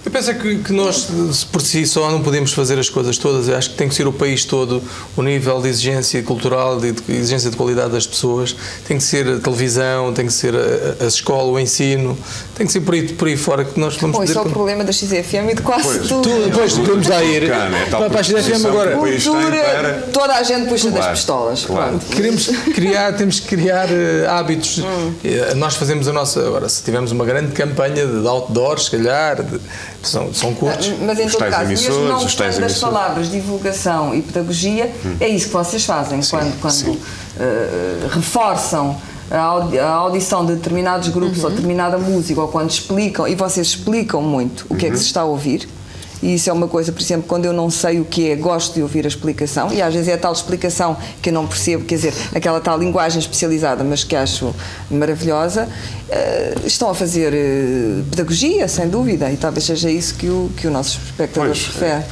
Eu 0.06 0.12
penso 0.12 0.30
é 0.30 0.34
que, 0.34 0.58
que 0.58 0.72
nós, 0.72 1.08
por 1.50 1.60
si 1.60 1.84
só, 1.84 2.08
não 2.12 2.22
podemos 2.22 2.52
fazer 2.52 2.78
as 2.78 2.88
coisas 2.88 3.18
todas. 3.18 3.48
Eu 3.48 3.56
acho 3.56 3.70
que 3.70 3.76
tem 3.76 3.88
que 3.88 3.94
ser 3.94 4.06
o 4.06 4.12
país 4.12 4.44
todo, 4.44 4.80
o 5.16 5.20
nível 5.22 5.60
de 5.60 5.68
exigência 5.68 6.22
cultural, 6.22 6.78
de, 6.78 6.92
de 6.92 7.12
exigência 7.12 7.50
de 7.50 7.56
qualidade 7.56 7.90
das 7.90 8.06
pessoas. 8.06 8.54
Tem 8.86 8.98
que 8.98 9.02
ser 9.02 9.26
a 9.28 9.40
televisão, 9.40 10.12
tem 10.12 10.24
que 10.26 10.32
ser 10.32 10.54
a, 10.54 11.04
a 11.04 11.06
escola, 11.08 11.50
o 11.50 11.58
ensino, 11.58 12.16
tem 12.54 12.64
que 12.68 12.72
ser 12.72 12.82
por 12.82 12.94
aí, 12.94 13.08
por 13.08 13.26
aí 13.26 13.36
fora 13.36 13.64
que 13.64 13.80
nós 13.80 13.96
vamos 13.96 14.16
Bom, 14.16 14.22
isso 14.22 14.34
poder. 14.34 14.46
é 14.46 14.50
o 14.50 14.52
problema 14.54 14.84
da 14.84 14.92
XFM 14.92 15.50
e 15.50 15.54
de 15.56 15.62
quase 15.62 15.82
Pois. 15.82 16.06
tudo. 16.08 16.22
Tu, 16.22 16.44
depois 16.50 16.72
podemos 16.74 17.08
lá 17.08 17.24
ir 17.24 17.42
é 17.42 17.86
para, 17.90 18.08
para 18.08 18.20
a 18.20 18.22
XFM 18.22 18.64
agora. 18.64 18.96
Cultura, 18.96 19.56
para- 19.60 20.02
toda 20.12 20.34
a 20.34 20.42
gente 20.44 20.68
puxa 20.68 20.88
das 20.88 20.98
Claro, 21.00 21.12
pistolas. 21.16 21.64
claro. 21.64 21.98
Pronto. 21.98 22.06
Queremos 22.14 22.46
criar, 22.72 23.12
temos 23.16 23.40
que 23.40 23.48
criar 23.56 23.88
eh, 23.90 24.24
hábitos. 24.28 24.80
Eh, 25.24 25.52
Nós 25.56 25.74
fazemos 25.74 26.06
a 26.06 26.12
nossa. 26.12 26.46
Agora, 26.46 26.68
se 26.68 26.80
tivermos 26.84 27.10
uma 27.10 27.24
grande 27.24 27.50
campanha 27.50 28.06
de 28.06 28.24
outdoors, 28.28 28.84
se 28.84 28.92
calhar, 28.92 29.42
de- 29.42 29.58
são, 30.08 30.32
são 30.34 30.54
curtos. 30.54 30.92
Mas 31.00 31.18
em 31.18 31.26
Os 31.26 31.32
todo 31.32 31.48
caso, 31.50 31.66
mesmo 31.68 31.86
emissores, 31.86 32.08
não 32.10 32.16
os 32.24 32.34
tais 32.34 32.58
gostando 32.58 32.68
das 32.72 32.78
palavras 32.78 33.30
divulgação 33.30 34.14
e 34.14 34.22
pedagogia, 34.22 34.92
é 35.20 35.28
isso 35.28 35.46
que 35.46 35.52
vocês 35.52 35.84
fazem 35.84 36.20
quando, 36.28 36.60
quando 36.60 36.98
eh, 37.38 38.06
reforçam 38.10 38.96
a 39.30 39.38
audi- 39.40 39.78
a 39.78 39.88
audição 39.90 40.46
de 40.46 40.54
determinados 40.54 41.08
grupos 41.08 41.38
Uhum. 41.38 41.44
ou 41.46 41.50
determinada 41.50 41.98
música, 41.98 42.40
ou 42.40 42.48
quando 42.48 42.70
explicam, 42.70 43.26
e 43.26 43.34
vocês 43.34 43.66
explicam 43.68 44.22
muito 44.22 44.66
o 44.68 44.76
que 44.76 44.86
é 44.86 44.90
que 44.90 44.96
se 44.96 45.04
está 45.04 45.22
a 45.22 45.24
ouvir, 45.24 45.68
e 46.22 46.34
isso 46.34 46.48
é 46.48 46.52
uma 46.52 46.66
coisa, 46.68 46.90
por 46.92 47.00
exemplo, 47.02 47.24
quando 47.28 47.44
eu 47.44 47.52
não 47.52 47.68
sei 47.70 48.00
o 48.00 48.04
que 48.04 48.30
é, 48.30 48.36
gosto 48.36 48.74
de 48.74 48.82
ouvir 48.82 49.04
a 49.04 49.08
explicação, 49.08 49.72
e 49.72 49.82
às 49.82 49.92
vezes 49.92 50.08
é 50.08 50.14
a 50.14 50.18
tal 50.18 50.32
explicação 50.32 50.96
que 51.20 51.28
eu 51.28 51.32
não 51.34 51.46
percebo, 51.46 51.84
quer 51.84 51.96
dizer, 51.96 52.14
aquela 52.34 52.60
tal 52.60 52.78
linguagem 52.78 53.18
especializada, 53.18 53.84
mas 53.84 54.02
que 54.04 54.16
acho 54.16 54.54
maravilhosa, 54.90 55.68
eh, 56.08 56.54
estão 56.64 56.88
a 56.90 56.94
fazer 56.94 57.32
eh, 57.34 58.02
pedagogia, 58.10 58.66
sem 58.68 58.88
dúvida, 58.88 59.30
e 59.30 59.36
talvez 59.36 59.64
seja 59.64 59.90
isso 59.90 60.14
que 60.14 60.28
o, 60.28 60.50
que 60.56 60.66
o 60.66 60.70
nosso 60.70 60.98
espectador 61.04 61.48
Pois, 61.50 61.62
prefere. 61.64 62.04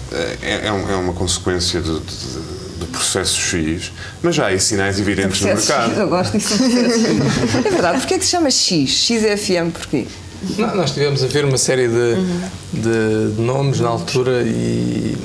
é, 0.43 0.67
é, 0.67 0.73
um- 0.73 0.91
é 0.91 0.97
uma 0.97 1.13
consequência 1.13 1.81
do, 1.81 2.01
de- 2.01 2.55
do 2.81 2.87
processo 2.89 3.41
X, 3.41 3.93
mas 4.23 4.35
já 4.35 4.49
há 4.53 4.59
sinais 4.59 4.99
evidentes 5.01 5.41
no 5.41 5.49
Processo 5.49 5.73
X, 5.73 5.79
mercado. 5.89 6.01
eu 6.01 6.09
gosto 6.09 6.37
disso. 6.39 6.55
É 7.65 7.71
verdade, 7.71 7.99
porque 8.01 8.15
é 8.15 8.19
que 8.19 8.25
se 8.25 8.31
chama 8.33 8.51
X? 8.51 8.91
XFM, 8.91 9.71
porquê? 9.73 10.07
Não, 10.59 10.75
Nós 10.77 10.91
tivemos 10.93 11.23
a 11.23 11.27
ver 11.27 11.45
uma 11.45 11.59
série 11.59 11.89
de, 11.89 11.95
Uhum. 11.95 12.41
de- 12.73 13.35
de 13.37 13.41
nomes 13.43 13.81
na 13.81 13.89
altura 13.89 14.43
e 14.43 15.17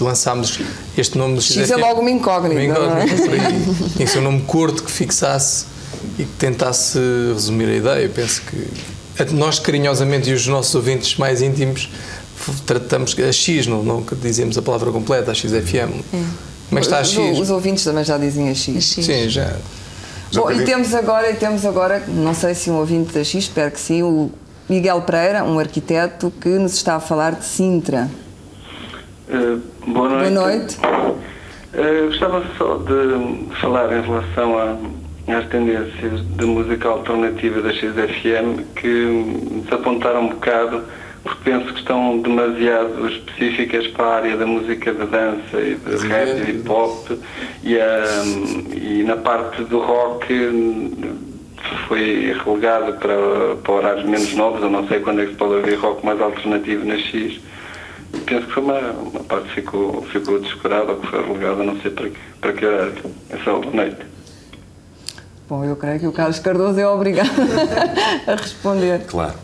lançámos 0.00 0.60
este 0.96 1.16
nome 1.16 1.34
do 1.36 1.40
X 1.42 1.70
é 1.70 1.76
logo 1.76 2.00
uma 2.00 2.10
incógnita, 2.10 2.54
Uma 2.80 3.00
é? 3.00 3.04
incógnita. 3.04 3.88
Tinha 3.96 4.06
que 4.06 4.12
ser 4.12 4.18
um 4.18 4.22
nome 4.22 4.40
curto 4.42 4.82
que 4.84 4.90
fixasse 4.90 5.64
e 6.18 6.24
que 6.24 6.32
tentasse 6.38 6.98
resumir 7.32 7.68
a 7.68 7.74
ideia. 7.74 8.04
Eu 8.04 8.10
penso 8.10 8.42
que 8.42 9.34
nós, 9.34 9.58
carinhosamente, 9.58 10.30
e 10.30 10.34
os 10.34 10.46
nossos 10.46 10.74
ouvintes 10.74 11.16
mais 11.16 11.40
íntimos, 11.42 11.88
tratamos 12.66 13.16
a 13.18 13.32
X, 13.32 13.66
não, 13.66 13.82
não 13.82 14.04
dizemos 14.22 14.56
a 14.58 14.62
palavra 14.62 14.92
completa, 14.92 15.30
a 15.30 15.34
XFM. 15.34 15.90
É 16.70 16.74
que 16.74 16.80
está 16.80 16.98
a 16.98 17.02
Os- 17.02 17.08
X? 17.10 17.38
Os 17.38 17.50
ouvintes 17.50 17.82
também 17.82 18.04
já 18.04 18.16
dizem 18.18 18.48
a 18.50 18.54
X. 18.54 18.84
Sim, 18.84 19.28
já. 19.28 19.56
Bom, 20.34 20.50
e 20.52 20.62
temos 20.64 20.94
agora, 20.94 21.30
e 21.30 21.34
temos 21.34 21.64
agora, 21.64 22.04
não 22.06 22.34
sei 22.34 22.54
se 22.54 22.70
um 22.70 22.74
ouvinte 22.76 23.12
da 23.14 23.24
X, 23.24 23.44
espero 23.44 23.70
que 23.70 23.80
sim, 23.80 24.02
o 24.02 24.30
Miguel 24.68 25.00
Pereira, 25.02 25.44
um 25.44 25.58
arquiteto 25.58 26.30
que 26.40 26.48
nos 26.50 26.74
está 26.74 26.96
a 26.96 27.00
falar 27.00 27.32
de 27.32 27.44
Sintra. 27.44 28.08
Eh, 29.28 29.56
boa 29.86 30.08
noite. 30.08 30.30
Boa 30.30 30.30
noite. 30.30 30.78
Eh, 31.74 32.02
gostava 32.06 32.42
só 32.56 32.76
de 32.78 33.54
falar 33.60 33.92
em 33.96 34.02
relação 34.02 34.58
a- 34.58 34.76
às 35.36 35.46
tendências 35.48 36.20
de 36.22 36.44
música 36.44 36.88
alternativa 36.88 37.60
da 37.62 37.72
XFM 37.72 38.64
que 38.76 38.86
me 38.86 39.60
desapontaram 39.62 40.22
um 40.24 40.28
bocado 40.28 40.82
porque 41.22 41.50
penso 41.50 41.72
que 41.74 41.80
estão 41.80 42.18
demasiado 42.20 43.06
específicas 43.08 43.86
para 43.88 44.04
a 44.06 44.16
área 44.16 44.36
da 44.36 44.46
música 44.46 44.94
da 44.94 45.04
dança 45.04 45.60
e 45.60 45.74
de 45.74 46.06
rap 46.06 46.28
e 46.28 46.50
hip 46.50 46.68
hop 46.70 47.10
e, 47.62 47.78
ah, 47.78 48.22
e 48.74 49.02
na 49.06 49.16
parte 49.16 49.62
do 49.64 49.78
rock 49.80 50.32
foi 51.86 52.34
relegado 52.44 52.94
para, 52.98 53.56
para 53.56 53.72
horários 53.72 54.04
menos 54.04 54.32
novos, 54.34 54.62
eu 54.62 54.70
não 54.70 54.86
sei 54.88 55.00
quando 55.00 55.20
é 55.20 55.24
que 55.24 55.32
se 55.32 55.36
pode 55.36 55.54
ouvir 55.54 55.74
rock 55.74 56.04
mais 56.04 56.20
alternativo 56.20 56.84
na 56.84 56.98
X. 56.98 57.40
Penso 58.24 58.46
que 58.46 58.52
foi 58.52 58.62
uma, 58.62 58.78
uma 58.78 59.20
parte 59.24 59.48
que 59.48 59.54
ficou, 59.56 60.02
ficou 60.02 60.40
descurada 60.40 60.92
ou 60.92 61.00
que 61.00 61.06
foi 61.06 61.26
relegada, 61.26 61.62
não 61.62 61.80
sei 61.80 61.90
para 61.90 62.08
que, 62.08 62.18
para 62.40 62.52
que 62.52 62.66
horário. 62.66 62.94
É 63.30 63.36
só 63.38 63.58
boa 63.58 63.74
noite. 63.74 64.06
Bom, 65.48 65.64
eu 65.64 65.76
creio 65.76 66.00
que 66.00 66.06
o 66.06 66.12
Carlos 66.12 66.38
Cardoso 66.38 66.78
é 66.78 66.86
obrigado 66.86 67.30
a 68.26 68.34
responder. 68.34 69.00
Claro. 69.06 69.34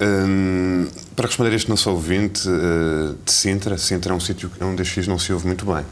Hum, 0.00 0.88
para 1.14 1.26
responder 1.26 1.50
a 1.50 1.56
este 1.56 1.68
nosso 1.68 1.90
ouvinte 1.90 2.48
uh, 2.48 3.14
de 3.22 3.30
Sintra, 3.30 3.76
Sintra 3.76 4.14
é 4.14 4.16
um 4.16 4.20
sítio 4.20 4.50
onde 4.62 4.80
a 4.80 4.84
X 4.84 5.06
não 5.06 5.18
se 5.18 5.32
ouve 5.32 5.46
muito 5.46 5.66
bem. 5.66 5.84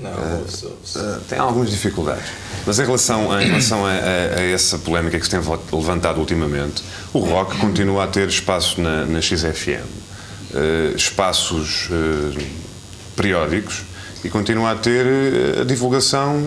Não, 0.00 0.10
Uh, 0.10 0.98
uh, 0.98 1.20
tem 1.28 1.38
algumas 1.38 1.70
dificuldades. 1.70 2.24
Mas 2.66 2.78
em 2.78 2.84
relação, 2.84 3.30
a, 3.32 3.42
em 3.42 3.46
relação 3.48 3.84
a, 3.86 3.90
a- 3.90 4.38
a 4.38 4.42
essa 4.42 4.78
polémica 4.78 5.18
que 5.18 5.24
se 5.24 5.30
tem 5.30 5.40
levantado 5.72 6.18
ultimamente, 6.18 6.82
o 7.12 7.18
rock 7.20 7.56
continua 7.58 8.04
a 8.04 8.06
ter 8.06 8.28
espaço 8.28 8.80
na, 8.80 9.04
na 9.06 9.20
XFM, 9.20 9.82
uh, 10.54 10.96
espaços 10.96 11.88
uh, 11.90 12.42
periódicos 13.16 13.82
e 14.24 14.28
continua 14.30 14.72
a 14.72 14.76
ter 14.76 15.04
a 15.60 15.64
divulgação 15.64 16.40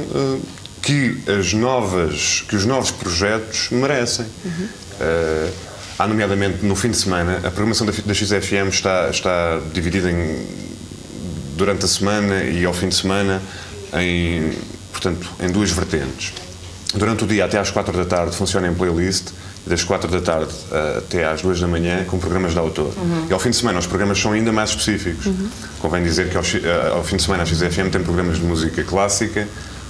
que, 0.81 1.17
as 1.39 1.51
novas, 1.53 2.43
que 2.47 2.55
os 2.55 2.65
novos 2.65 2.89
projetos 2.91 3.69
merecem. 3.71 4.25
Uh, 4.25 5.51
há, 5.99 6.07
nomeadamente, 6.07 6.65
no 6.65 6.75
fim 6.75 6.89
de 6.91 6.97
semana, 6.97 7.37
a 7.39 7.51
programação 7.51 7.85
da, 7.85 7.91
da 8.05 8.13
XFM 8.13 8.69
está, 8.69 9.09
está 9.09 9.59
dividida 9.73 10.09
em 10.09 10.45
durante 11.55 11.85
a 11.85 11.87
semana 11.87 12.43
e 12.43 12.65
ao 12.65 12.73
fim 12.73 12.89
de 12.89 12.95
semana 12.95 13.41
em, 13.93 14.53
portanto, 14.91 15.29
em 15.39 15.49
duas 15.49 15.71
vertentes. 15.71 16.33
Durante 16.93 17.23
o 17.23 17.27
dia 17.27 17.45
até 17.45 17.57
às 17.59 17.69
quatro 17.71 17.95
da 17.95 18.05
tarde 18.05 18.35
funciona 18.35 18.67
em 18.67 18.73
playlist, 18.73 19.27
das 19.65 19.83
quatro 19.83 20.09
da 20.09 20.21
tarde 20.21 20.53
eh, 20.71 20.95
até 20.99 21.25
às 21.25 21.41
duas 21.41 21.59
da 21.59 21.67
manhã 21.67 22.03
com 22.05 22.19
programas 22.19 22.53
de 22.53 22.59
autor. 22.59 22.91
Uhum. 22.95 23.25
E 23.29 23.33
ao 23.33 23.39
fim 23.39 23.49
de 23.49 23.55
semana 23.55 23.79
os 23.79 23.87
programas 23.87 24.19
são 24.19 24.31
ainda 24.31 24.51
mais 24.51 24.69
específicos. 24.69 25.27
Convém 25.79 26.03
dizer 26.03 26.29
que 26.29 26.37
ao, 26.37 26.43
eh, 26.43 26.91
ao 26.93 27.03
fim 27.03 27.17
de 27.17 27.23
semana 27.23 27.43
a 27.43 27.45
XFM 27.45 27.89
tem 27.91 28.01
programas 28.03 28.37
de 28.37 28.43
música 28.43 28.83
clássica, 28.83 29.47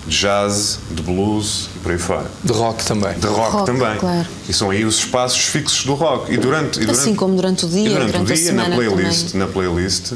de 0.07 0.17
jazz, 0.17 0.79
de 0.91 1.01
blues 1.03 1.69
e 1.75 1.79
por 1.79 1.91
aí 1.91 1.97
fora. 1.97 2.25
De 2.43 2.53
rock 2.53 2.85
também. 2.85 3.13
De 3.19 3.27
rock, 3.27 3.51
Rock, 3.51 3.65
também. 3.65 3.97
claro. 3.97 4.27
E 4.47 4.53
são 4.53 4.69
aí 4.69 4.85
os 4.85 4.99
espaços 4.99 5.45
fixos 5.45 5.83
do 5.83 5.93
rock. 5.93 6.31
E 6.33 6.37
durante, 6.37 6.77
e 6.77 6.85
durante, 6.85 6.99
Assim 7.01 7.15
como 7.15 7.35
durante 7.35 7.65
o 7.65 7.67
dia, 7.69 7.85
e 7.85 7.89
durante, 7.89 8.11
durante 8.11 8.29
o 8.29 8.33
a 8.33 8.35
dia, 8.35 8.45
semana 8.45 8.69
na 8.69 8.75
playlist, 8.75 9.31
também. 9.31 9.47
na 9.47 9.53
playlist 9.53 10.13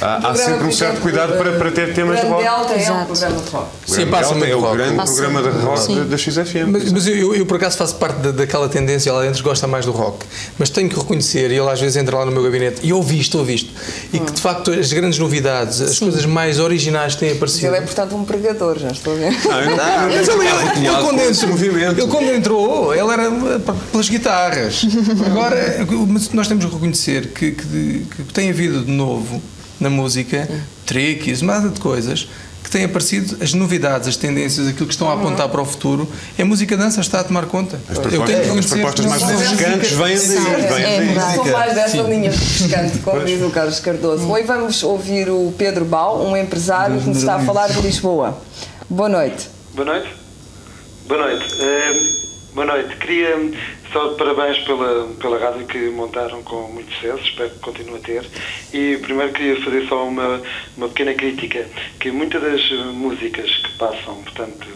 há, 0.00 0.28
há 0.30 0.34
sempre 0.34 0.66
um 0.66 0.72
certo 0.72 1.00
cuidado 1.00 1.36
para, 1.36 1.52
para 1.52 1.70
ter 1.70 1.94
temas 1.94 2.16
de 2.20 2.26
Grande 2.26 2.44
rock. 2.44 2.44
Delta 2.44 2.72
é 2.72 2.76
um 2.76 2.80
Exato. 2.80 3.06
programa 3.06 3.42
de 3.42 3.50
rock. 3.50 3.66
O 3.66 3.90
Sim, 3.90 3.94
Grande 3.96 4.10
passa 4.10 4.34
muito 4.34 4.50
é 4.52 4.56
o 4.56 4.60
rock. 4.60 4.76
grande 4.76 4.96
Passa 4.96 5.12
programa 5.14 5.42
de 5.42 5.58
rock 5.58 5.80
Sim. 5.80 6.04
da, 6.08 6.16
XFM. 6.16 6.66
Mas, 6.70 6.92
mas 6.92 7.06
eu, 7.06 7.34
eu, 7.34 7.46
por 7.46 7.56
acaso, 7.56 7.76
faço 7.76 7.94
parte 7.96 8.18
da, 8.18 8.30
daquela 8.30 8.68
tendência 8.68 9.12
lá 9.12 9.22
dentro, 9.22 9.42
gosta 9.42 9.66
mais 9.66 9.84
do 9.86 9.92
rock. 9.92 10.24
Mas 10.58 10.70
tenho 10.70 10.88
que 10.88 10.96
reconhecer, 10.96 11.50
e 11.50 11.54
ele 11.58 11.68
às 11.70 11.80
vezes 11.80 11.96
entra 11.96 12.16
lá 12.18 12.24
no 12.26 12.32
meu 12.32 12.42
gabinete, 12.42 12.80
e 12.82 12.92
ouvi 12.92 13.18
isto, 13.20 13.38
ouvi 13.38 13.54
isto, 13.54 13.70
e 14.12 14.18
que 14.18 14.32
de 14.32 14.40
facto 14.40 14.70
as 14.70 14.92
grandes 14.92 15.18
novidades, 15.18 15.80
as 15.80 15.98
coisas 15.98 16.24
mais 16.26 16.58
originais 16.58 17.14
que 17.14 17.20
têm 17.20 17.28
Mas 17.30 17.36
aparecido. 17.38 17.66
ele 17.68 17.76
é, 17.76 17.80
portanto, 17.80 18.16
um 18.16 18.24
pregador, 18.24 18.78
já 18.78 18.88
estou 18.88 19.12
a 19.14 19.16
ver. 19.16 19.32
Não, 19.44 19.60
eu 19.60 19.70
não- 19.70 19.76
não 19.76 20.08
mas 20.16 20.28
ele, 20.28 20.46
ele, 20.46 20.68
rodeado 20.68 21.04
quando 21.04 21.20
entrou, 21.20 21.48
movimento. 21.50 22.00
ele 22.00 22.08
quando 22.08 22.30
entrou, 22.34 22.94
ele 22.94 23.10
era 23.12 23.30
pelas 23.92 24.08
guitarras. 24.08 24.82
Agora, 25.26 25.86
nós 26.32 26.48
temos 26.48 26.64
que 26.64 26.72
reconhecer 26.72 27.28
que, 27.28 27.52
que, 27.52 28.06
que 28.16 28.22
tem 28.32 28.50
havido 28.50 28.84
de 28.84 28.90
novo 28.90 29.40
na 29.80 29.90
música 29.90 30.48
tricks, 30.84 31.42
uma 31.42 31.54
data 31.54 31.68
de 31.70 31.80
coisas 31.80 32.28
que 32.66 32.70
têm 32.70 32.84
aparecido, 32.84 33.36
as 33.40 33.54
novidades, 33.54 34.08
as 34.08 34.16
tendências, 34.16 34.66
aquilo 34.66 34.86
que 34.86 34.92
estão 34.92 35.08
a 35.08 35.14
apontar 35.14 35.48
para 35.48 35.62
o 35.62 35.64
futuro. 35.64 36.10
É 36.36 36.42
a 36.42 36.44
música 36.44 36.76
dança 36.76 37.00
está 37.00 37.20
a 37.20 37.24
tomar 37.24 37.46
conta. 37.46 37.80
As 37.88 37.96
Eu 37.96 38.02
propostas, 38.02 38.26
tenho 38.26 38.26
que 38.26 38.34
as 38.34 38.46
reconhecer 38.46 38.74
propostas 38.74 39.06
mais 39.06 39.22
refrescantes 39.22 39.90
vêm 39.92 40.68
daí. 40.68 40.82
É 40.82 41.00
verdade. 41.00 41.34
Sou 41.36 41.46
mais 41.46 41.74
dessa 41.74 41.90
Sim. 41.90 42.10
linha 42.10 42.30
refrescante, 42.30 42.98
como 42.98 43.24
diz 43.24 43.40
o 43.40 43.50
Carlos 43.50 43.78
Cardoso. 43.78 44.26
Bom, 44.26 44.36
e 44.36 44.42
vamos 44.42 44.82
ouvir 44.82 45.30
o 45.30 45.54
Pedro 45.56 45.84
Bal, 45.84 46.26
um 46.26 46.36
empresário 46.36 47.00
que 47.00 47.08
nos 47.08 47.18
está 47.18 47.36
a 47.36 47.40
falar 47.40 47.68
de 47.68 47.80
Lisboa. 47.80 48.36
Boa 48.90 49.08
noite. 49.08 49.48
Boa 49.72 49.86
noite. 49.86 50.08
Boa 51.06 51.20
noite. 51.22 51.46
Eh, 51.60 52.02
boa 52.52 52.66
noite. 52.66 52.96
Queria 52.96 53.36
só 53.96 54.10
parabéns 54.10 54.58
pela, 54.58 55.08
pela 55.18 55.38
rádio 55.38 55.66
que 55.66 55.88
montaram 55.88 56.42
com 56.42 56.68
muito 56.68 56.92
sucesso, 56.92 57.22
espero 57.22 57.48
que 57.48 57.58
continue 57.60 57.96
a 57.96 58.00
ter. 58.00 58.26
E 58.74 58.98
primeiro 58.98 59.32
queria 59.32 59.58
fazer 59.62 59.88
só 59.88 60.06
uma, 60.06 60.42
uma 60.76 60.88
pequena 60.88 61.14
crítica, 61.14 61.66
que 61.98 62.10
muitas 62.10 62.42
das 62.42 62.70
músicas 62.92 63.50
que 63.56 63.72
passam, 63.78 64.22
portanto, 64.22 64.66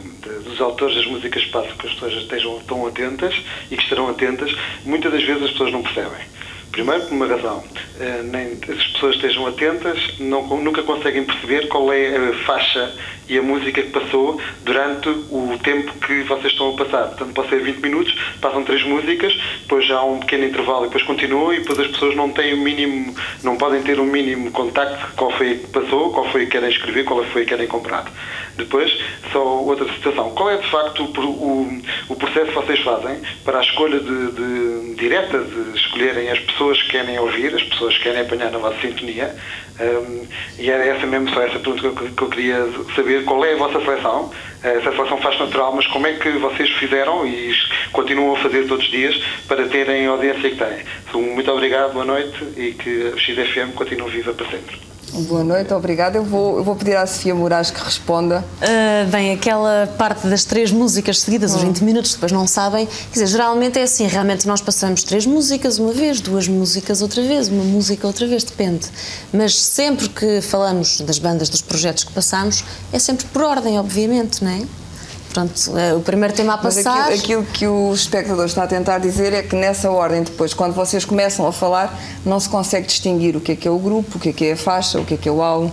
dos 0.45 0.59
autores 0.59 0.97
das 0.97 1.05
músicas 1.05 1.45
que 1.45 1.51
passam, 1.51 1.77
que 1.77 1.87
as 1.87 1.93
pessoas 1.93 2.15
estejam 2.15 2.61
tão 2.61 2.87
atentas 2.87 3.35
e 3.71 3.77
que 3.77 3.83
estarão 3.83 4.09
atentas, 4.09 4.57
muitas 4.87 5.13
das 5.13 5.23
vezes 5.23 5.43
as 5.43 5.51
pessoas 5.51 5.73
não 5.73 5.83
percebem. 5.83 6.27
Primeiro, 6.73 7.03
por 7.03 7.13
uma 7.15 7.27
razão, 7.27 7.65
eh, 7.99 8.23
nem 8.23 8.53
as 8.73 8.87
pessoas 8.93 9.17
estejam 9.17 9.47
atentas, 9.47 9.99
não, 10.21 10.43
nunca 10.59 10.83
conseguem 10.85 11.25
perceber 11.25 11.67
qual 11.69 11.93
é 11.93 12.17
a 12.17 12.33
faixa 12.47 12.95
e 13.29 13.37
a 13.39 13.43
música 13.43 13.83
que 13.83 13.91
passou 13.91 14.41
durante 14.65 15.09
o 15.09 15.59
tempo 15.63 15.93
que 16.05 16.23
vocês 16.23 16.53
estão 16.53 16.71
a 16.71 16.77
passar. 16.77 17.07
Portanto, 17.09 17.33
pode 17.35 17.49
ser 17.49 17.61
20 17.63 17.79
minutos, 17.81 18.15
passam 18.41 18.63
três 18.65 18.83
músicas, 18.85 19.33
depois 19.63 19.85
já 19.87 19.99
há 19.99 20.05
um 20.05 20.19
pequeno 20.21 20.45
intervalo 20.47 20.85
e 20.85 20.89
depois 20.89 21.05
continua 21.05 21.55
e 21.55 21.59
depois 21.61 21.79
as 21.81 21.89
pessoas 21.89 22.15
não 22.17 22.31
têm 22.31 22.55
o 22.55 22.59
mínimo, 22.59 23.15
não 23.43 23.57
podem 23.57 23.83
ter 23.83 23.99
o 24.01 24.05
mínimo 24.05 24.51
contacto 24.53 25.15
qual 25.17 25.31
foi 25.33 25.59
que 25.59 25.67
passou, 25.69 26.13
qual 26.13 26.27
foi 26.31 26.45
que 26.47 26.53
querem 26.53 26.71
escrever, 26.71 27.05
qual 27.05 27.23
foi 27.27 27.43
que 27.43 27.51
querem 27.51 27.67
comprar. 27.69 28.11
Depois, 28.57 28.93
só 29.33 29.43
outra 29.43 29.87
situação. 29.93 30.31
Qual 30.35 30.51
é 30.51 30.57
de 30.57 30.69
facto 30.69 31.03
o, 31.05 31.21
o, 31.21 31.83
o 32.09 32.17
processo 32.17 32.49
que 32.49 32.55
vocês 32.55 32.81
fazem 32.81 33.21
para 33.45 33.59
a 33.59 33.63
escolha 33.63 33.99
de, 34.01 34.33
de- 34.33 34.95
direta 34.97 35.39
de 35.39 35.79
escolherem 35.79 36.29
as 36.31 36.39
pessoas 36.41 36.60
que 36.83 36.91
querem 36.91 37.19
ouvir, 37.19 37.55
as 37.55 37.63
pessoas 37.63 37.97
que 37.97 38.05
querem 38.05 38.21
apanhar 38.21 38.51
na 38.51 38.59
vossa 38.59 38.81
sintonia? 38.81 39.35
Um, 39.81 40.27
e 40.59 40.71
era 40.71 40.85
essa 40.85 41.07
mesmo, 41.07 41.31
só 41.31 41.43
essa 41.43 41.59
pergunta 41.59 41.81
que 41.81 41.87
eu, 41.87 42.11
que 42.13 42.23
eu 42.23 42.29
queria 42.29 42.69
saber. 42.95 43.25
Qual 43.25 43.45
é 43.45 43.55
a 43.55 43.57
vossa 43.57 43.81
seleção? 43.81 44.31
Essa 44.63 44.93
seleção 44.93 45.17
faz 45.19 45.39
natural, 45.39 45.75
mas 45.75 45.87
como 45.87 46.07
é 46.07 46.13
que 46.15 46.31
vocês 46.33 46.71
fizeram 46.73 47.27
e 47.27 47.53
continuam 47.93 48.35
a 48.35 48.39
fazer 48.39 48.67
todos 48.67 48.85
os 48.85 48.91
dias 48.91 49.17
para 49.49 49.67
terem 49.69 50.07
a 50.07 50.11
audiência 50.11 50.51
que 50.51 50.57
têm? 50.57 50.85
Então, 51.09 51.23
Muito 51.23 51.51
obrigado, 51.51 51.95
boa 51.95 52.05
noite 52.05 52.45
e 52.57 52.73
que 52.73 53.13
a 53.15 53.17
XFM 53.17 53.73
continue 53.75 54.11
viva 54.11 54.35
para 54.35 54.47
sempre. 54.47 54.90
Boa 55.13 55.43
noite, 55.43 55.75
obrigada. 55.75 56.19
Eu 56.19 56.25
vou, 56.25 56.59
eu 56.59 56.65
vou 56.65 56.77
pedir 56.77 56.97
à 56.97 57.05
Sofia 57.05 57.35
Moraes 57.35 57.71
que 57.71 57.83
responda. 57.83 58.45
Uh, 58.63 59.11
bem, 59.11 59.33
aquela 59.33 59.89
parte 59.99 60.27
das 60.29 60.45
três 60.45 60.71
músicas 60.71 61.21
seguidas, 61.21 61.55
os 61.55 61.63
20 61.63 61.83
minutos, 61.83 62.15
depois 62.15 62.31
não 62.31 62.47
sabem. 62.47 62.87
Quer 62.87 63.13
dizer, 63.13 63.27
geralmente 63.27 63.79
é 63.79 63.83
assim, 63.83 64.07
realmente 64.07 64.47
nós 64.47 64.61
passamos 64.61 65.03
três 65.03 65.27
músicas 65.27 65.79
uma 65.79 65.93
vez, 65.93 66.21
duas 66.21 66.47
músicas 66.47 67.03
outra 67.03 67.23
vez, 67.23 67.49
uma 67.49 67.65
música 67.65 68.07
outra 68.07 68.27
vez, 68.27 68.45
depende. 68.45 68.87
Mas 69.33 69.61
sempre 69.61 70.09
que 70.09 70.41
falamos 70.41 71.01
das 71.01 71.19
bandas, 71.19 71.49
dos 71.49 71.61
projetos 71.61 72.05
que 72.05 72.13
passamos, 72.13 72.65
é 72.93 72.99
sempre 72.99 73.27
por 73.27 73.43
ordem, 73.43 73.79
obviamente, 73.81 74.45
não 74.45 74.51
é? 74.51 74.63
Pronto, 75.33 75.79
é 75.79 75.95
o 75.95 76.01
primeiro 76.01 76.35
tema 76.35 76.55
a 76.55 76.59
passar. 76.59 77.09
Mas 77.09 77.21
aquilo, 77.21 77.43
aquilo, 77.43 77.53
que 77.53 77.67
o 77.67 77.93
espectador 77.95 78.47
está 78.47 78.65
a 78.65 78.67
tentar 78.67 78.99
dizer 78.99 79.33
é 79.33 79.43
que 79.43 79.55
nessa 79.55 79.91
ordem, 79.91 80.23
depois, 80.23 80.53
quando 80.53 80.75
vocês 80.75 81.05
começam 81.05 81.47
a 81.47 81.53
falar, 81.53 81.99
não 82.25 82.41
se 82.41 82.49
consegue 82.49 82.87
distinguir 82.87 83.37
o 83.37 83.41
que 83.41 83.53
é 83.53 83.57
que 83.57 83.69
é 83.69 83.71
o 83.71 83.79
grupo, 83.79 84.19
o 84.19 84.21
que 84.21 84.31
é 84.31 84.33
que 84.33 84.45
é 84.47 84.53
a 84.53 84.57
faixa, 84.57 84.99
o 84.99 85.05
que 85.05 85.15
é 85.15 85.17
que 85.17 85.29
é 85.29 85.33
o 85.33 85.41
álbum. 85.41 85.71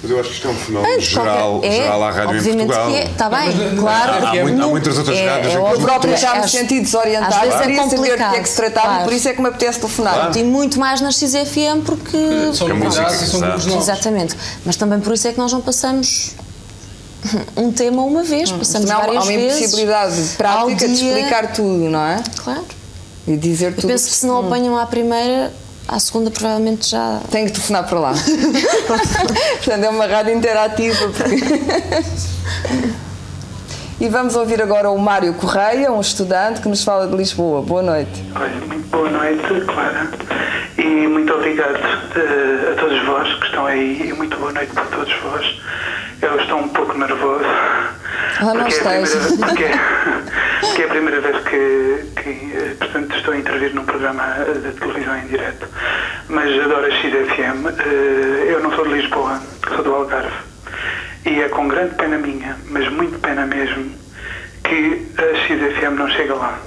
Mas 0.00 0.10
eu 0.12 0.20
acho 0.20 0.28
que 0.28 0.34
isto 0.36 0.46
é 0.46 0.50
um 0.50 0.54
fenómeno 0.54 1.00
geral, 1.00 1.60
é, 1.62 1.70
geral 1.70 2.02
à 2.04 2.10
rádio 2.10 2.38
em 2.38 2.56
Portugal. 2.56 2.90
É, 2.90 3.02
está 3.04 3.28
bem, 3.28 3.54
mas, 3.54 3.80
claro. 3.80 4.12
Há, 4.12 4.30
há, 4.30 4.34
muito, 4.34 4.62
há, 4.62 4.66
muitas 4.68 4.98
outras 4.98 5.16
é, 5.16 5.28
rádios. 5.28 5.54
É, 5.54 5.56
eu 5.56 5.80
próprio 5.80 6.16
já 6.16 6.34
me 6.36 6.48
senti 6.48 6.80
desorientado. 6.80 7.34
Às 7.34 7.40
vezes 7.40 7.60
queria 7.60 7.80
é 7.80 7.88
saber 7.88 8.10
do 8.10 8.16
que 8.16 8.36
é 8.36 8.40
que 8.40 8.48
se 8.48 8.56
tratava 8.56 8.86
claro. 8.86 9.02
e 9.02 9.04
por 9.04 9.12
isso 9.12 9.28
é 9.28 9.32
que 9.32 9.42
me 9.42 9.48
apetece 9.48 9.80
telefonar. 9.80 10.14
Claro. 10.14 10.38
E 10.38 10.44
muito 10.44 10.78
mais 10.78 11.00
nas 11.00 11.16
XFM 11.16 11.82
porque... 11.84 12.16
São 12.52 12.68
novidades 12.68 13.22
e 13.22 13.26
são 13.26 13.40
grupos 13.40 13.66
novos. 13.66 13.88
Exatamente. 13.88 14.36
Mas 14.64 14.76
também 14.76 15.00
por 15.00 15.12
isso 15.12 15.26
é 15.26 15.32
que 15.32 15.38
nós 15.38 15.52
não 15.52 15.60
passamos 15.60 16.36
um 17.56 17.72
tema 17.72 18.02
uma 18.02 18.22
vez, 18.22 18.50
passamos 18.52 18.88
Não, 18.88 18.96
várias 18.96 19.16
há 19.16 19.20
uma 19.22 19.32
vezes. 19.32 19.58
impossibilidade 19.58 20.22
prática 20.36 20.88
de 20.88 20.94
dia. 20.96 21.08
explicar 21.18 21.52
tudo, 21.52 21.90
não 21.90 22.00
é? 22.00 22.22
Claro. 22.36 22.64
E 23.26 23.36
dizer 23.36 23.72
Eu 23.72 23.76
tudo. 23.76 23.88
penso 23.88 24.08
que 24.08 24.14
se 24.14 24.26
não 24.26 24.38
apanham 24.46 24.76
à 24.76 24.86
primeira, 24.86 25.52
à 25.86 25.98
segunda 25.98 26.30
provavelmente 26.30 26.90
já. 26.90 27.20
Tenho 27.30 27.46
que 27.46 27.52
telefonar 27.52 27.86
para 27.88 27.98
lá. 28.00 28.12
Portanto, 29.58 29.84
é 29.84 29.88
uma 29.88 30.06
rádio 30.06 30.34
interativa. 30.34 31.08
Porque... 31.08 31.36
e 34.00 34.08
vamos 34.08 34.34
ouvir 34.36 34.62
agora 34.62 34.90
o 34.90 34.98
Mário 34.98 35.34
Correia, 35.34 35.92
um 35.92 36.00
estudante 36.00 36.60
que 36.60 36.68
nos 36.68 36.82
fala 36.84 37.06
de 37.06 37.16
Lisboa. 37.16 37.62
Boa 37.62 37.82
noite. 37.82 38.22
Olha, 38.34 38.54
muito 38.66 38.88
boa 38.90 39.10
noite, 39.10 39.42
Clara. 39.66 40.08
E 40.78 41.06
muito 41.08 41.32
obrigado 41.34 41.74
uh, 41.76 42.72
a 42.72 42.80
todos 42.80 43.04
vós 43.04 43.34
que 43.40 43.46
estão 43.46 43.66
aí. 43.66 44.08
E 44.08 44.12
muito 44.12 44.36
boa 44.38 44.52
noite 44.52 44.72
para 44.72 44.84
todos 44.84 45.12
vós. 45.22 45.60
Eu 46.20 46.40
estou 46.40 46.58
um 46.58 46.68
pouco 46.68 46.96
nervoso. 46.98 47.44
Ah, 47.44 48.44
não 48.54 48.56
porque, 48.56 48.74
é 48.74 48.76
estás. 48.76 49.14
porque, 49.36 49.64
porque 50.60 50.82
é 50.82 50.84
a 50.84 50.88
primeira 50.88 51.20
vez 51.20 51.36
que, 51.44 52.22
que 52.22 52.28
eh, 52.56 52.74
portanto, 52.78 53.16
estou 53.16 53.34
a 53.34 53.36
intervir 53.38 53.74
num 53.74 53.84
programa 53.84 54.24
eh, 54.38 54.52
de 54.52 54.72
televisão 54.80 55.16
em 55.16 55.26
direto. 55.26 55.66
Mas 56.28 56.50
adoro 56.60 56.86
a 56.86 56.90
XFM. 56.90 57.66
Eh, 57.80 58.52
Eu 58.52 58.60
não 58.62 58.72
sou 58.74 58.86
de 58.86 58.94
Lisboa, 58.94 59.40
sou 59.74 59.82
do 59.84 59.94
Algarve. 59.94 60.34
E 61.26 61.40
é 61.40 61.48
com 61.48 61.68
grande 61.68 61.94
pena 61.94 62.16
minha, 62.18 62.56
mas 62.70 62.88
muito 62.90 63.18
pena 63.20 63.44
mesmo, 63.46 63.92
que 64.64 65.06
a 65.18 65.34
XFM 65.46 65.94
não 65.96 66.08
chega 66.08 66.34
lá. 66.34 66.58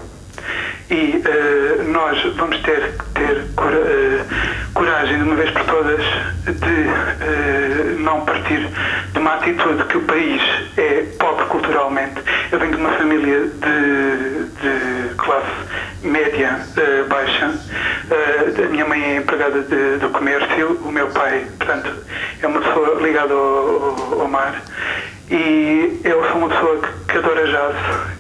E 0.90 1.22
eh, 1.26 1.84
nós 1.88 2.22
vamos 2.36 2.58
ter 2.62 2.94
que 2.98 3.06
ter 3.14 3.38
eh, 3.38 4.26
coragem, 4.74 5.18
de 5.18 5.24
uma 5.24 5.36
vez 5.36 5.50
por 5.52 5.64
todas, 5.64 6.02
de 6.46 6.88
eh, 7.22 7.96
não 8.00 8.22
partir 8.26 8.68
de 9.14 9.20
uma 9.20 9.36
atitude 9.36 9.84
que 9.86 9.98
o 9.98 10.02
país 10.02 10.42
é 10.78 11.04
pobre 11.18 11.46
culturalmente. 11.46 12.22
Eu 12.52 12.60
venho 12.60 12.72
de 12.76 12.82
uma 12.82 12.92
família 12.94 13.40
de, 13.42 14.44
de 14.62 15.16
classe 15.16 15.52
média 16.04 16.60
baixa. 17.10 17.52
A 18.12 18.70
minha 18.70 18.86
mãe 18.86 19.02
é 19.02 19.16
empregada 19.18 19.62
de- 19.62 19.98
do 19.98 20.10
comércio, 20.10 20.80
o 20.84 20.92
meu 20.92 21.08
pai, 21.08 21.46
portanto, 21.58 21.94
é 22.42 22.48
uma 22.48 22.60
pessoa 22.60 23.00
ligada 23.02 23.34
ao, 23.34 23.40
ao- 23.40 24.22
ao 24.22 24.28
mar. 24.28 24.62
E 25.32 26.02
eu 26.04 26.22
sou 26.28 26.38
uma 26.40 26.50
pessoa 26.50 26.78
que, 26.80 27.12
que 27.14 27.18
adora 27.18 27.48
jazz, 27.48 27.76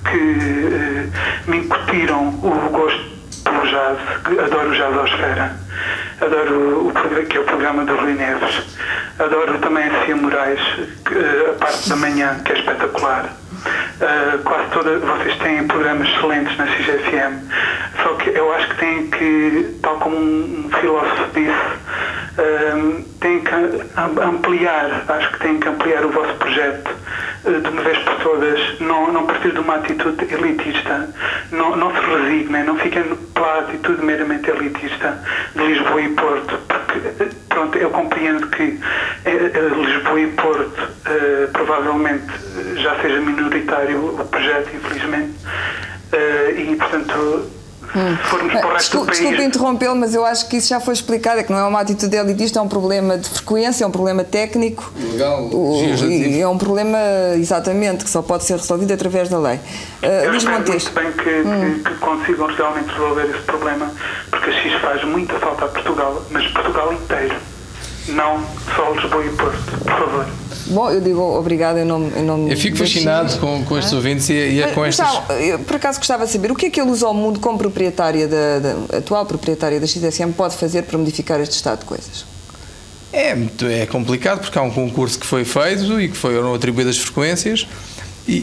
que 0.09 0.17
eh, 0.17 1.07
me 1.47 1.57
incutiram 1.57 2.29
o 2.29 2.69
gosto 2.71 3.01
pelo 3.43 3.61
jazz, 3.67 3.97
que 4.23 4.39
adoro 4.39 4.69
o 4.69 4.73
jazzosfera, 4.75 5.51
adoro 6.21 6.53
o, 6.55 6.87
o 6.87 6.91
programa- 6.93 7.25
que 7.25 7.37
é 7.37 7.39
o 7.41 7.43
programa 7.43 7.83
do 7.85 7.95
Rui 7.97 8.13
Neves, 8.13 8.63
adoro 9.19 9.57
também 9.59 9.83
a 9.89 10.05
Cia 10.05 10.15
Moraes, 10.15 10.61
que, 11.05 11.13
eh, 11.17 11.49
a 11.51 11.59
parte 11.59 11.89
da 11.89 11.95
manhã, 11.97 12.39
que 12.45 12.53
é 12.53 12.59
espetacular. 12.59 13.33
Uh, 13.61 14.39
quase 14.43 14.69
todas, 14.71 15.01
vocês 15.03 15.37
têm 15.37 15.67
programas 15.67 16.07
excelentes 16.09 16.57
na 16.57 16.65
XFM, 16.65 17.33
só 18.01 18.15
que 18.15 18.29
eu 18.31 18.51
acho 18.55 18.67
que 18.69 18.75
têm 18.77 19.07
que, 19.11 19.77
tal 19.83 19.97
como 19.97 20.15
um, 20.17 20.65
um 20.65 20.69
filósofo 20.79 21.27
disse, 21.35 22.75
um, 22.75 23.03
têm 23.19 23.41
que 23.41 23.53
am- 23.53 24.19
ampliar, 24.19 25.03
acho 25.07 25.31
que 25.33 25.39
têm 25.41 25.59
que 25.59 25.67
ampliar 25.67 26.03
o 26.03 26.09
vosso 26.09 26.33
projeto 26.35 26.89
uh, 27.45 27.61
de 27.61 27.69
uma 27.69 27.81
vez 27.83 27.97
por 27.99 28.15
todas, 28.15 28.79
não, 28.79 29.13
não 29.13 29.27
partir 29.27 29.51
de 29.51 29.59
uma 29.59 29.75
atitude 29.75 30.33
elitista, 30.33 31.09
não, 31.51 31.75
não 31.75 31.91
se 31.93 31.99
resignem, 32.01 32.63
não 32.63 32.77
fiquem 32.79 33.03
pela 33.35 33.59
atitude 33.59 34.03
meramente 34.03 34.49
elitista 34.49 35.19
de 35.55 35.63
Lisboa 35.63 36.01
e 36.01 36.09
Porto, 36.09 36.57
porque 36.67 37.23
uh, 37.23 37.29
pronto, 37.49 37.77
eu 37.77 37.91
compreendo 37.91 38.47
que 38.47 38.79
eh, 39.25 39.51
eh, 39.53 39.71
Lisboa 39.75 40.19
e 40.19 40.27
Porto 40.27 40.89
provavelmente 41.51 42.25
já 42.77 42.95
seja 43.01 43.19
minoritário 43.19 43.50
o 43.55 44.25
projeto, 44.25 44.69
infelizmente, 44.75 45.31
Eh, 46.13 46.55
e 46.71 46.75
portanto, 46.75 47.45
se 47.93 48.27
formos 48.29 48.51
para 48.51 48.67
o 48.67 48.73
resto 48.73 48.73
Hum. 48.73 48.77
Desculpe, 48.77 49.05
do 49.05 49.05
país. 49.07 49.19
desculpe 49.19 49.43
interrompê-lo, 49.43 49.95
mas 49.95 50.13
eu 50.13 50.25
acho 50.25 50.49
que 50.49 50.57
isso 50.57 50.67
já 50.67 50.79
foi 50.81 50.93
explicado, 50.93 51.39
é 51.39 51.43
que 51.43 51.51
não 51.53 51.59
é 51.59 51.63
uma 51.63 51.79
atitude 51.79 52.13
elitista, 52.17 52.59
é 52.59 52.61
um 52.61 52.67
problema 52.67 53.17
de 53.17 53.29
frequência, 53.29 53.85
é 53.85 53.87
um 53.87 53.91
problema 53.91 54.21
técnico. 54.25 54.91
Legal, 55.13 55.43
O- 55.53 55.81
e 56.03 56.41
é 56.41 56.45
um 56.47 56.57
problema, 56.57 56.97
exatamente, 57.37 58.03
que 58.03 58.09
só 58.09 58.21
pode 58.21 58.43
ser 58.43 58.57
resolvido 58.57 58.91
através 58.93 59.29
da 59.29 59.39
lei. 59.39 59.55
Uh, 59.55 60.05
Eu 60.05 60.31
Luís 60.31 60.43
espero 60.43 60.57
Montes, 60.59 60.83
muito 60.91 60.99
bem 60.99 61.11
que, 61.13 61.23
que- 61.23 61.89
que 61.89 61.95
consigam 61.99 62.47
realmente 62.47 62.89
resolver 62.91 63.25
esse 63.29 63.43
problema, 63.43 63.91
porque 64.29 64.49
a 64.49 64.53
X 64.53 64.81
faz 64.81 65.03
muita 65.05 65.33
falta 65.39 65.63
a 65.63 65.67
Portugal, 65.69 66.21
mas 66.29 66.45
Portugal 66.51 66.91
inteiro, 66.91 67.35
não 68.09 68.43
só 68.75 68.91
Lisboa 68.91 69.25
e 69.25 69.29
Porto, 69.29 69.77
por 69.85 69.91
favor. 69.97 70.25
Bom, 70.67 70.89
eu 70.89 71.01
digo 71.01 71.19
obrigado 71.37 71.77
em 71.77 71.85
nome, 71.85 72.11
em 72.17 72.23
nome 72.23 72.51
Eu 72.51 72.57
fico 72.57 72.77
fascinado 72.77 73.37
com, 73.39 73.63
com 73.65 73.77
estes 73.77 73.93
ouvintes 73.93 74.29
e, 74.29 74.33
e 74.33 74.61
é 74.61 74.67
com 74.67 74.81
Mas, 74.81 74.99
estas. 74.99 75.23
então, 75.23 75.35
eu, 75.37 75.59
por 75.59 75.75
acaso 75.75 75.97
gostava 75.99 76.25
de 76.25 76.31
saber 76.31 76.51
o 76.51 76.55
que 76.55 76.67
é 76.67 76.69
que 76.69 76.79
a 76.79 76.83
Luz 76.83 77.03
ao 77.03 77.13
Mundo, 77.13 77.39
como 77.39 77.57
proprietária 77.57 78.27
da, 78.27 78.59
da- 78.59 78.97
atual 78.97 79.25
proprietária 79.25 79.79
da 79.79 79.87
XSM, 79.87 80.31
pode 80.35 80.55
fazer 80.55 80.83
para 80.83 80.97
modificar 80.97 81.39
este 81.39 81.55
estado 81.55 81.79
de 81.79 81.85
coisas? 81.85 82.25
É, 83.13 83.35
é 83.81 83.85
complicado 83.85 84.39
porque 84.39 84.57
há 84.57 84.61
um 84.61 84.71
concurso 84.71 85.19
que 85.19 85.25
foi 85.25 85.43
feito 85.43 85.99
e 85.99 86.07
que 86.07 86.15
foram 86.15 86.53
atribuídas 86.53 86.97
frequências 86.97 87.67
e, 88.27 88.35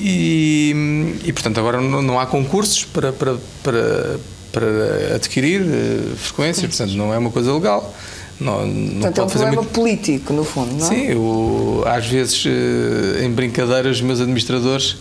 e- 0.75 1.29
e, 1.29 1.33
portanto 1.33 1.59
agora 1.59 1.81
não, 1.81 2.03
não 2.03 2.21
há 2.21 2.27
concursos 2.27 2.85
para, 2.85 3.13
para, 3.13 3.37
para, 3.63 4.19
para 4.53 5.15
adquirir 5.17 5.63
eh, 5.63 6.15
frequências, 6.17 6.67
portanto 6.77 6.97
não 6.97 7.15
é 7.15 7.19
uma 7.19 7.31
coisa 7.31 7.53
legal. 7.53 7.95
Não, 8.41 8.67
não 8.67 9.01
Portanto, 9.01 9.19
é 9.19 9.25
um 9.25 9.27
problema 9.27 9.55
muito. 9.57 9.71
político, 9.73 10.33
no 10.33 10.45
fundo, 10.45 10.73
não 10.75 10.87
é? 10.87 10.89
Sim, 10.89 11.07
eu, 11.09 11.85
às 11.87 12.07
vezes, 12.07 12.45
eh, 12.47 13.25
em 13.25 13.31
brincadeiras, 13.33 13.97
os 13.97 14.03
meus 14.03 14.21
administradores 14.21 14.97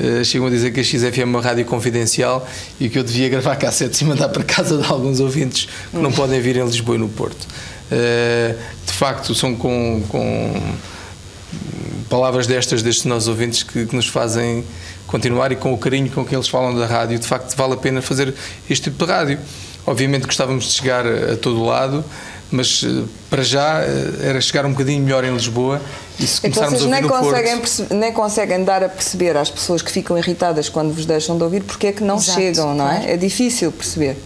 eh, 0.00 0.24
chegam 0.24 0.46
a 0.46 0.50
dizer 0.50 0.70
que 0.72 0.80
a 0.80 0.84
XFM 0.84 1.18
é 1.20 1.24
uma 1.24 1.42
rádio 1.42 1.64
confidencial 1.66 2.46
e 2.80 2.88
que 2.88 2.98
eu 2.98 3.04
devia 3.04 3.28
gravar 3.28 3.56
cassetes 3.56 4.00
e 4.00 4.04
mandar 4.06 4.30
para 4.30 4.42
casa 4.44 4.78
de 4.78 4.86
alguns 4.86 5.20
ouvintes 5.20 5.68
que 5.90 5.98
não 5.98 6.10
podem 6.10 6.40
vir 6.40 6.56
em 6.56 6.64
Lisboa 6.64 6.96
e 6.96 6.98
no 6.98 7.08
Porto. 7.10 7.46
Eh, 7.92 8.54
De 8.86 8.92
facto, 8.92 9.34
são 9.34 9.54
com, 9.54 10.02
com 10.08 10.54
palavras 12.08 12.46
destas, 12.46 12.82
destes 12.82 13.04
nossos 13.04 13.28
ouvintes, 13.28 13.62
que, 13.62 13.86
que 13.86 13.94
nos 13.96 14.06
fazem 14.06 14.64
continuar 15.06 15.52
e 15.52 15.56
com 15.56 15.72
o 15.72 15.78
carinho 15.78 16.08
com 16.10 16.24
que 16.24 16.34
eles 16.34 16.48
falam 16.48 16.74
da 16.74 16.86
rádio. 16.86 17.18
De 17.18 17.26
facto, 17.26 17.54
vale 17.56 17.74
a 17.74 17.76
pena 17.76 18.00
fazer 18.00 18.34
este 18.68 18.90
tipo 18.90 19.04
de 19.04 19.10
rádio. 19.12 19.38
Obviamente 19.86 20.26
gostávamos 20.26 20.64
de 20.66 20.72
chegar 20.72 21.04
a 21.06 21.36
todo 21.36 21.64
lado, 21.64 22.04
mas 22.50 22.82
eh, 22.84 23.04
para 23.28 23.42
já 23.42 23.80
eh, 23.82 24.10
era 24.22 24.40
chegar 24.40 24.64
um 24.66 24.72
bocadinho 24.72 25.02
melhor 25.02 25.24
em 25.24 25.32
Lisboa 25.32 25.80
e 26.18 26.26
se 26.26 26.38
É 26.38 26.50
começarmos 26.50 26.80
vocês 26.80 26.82
a 26.82 26.84
ouvir 26.84 26.90
nem 26.90 27.02
no 27.02 27.08
conseguem, 27.08 27.58
Porto... 27.58 27.94
nem 27.94 28.12
conseguem 28.12 28.64
dar 28.64 28.82
a 28.82 28.88
perceber 28.88 29.36
às 29.36 29.50
pessoas 29.50 29.82
que 29.82 29.90
ficam 29.90 30.18
irritadas 30.18 30.68
quando 30.68 30.92
vos 30.92 31.06
deixam 31.06 31.36
de 31.36 31.44
ouvir 31.44 31.62
porque 31.62 31.88
é 31.88 31.92
que 31.92 32.02
não 32.02 32.16
Exato, 32.16 32.38
chegam, 32.40 32.74
não 32.74 32.90
é? 32.90 32.96
claro. 32.96 33.10
É 33.12 33.16
difícil 33.16 33.70
perceber. 33.72 34.16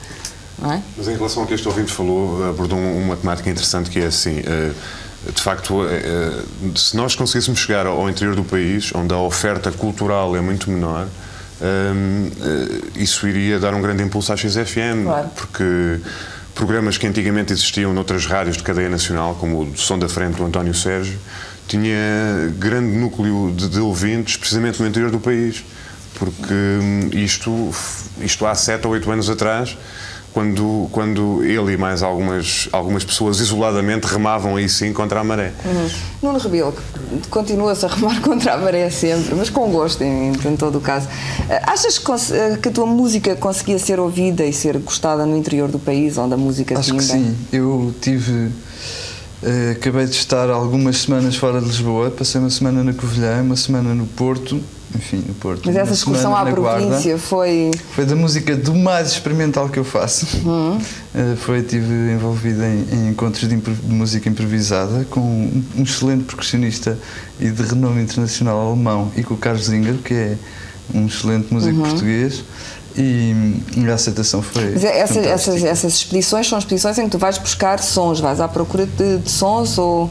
É? 0.63 0.81
Mas 0.97 1.09
em 1.09 1.15
relação 1.17 1.43
ao 1.43 1.49
que 1.49 1.55
este 1.55 1.67
ouvinte 1.69 1.93
falou, 1.93 2.49
abordou 2.49 2.79
um- 2.79 3.05
uma 3.05 3.17
temática 3.17 3.51
interessante 3.51 3.91
que 3.91 3.99
é 4.01 4.07
assim. 4.07 4.43
eh, 4.47 4.71
De 5.35 5.41
facto, 5.41 5.81
se 6.77 6.95
nós 6.95 7.15
conseguíssemos 7.15 7.59
chegar 7.59 7.87
ao 7.87 8.11
interior 8.11 8.37
do 8.37 8.45
país, 8.45 8.91
onde 8.95 9.15
a 9.15 9.19
oferta 9.19 9.73
cultural 9.73 10.37
é 10.37 10.41
muito 10.43 10.71
menor, 10.71 11.07
hum, 11.63 12.31
eh, 12.43 13.01
isso 13.03 13.27
iria 13.27 13.59
dar 13.59 13.73
um 13.73 13.81
grande 13.81 14.03
impulso 14.03 14.33
à 14.33 14.37
XFM, 14.37 15.05
Claro. 15.05 15.31
porque 15.35 15.99
programas 16.55 16.97
que 16.97 17.07
antigamente 17.07 17.53
existiam 17.53 17.93
noutras 17.93 18.27
rádios 18.27 18.57
de 18.57 18.63
cadeia 18.63 18.89
nacional, 18.89 19.35
como 19.35 19.63
o 19.63 19.77
Som 19.77 19.99
da 19.99 20.09
Frente 20.09 20.37
do 20.37 20.45
António 20.45 20.73
Sérgio, 20.73 21.19
tinha 21.67 22.53
grande 22.59 22.97
núcleo 22.97 23.53
de, 23.55 23.69
de 23.69 23.81
ouvintes 23.81 24.37
precisamente 24.37 24.81
no 24.81 24.89
interior 24.89 25.11
do 25.11 25.19
país, 25.19 25.65
porque 26.19 26.55
hum, 26.55 27.11
isto, 27.13 27.71
isto 28.21 28.47
há 28.47 28.55
sete 28.55 28.87
ou 28.87 28.93
oito 28.93 29.11
anos 29.11 29.29
atrás 29.29 29.77
quando, 30.35 30.89
quando 30.91 31.45
ele 31.45 31.75
e 31.75 31.77
mais 31.77 32.03
algumas, 32.03 32.69
algumas 32.73 33.05
pessoas 33.05 33.39
isoladamente 33.39 34.05
remavam 34.09 34.57
aí 34.57 34.69
sim 34.69 34.93
contra 34.93 35.21
a 35.21 35.25
maré. 35.25 35.53
Uhum. 35.65 35.91
Nuno 36.21 36.39
Rebelo, 36.41 36.75
continua-se 37.31 37.87
a 37.87 37.89
remar 37.89 38.21
contra 38.21 38.55
a 38.55 38.59
maré 38.59 38.91
sempre, 38.91 39.33
mas 39.37 39.49
com 39.49 39.71
gosto 39.71 40.03
em, 40.03 40.33
em 40.33 40.57
todo 40.57 40.79
o 40.79 40.81
caso. 40.81 41.07
Eh, 41.49 41.63
achas 41.63 41.99
que, 41.99 42.11
eh, 42.11 42.59
que, 42.61 42.69
a 42.69 42.73
tua 42.73 42.85
música 42.85 43.37
conseguia 43.37 43.79
ser 43.79 44.01
ouvida 44.01 44.45
e 44.45 44.53
ser 44.53 44.77
gostada 44.79 45.25
no 45.25 45.37
interior 45.37 45.71
do 45.71 45.79
país, 45.79 46.19
onde 46.19 46.35
a 46.35 46.37
música 46.37 46.77
Acho 46.77 46.97
que 46.97 47.03
sim. 47.05 47.37
Eu 47.53 47.95
tive 48.01 48.51
Uh, 49.43 49.73
acabei 49.73 50.07
de 50.07 50.17
estar 50.17 50.49
algumas 50.49 51.03
semanas 51.03 51.37
fora 51.37 51.61
de 51.61 51.67
Lisboa, 51.67 52.11
passei 52.11 52.41
uma 52.41 52.49
semana 52.49 52.83
na 52.83 52.95
Covilhã, 52.95 53.43
uma 53.43 53.57
semana 53.57 53.95
no 53.95 54.07
Porto, 54.07 54.59
enfim, 54.95 55.23
no 55.27 55.35
Porto. 55.35 55.63
Mas 55.67 55.77
essa 55.77 55.93
excursão 55.93 56.35
à 56.35 56.45
província 56.45 57.19
foi. 57.19 57.71
Foi 57.95 58.05
da 58.05 58.15
música 58.15 58.57
do 58.57 58.75
mais 58.75 59.13
experimental 59.13 59.69
que 59.69 59.79
eu 59.79 59.85
faço. 59.85 60.27
Uhum. 60.45 60.77
Uh, 60.77 61.37
foi, 61.37 61.61
estive 61.61 62.13
envolvido 62.13 62.63
em, 62.63 62.87
em 62.93 63.09
encontros 63.11 63.49
de, 63.49 63.57
de, 63.57 63.93
música 63.93 64.29
improvisada 64.29 65.05
com 65.11 65.21
um, 65.21 65.65
um, 65.77 65.83
excelente 65.83 66.25
percussionista 66.25 66.99
e 67.41 67.51
de 67.51 67.63
renome 67.63 68.03
internacional 68.03 68.69
alemão 68.69 69.11
e 69.17 69.23
com 69.23 69.35
o 69.35 69.37
Carlos 69.37 69.67
Zinger, 69.67 69.97
que 70.05 70.15
é 70.15 70.37
um 70.95 71.07
excelente 71.07 71.53
músico 71.53 71.77
uhum. 71.77 71.83
português 71.83 72.45
e, 72.97 73.35
e 73.77 73.91
a 73.91 73.95
aceitação 73.95 74.43
foi. 74.43 74.73
Mas 74.73 74.85
é, 74.85 74.99
essa, 74.99 75.21
essas, 75.21 75.63
essas 75.63 75.95
expedições 75.95 76.49
são 76.49 76.59
expedições 76.59 76.99
em 76.99 77.05
que 77.05 77.11
tu 77.11 77.19
vais 77.19 77.39
buscar 77.39 77.83
sons, 77.83 78.21
vais 78.21 78.41
à 78.41 78.49
procura 78.49 78.87
de, 78.87 79.19
de 79.19 79.31
sons 79.31 79.79
ou 79.79 80.11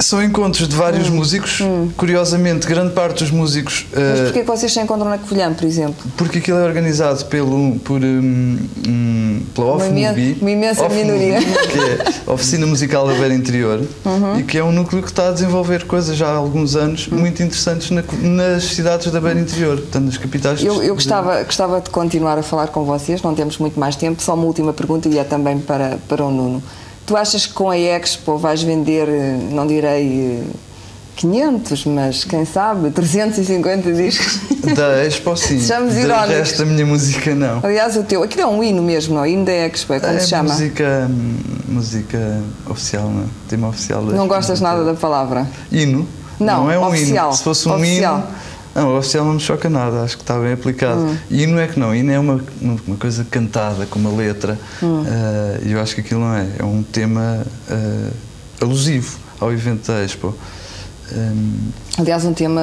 são 0.00 0.22
encontros 0.22 0.66
de 0.66 0.74
vários 0.74 1.08
hum. 1.08 1.16
músicos. 1.16 1.60
Hum. 1.60 1.90
Curiosamente, 1.96 2.66
grande 2.66 2.92
parte 2.92 3.22
dos 3.22 3.30
músicos. 3.30 3.86
Mas 3.92 4.20
uh, 4.20 4.24
porquê 4.24 4.40
que 4.40 4.46
vocês 4.46 4.72
se 4.72 4.80
encontram 4.80 5.08
na 5.08 5.18
Covilhã, 5.18 5.52
por 5.52 5.64
exemplo? 5.64 6.10
Porque 6.16 6.38
aquilo 6.38 6.58
é 6.58 6.64
organizado 6.64 7.24
pelo, 7.26 7.78
por, 7.80 8.02
um, 8.02 8.58
um, 8.88 9.42
pela 9.54 9.76
OFMUBI. 9.76 10.38
Uma, 10.40 10.50
imensa 10.50 10.88
minoria. 10.88 11.38
Que 11.40 11.78
é 11.78 11.98
a 12.26 12.32
Oficina 12.32 12.66
Musical 12.66 13.06
da 13.06 13.14
Beira 13.14 13.34
Interior 13.34 13.82
uhum. 14.04 14.40
e 14.40 14.42
que 14.42 14.58
é 14.58 14.64
um 14.64 14.72
núcleo 14.72 15.02
que 15.02 15.08
está 15.08 15.28
a 15.28 15.32
desenvolver 15.32 15.84
coisas 15.84 16.16
já 16.16 16.28
há 16.28 16.34
alguns 16.34 16.74
anos 16.74 17.06
uhum. 17.06 17.18
muito 17.18 17.42
interessantes 17.42 17.90
na, 17.90 18.02
nas 18.22 18.64
cidades 18.64 19.10
da 19.12 19.20
Beira 19.20 19.38
Interior, 19.38 19.76
portanto, 19.76 20.06
nas 20.06 20.16
capitais. 20.16 20.62
Eu, 20.62 20.82
eu 20.82 20.94
gostava, 20.94 21.42
gostava 21.42 21.80
de 21.80 21.90
continuar 21.90 22.38
a 22.38 22.42
falar 22.42 22.68
com 22.68 22.84
vocês, 22.84 23.22
não 23.22 23.34
temos 23.34 23.58
muito 23.58 23.78
mais 23.78 23.96
tempo. 23.96 24.22
Só 24.22 24.34
uma 24.34 24.44
última 24.44 24.72
pergunta 24.72 25.08
e 25.08 25.18
é 25.18 25.24
também 25.24 25.58
para, 25.58 25.98
para 26.08 26.24
o 26.24 26.30
Nuno. 26.30 26.62
Tu 27.10 27.16
achas 27.16 27.44
que 27.44 27.52
com 27.54 27.68
a 27.68 27.76
Expo 27.76 28.36
vais 28.38 28.62
vender, 28.62 29.08
não 29.50 29.66
direi 29.66 30.44
500, 31.16 31.84
mas 31.86 32.22
quem 32.22 32.44
sabe, 32.44 32.88
350 32.90 33.92
discos? 33.92 34.38
Da 34.76 35.04
Expo 35.04 35.36
sim, 35.36 35.58
Chamamos 35.58 35.94
do 35.96 36.06
resto 36.06 36.58
da 36.58 36.64
minha 36.66 36.86
música 36.86 37.34
não. 37.34 37.58
Aliás, 37.64 37.96
o 37.96 38.04
teu, 38.04 38.22
aquilo 38.22 38.42
é 38.42 38.46
um 38.46 38.62
hino 38.62 38.80
mesmo, 38.80 39.16
não? 39.16 39.26
Hino 39.26 39.44
da 39.44 39.50
Expo, 39.50 39.92
é 39.94 39.98
como 39.98 40.12
é 40.12 40.20
se 40.20 40.28
chama? 40.28 40.52
música, 40.52 41.10
música 41.66 42.40
oficial, 42.68 43.10
não 43.10 43.22
é? 43.22 43.26
Tema 43.48 43.68
oficial 43.70 44.04
da 44.04 44.12
Não 44.12 44.28
gostas 44.28 44.60
nada 44.60 44.84
da 44.84 44.94
palavra? 44.94 45.48
Hino? 45.72 46.06
Não, 46.38 46.64
não 46.66 46.70
é 46.70 46.78
um 46.78 46.86
oficial. 46.86 47.30
hino. 47.30 47.36
Se 47.36 47.42
fosse 47.42 47.68
um 47.68 47.74
oficial. 47.74 48.18
hino 48.18 48.26
não, 48.74 48.94
o 48.94 48.98
oficial 48.98 49.24
não 49.24 49.34
me 49.34 49.40
choca 49.40 49.68
nada, 49.68 50.02
acho 50.02 50.16
que 50.16 50.22
está 50.22 50.38
bem 50.38 50.52
aplicado. 50.52 51.00
Hum. 51.00 51.16
E 51.30 51.46
não 51.46 51.58
é 51.58 51.66
que 51.66 51.78
não, 51.78 51.94
hino 51.94 52.10
é 52.10 52.18
uma, 52.18 52.40
uma 52.60 52.96
coisa 52.96 53.26
cantada, 53.28 53.86
com 53.86 53.98
uma 53.98 54.14
letra, 54.14 54.58
hum. 54.82 55.02
uh, 55.02 55.66
e 55.66 55.72
eu 55.72 55.80
acho 55.80 55.94
que 55.94 56.00
aquilo 56.00 56.20
não 56.20 56.34
é, 56.34 56.46
é 56.58 56.64
um 56.64 56.82
tema 56.82 57.44
uh, 57.68 58.12
alusivo 58.60 59.18
ao 59.40 59.52
evento 59.52 59.90
da 59.90 60.04
Expo. 60.04 60.34
Um, 61.12 61.72
Aliás, 61.98 62.24
um 62.24 62.32
tema 62.32 62.62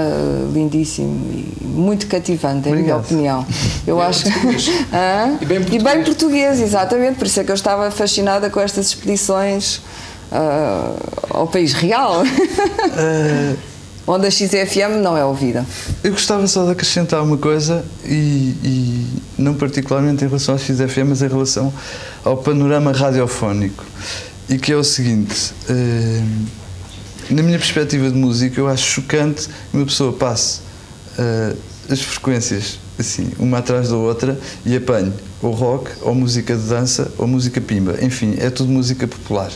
lindíssimo 0.53 1.29
e 1.31 1.65
muito 1.65 2.07
cativante, 2.07 2.69
em 2.69 2.75
minha 2.77 2.95
opinião. 2.95 3.45
Eu 3.85 4.01
acho 4.01 4.23
ah? 4.93 5.35
e, 5.41 5.45
bem 5.45 5.59
e 5.69 5.79
bem 5.79 6.03
português, 6.03 6.61
exatamente, 6.61 7.17
por 7.17 7.27
isso 7.27 7.41
é 7.41 7.43
que 7.43 7.51
eu 7.51 7.55
estava 7.55 7.91
fascinada 7.91 8.49
com 8.49 8.61
estas 8.61 8.87
expedições 8.87 9.81
uh, 10.31 10.97
ao 11.29 11.47
país 11.47 11.73
real. 11.73 12.23
Onde 14.09 14.25
a 14.25 14.31
XFM 14.31 15.01
não 15.01 15.17
é 15.17 15.25
ouvida. 15.25 15.65
Eu 16.01 16.11
gostava 16.11 16.47
só 16.47 16.63
de 16.63 16.71
acrescentar 16.71 17.21
uma 17.21 17.37
coisa, 17.37 17.83
e, 18.05 18.55
e, 18.63 19.07
não 19.37 19.53
particularmente 19.53 20.23
em 20.23 20.27
relação 20.27 20.55
à 20.55 20.57
XFM, 20.57 21.09
mas 21.09 21.21
em 21.21 21.27
relação 21.27 21.73
ao 22.23 22.37
panorama 22.37 22.93
radiofónico, 22.93 23.83
e 24.49 24.57
que 24.57 24.71
é 24.71 24.77
o 24.77 24.83
seguinte. 24.83 25.53
Eh, 25.69 26.21
na 27.29 27.43
minha 27.43 27.59
perspectiva 27.59 28.09
de 28.09 28.15
música, 28.15 28.61
eu 28.61 28.69
acho 28.69 28.85
chocante 28.85 29.47
que 29.47 29.75
uma 29.75 29.85
pessoa 29.85 30.13
passe 30.13 30.61
eh, 31.19 31.53
as 31.89 32.01
frequências 32.01 32.79
assim, 32.99 33.29
uma 33.39 33.59
atrás 33.59 33.89
da 33.89 33.95
outra 33.95 34.37
e 34.65 34.75
apanhe 34.75 35.13
ou 35.41 35.51
rock, 35.51 35.91
ou 36.01 36.15
música 36.15 36.55
de 36.55 36.63
dança, 36.63 37.11
ou 37.17 37.27
música 37.27 37.61
pimba. 37.61 37.95
Enfim, 38.01 38.35
é 38.39 38.49
tudo 38.49 38.71
música 38.71 39.07
popular. 39.07 39.51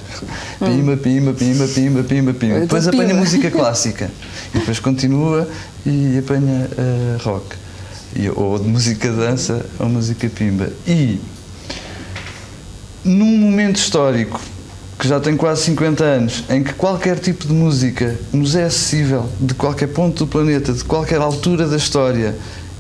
Pimba, 0.60 0.96
pimba, 0.96 1.34
pimba, 1.34 1.68
pimba, 1.68 2.04
pimba, 2.04 2.34
pimba. 2.34 2.60
Depois 2.60 2.88
apanha 2.88 3.16
música 3.16 3.50
clássica. 3.52 4.12
E 4.54 4.60
depois 4.60 4.80
continua 4.80 5.48
e 5.86 6.20
apanha 6.20 6.70
uh, 6.72 7.24
rock. 7.24 7.56
E, 8.16 8.30
ou 8.30 8.60
de 8.60 8.68
música 8.68 9.10
de 9.10 9.16
dança, 9.16 9.66
ou 9.80 9.90
música 9.90 10.30
pimba. 10.30 10.70
E 10.86 11.20
num 13.04 13.38
momento 13.38 13.78
histórico 13.78 14.40
que 15.00 15.08
já 15.08 15.20
tem 15.20 15.36
quase 15.36 15.64
50 15.64 16.04
anos, 16.04 16.44
em 16.48 16.64
que 16.64 16.74
qualquer 16.74 17.18
tipo 17.18 17.48
de 17.48 17.54
música 17.54 18.20
nos 18.32 18.56
é 18.56 18.66
acessível 18.66 19.28
de 19.40 19.56
qualquer 19.56 19.88
ponto 19.88 20.26
do 20.26 20.28
planeta, 20.28 20.72
de 20.72 20.84
qualquer 20.84 21.20
altura 21.20 21.68
da 21.68 21.76
história 21.76 22.36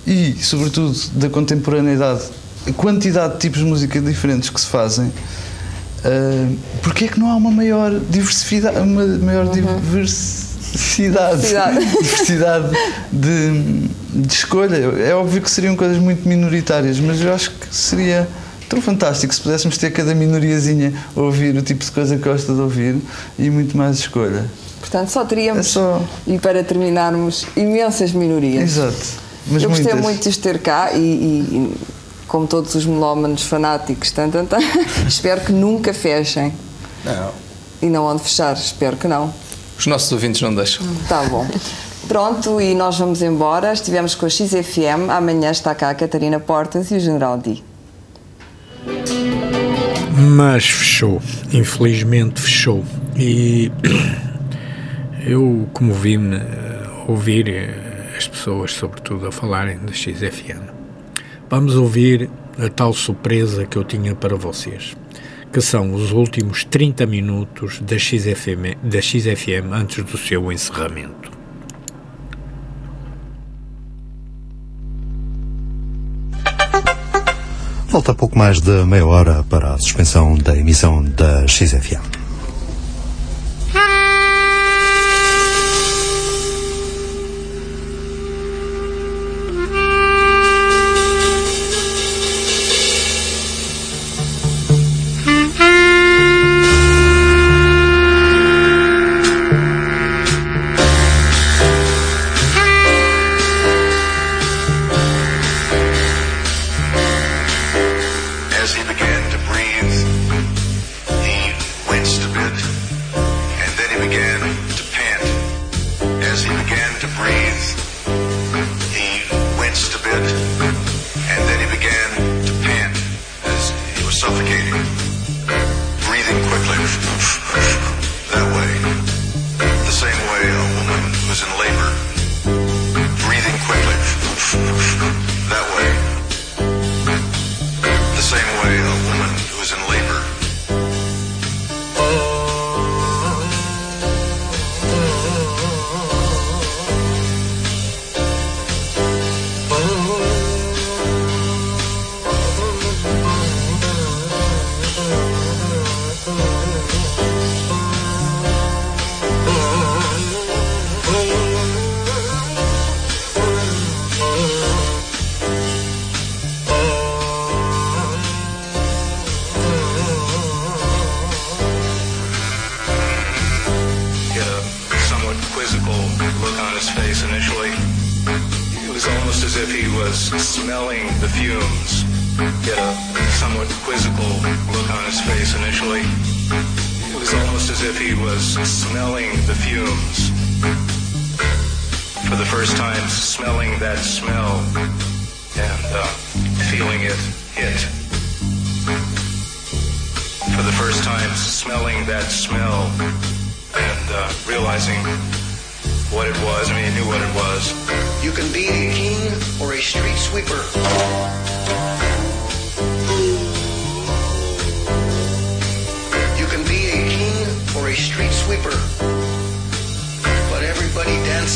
e, 0.05 0.35
sobretudo, 0.41 0.97
da 1.13 1.29
contemporaneidade 1.29 2.23
a 2.67 2.73
quantidade 2.73 3.33
de 3.33 3.39
tipos 3.39 3.59
de 3.59 3.65
música 3.65 3.99
diferentes 3.99 4.49
que 4.49 4.59
se 4.59 4.67
fazem, 4.67 5.07
uh, 5.07 6.57
porque 6.83 7.05
é 7.05 7.07
que 7.07 7.19
não 7.19 7.29
há 7.29 7.35
uma 7.35 7.51
maior 7.51 7.99
diversidade, 8.09 8.77
uma 8.79 9.05
maior 9.05 9.45
uhum. 9.45 9.51
diversidade, 9.51 11.41
diversidade, 11.41 11.85
diversidade 12.01 12.77
de, 13.11 13.87
de, 14.13 14.33
escolha? 14.33 14.75
É 14.75 15.13
óbvio 15.15 15.41
que 15.41 15.49
seriam 15.49 15.75
coisas 15.75 15.97
muito 15.97 16.27
minoritárias, 16.27 16.99
mas 16.99 17.21
eu 17.21 17.33
acho 17.33 17.51
que 17.51 17.75
seria 17.75 18.27
tão 18.69 18.81
fantástico 18.81 19.33
se 19.33 19.41
pudéssemos 19.41 19.77
ter 19.77 19.91
cada 19.91 20.13
minoriazinha 20.13 20.93
a 21.15 21.19
ouvir 21.19 21.55
o 21.57 21.61
tipo 21.61 21.83
de 21.83 21.91
coisa 21.91 22.15
que 22.15 22.23
gosta 22.23 22.53
de 22.53 22.61
ouvir 22.61 22.95
e 23.37 23.49
muito 23.49 23.75
mais 23.75 23.97
escolha. 23.97 24.45
Portanto, 24.79 25.09
só 25.09 25.25
teríamos, 25.25 25.65
é 25.65 25.69
só... 25.69 26.01
e 26.25 26.39
para 26.39 26.63
terminarmos, 26.63 27.45
imensas 27.55 28.11
minorias. 28.13 28.63
Exato. 28.63 29.30
Mas 29.47 29.63
eu 29.63 29.69
gostei 29.69 29.93
muito 29.95 30.29
de 30.29 30.37
ter 30.37 30.59
cá 30.59 30.91
e, 30.93 30.99
e 30.99 31.77
como 32.27 32.47
todos 32.47 32.75
os 32.75 32.85
melómanos 32.85 33.43
fanáticos, 33.43 34.11
tan, 34.11 34.29
tan, 34.29 34.45
tan, 34.45 34.59
espero 35.07 35.41
que 35.41 35.51
nunca 35.51 35.93
fechem. 35.93 36.53
Não. 37.03 37.31
E 37.81 37.87
não 37.87 38.05
onde 38.05 38.21
fechar, 38.21 38.53
espero 38.53 38.95
que 38.95 39.07
não. 39.07 39.33
Os 39.77 39.87
nossos 39.87 40.11
ouvintes 40.11 40.41
não 40.41 40.53
deixam. 40.53 40.85
Tá 41.09 41.23
bom. 41.23 41.47
Pronto, 42.07 42.61
e 42.61 42.75
nós 42.75 42.99
vamos 42.99 43.21
embora. 43.21 43.73
Estivemos 43.73 44.15
com 44.15 44.25
a 44.25 44.29
XFM. 44.29 45.09
Amanhã 45.09 45.49
está 45.49 45.73
cá 45.73 45.89
a 45.89 45.95
Catarina 45.95 46.39
Portas 46.39 46.91
e 46.91 46.95
o 46.95 46.99
General 46.99 47.37
Di. 47.37 47.63
Mas 50.15 50.65
fechou. 50.65 51.21
Infelizmente 51.51 52.39
fechou. 52.39 52.83
E 53.15 53.71
eu 55.25 55.67
comovi-me 55.73 56.35
a 56.35 57.11
ouvir 57.11 57.49
eh, 57.49 57.90
as 58.21 58.27
pessoas, 58.27 58.73
sobretudo, 58.73 59.27
a 59.27 59.31
falarem 59.31 59.79
da 59.79 59.91
XFM. 59.91 60.61
Vamos 61.49 61.75
ouvir 61.75 62.29
a 62.57 62.69
tal 62.69 62.93
surpresa 62.93 63.65
que 63.65 63.77
eu 63.77 63.83
tinha 63.83 64.13
para 64.13 64.35
vocês, 64.35 64.95
que 65.51 65.59
são 65.59 65.93
os 65.93 66.11
últimos 66.11 66.63
30 66.63 67.05
minutos 67.07 67.79
da 67.79 67.97
XFM, 67.97 68.77
da 68.83 69.01
XFM 69.01 69.71
antes 69.71 70.03
do 70.03 70.17
seu 70.17 70.51
encerramento. 70.51 71.31
Falta 77.87 78.13
pouco 78.13 78.37
mais 78.37 78.61
de 78.61 78.85
meia 78.85 79.05
hora 79.05 79.43
para 79.43 79.73
a 79.73 79.77
suspensão 79.77 80.37
da 80.37 80.55
emissão 80.55 81.03
da 81.03 81.45
XFM. 81.47 82.20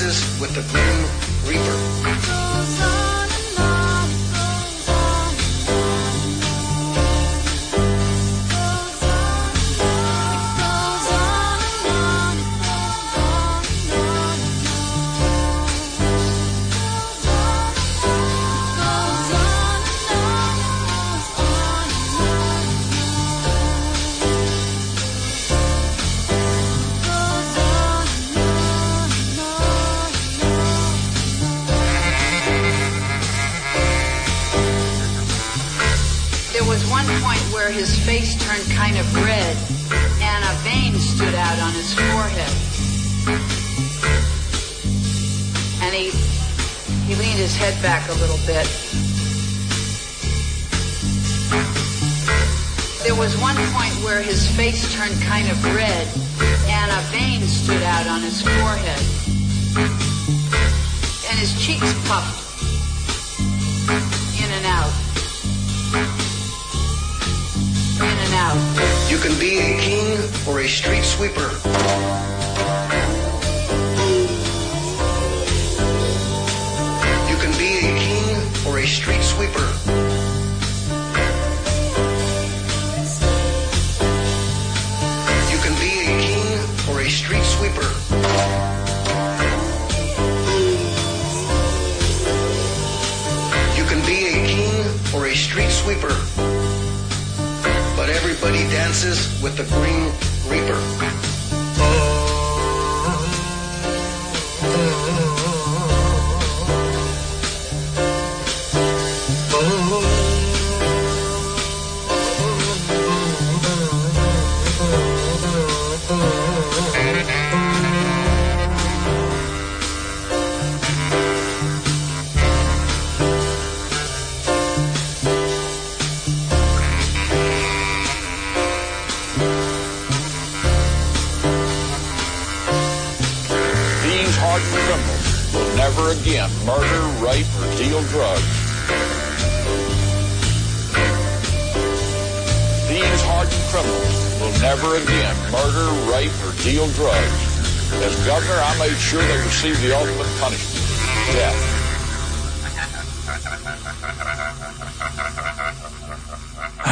Dances 0.06 0.40
with 0.40 0.54
the 0.54 0.62
Grim 0.72 1.02
Reaper. 1.48 2.95
turned 55.08 55.22
kind 55.24 55.50
of 55.50 55.64
red, 55.76 56.08
and 56.68 56.92
a 56.92 57.02
vein 57.12 57.42
stood 57.42 57.82
out 57.84 58.08
on 58.08 58.22
his 58.22 58.42
forehead, 58.42 59.00
and 61.30 61.40
his 61.40 61.54
cheeks 61.62 61.94
puffed. 62.08 62.45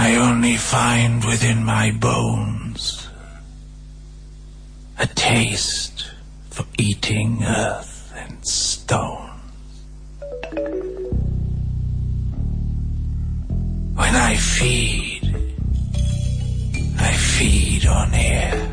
I 0.06 0.16
only 0.18 0.58
find 0.58 1.24
within 1.24 1.64
my 1.64 1.92
bones 1.92 3.08
a 5.00 5.08
taste 5.08 6.12
for 6.50 6.66
eating 6.78 7.42
earth 7.46 8.14
and 8.14 8.46
stone. 8.46 9.30
When 13.96 14.16
I 14.30 14.36
feed, 14.36 15.24
I 17.00 17.14
feed 17.14 17.86
on 17.86 18.14
air. 18.14 18.73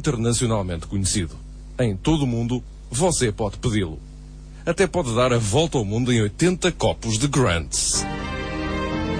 internacionalmente 0.00 0.86
conhecido. 0.86 1.36
Em 1.78 1.94
todo 1.94 2.22
o 2.22 2.26
mundo, 2.26 2.64
você 2.90 3.30
pode 3.30 3.58
pedi-lo. 3.58 3.98
até 4.64 4.86
pode 4.86 5.14
dar 5.14 5.32
a 5.32 5.38
volta 5.38 5.78
ao 5.78 5.84
mundo 5.84 6.12
em 6.12 6.22
80 6.22 6.72
copos 6.72 7.18
de 7.18 7.28
Grants. 7.28 8.04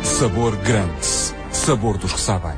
Sabor 0.02 0.56
Grants. 0.56 1.34
Sabor 1.52 1.98
dos 1.98 2.12
que 2.12 2.20
sabem. 2.20 2.54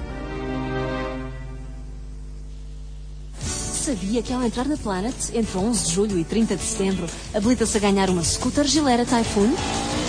Sabia 3.41 4.23
que 4.23 4.33
ao 4.33 4.43
entrar 4.45 4.67
na 4.67 4.77
Planet, 4.77 5.15
entre 5.35 5.59
11 5.59 5.87
de 5.87 5.93
julho 5.93 6.19
e 6.19 6.25
30 6.25 6.55
de 6.55 6.63
setembro, 6.63 7.07
habilita-se 7.35 7.77
a 7.77 7.81
ganhar 7.81 8.09
uma 8.09 8.23
scooter 8.23 8.65
Gilera 8.65 9.05
Typhoon? 9.05 9.53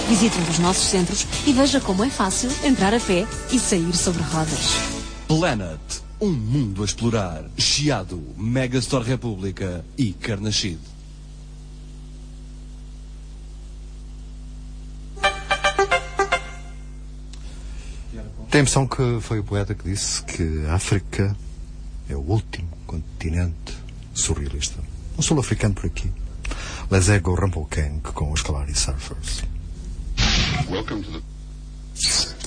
Visite 0.07 0.37
um 0.37 0.43
dos 0.43 0.59
nossos 0.59 0.83
centros 0.83 1.25
e 1.47 1.53
veja 1.53 1.79
como 1.81 2.03
é 2.03 2.09
fácil 2.09 2.51
entrar 2.63 2.93
a 2.93 2.99
pé 2.99 3.25
e 3.51 3.59
sair 3.59 3.95
sobre 3.95 4.21
rodas. 4.21 4.75
Planet. 5.27 6.02
Um 6.23 6.31
mundo 6.31 6.83
a 6.83 6.85
explorar. 6.85 7.43
Chiado, 7.57 8.23
Megastore 8.37 9.03
República 9.03 9.83
e 9.97 10.13
Carnachide. 10.13 10.79
Tem 18.49 18.59
a 18.59 18.61
impressão 18.61 18.87
que 18.87 19.19
foi 19.19 19.39
o 19.39 19.43
poeta 19.43 19.75
que 19.75 19.83
disse 19.83 20.23
que 20.23 20.65
a 20.65 20.75
África 20.75 21.35
é 22.07 22.15
o 22.15 22.21
último 22.21 22.69
continente 22.87 23.73
surrealista. 24.13 24.79
Um 25.17 25.21
sul-africano 25.21 25.73
por 25.73 25.87
aqui. 25.87 26.09
Les 26.89 27.09
Ego 27.09 27.35
Rumpelkang 27.35 27.99
com 27.99 28.31
os 28.31 28.41
Kalari 28.41 28.73
Surfers. 28.73 29.43
Welcome 30.69 31.03
to 31.03 31.19
the. 31.19 32.42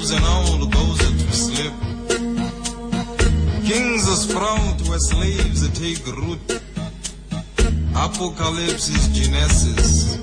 Crows 0.00 0.12
and 0.12 0.24
all 0.24 0.66
goes 0.66 0.98
to 0.98 1.32
sleep. 1.32 1.72
Kings 3.68 4.04
sprout 4.22 4.80
where 4.88 4.98
slaves 4.98 5.68
take 5.78 6.06
root. 6.16 6.40
Apocalypse 7.94 8.88
is 8.88 9.08
Genesis. 9.08 10.16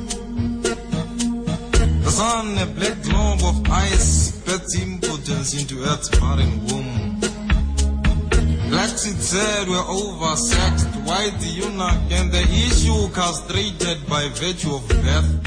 The 2.04 2.10
sun, 2.10 2.58
a 2.58 2.66
black 2.66 3.04
globe 3.04 3.44
of 3.44 3.70
ice, 3.70 4.34
spits 4.34 4.82
impotence 4.82 5.54
into 5.62 5.84
earth's 5.84 6.10
barren 6.10 6.66
womb. 6.66 7.20
Black 8.70 8.90
it 8.90 9.22
said 9.22 9.68
we're 9.68 9.78
oversexed, 9.78 11.06
white 11.06 11.40
eunuch, 11.40 12.12
and 12.12 12.32
the 12.32 12.42
issue 12.66 13.10
castrated 13.14 14.08
by 14.10 14.28
virtue 14.30 14.74
of 14.74 14.88
birth. 14.88 15.47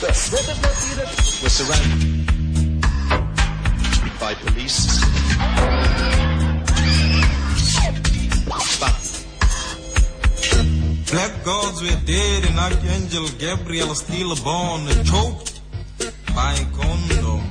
We're 0.00 1.50
surrounded 1.50 2.26
by 4.18 4.32
police. 4.34 5.04
Black 11.10 11.44
gods 11.44 11.82
were 11.82 12.00
dead 12.06 12.44
and 12.46 12.58
Archangel 12.58 13.28
Gabriel 13.38 13.94
still 13.94 14.34
born, 14.36 14.88
choked 15.04 15.60
by 16.34 16.56
condom. 16.72 17.42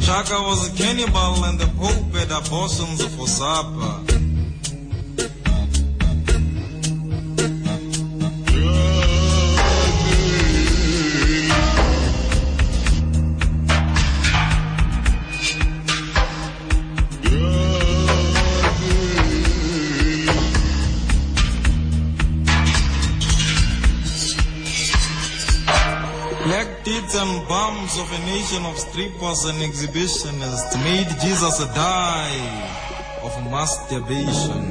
Chaka 0.00 0.40
was 0.40 0.72
a 0.72 0.76
cannibal 0.82 1.44
and 1.44 1.60
the 1.60 1.66
Pope 1.78 2.14
had 2.14 2.30
abortions 2.30 3.04
for 3.14 3.28
supper. 3.28 4.21
Bums 27.72 27.98
of 27.98 28.12
a 28.12 28.18
nation 28.26 28.64
of 28.66 28.78
strippers 28.78 29.44
and 29.44 29.58
exhibitionists 29.68 30.74
made 30.84 31.08
Jesus 31.20 31.58
die 31.74 32.40
of 33.22 33.32
masturbation. 33.50 34.62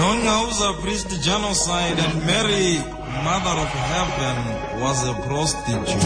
Nongauza 0.00 0.70
preached 0.82 1.12
genocide 1.22 1.98
and 2.04 2.14
Mary, 2.26 2.78
mother 3.28 3.56
of 3.64 3.72
heaven, 3.92 4.36
was 4.82 4.98
a 5.12 5.14
prostitute. 5.26 6.02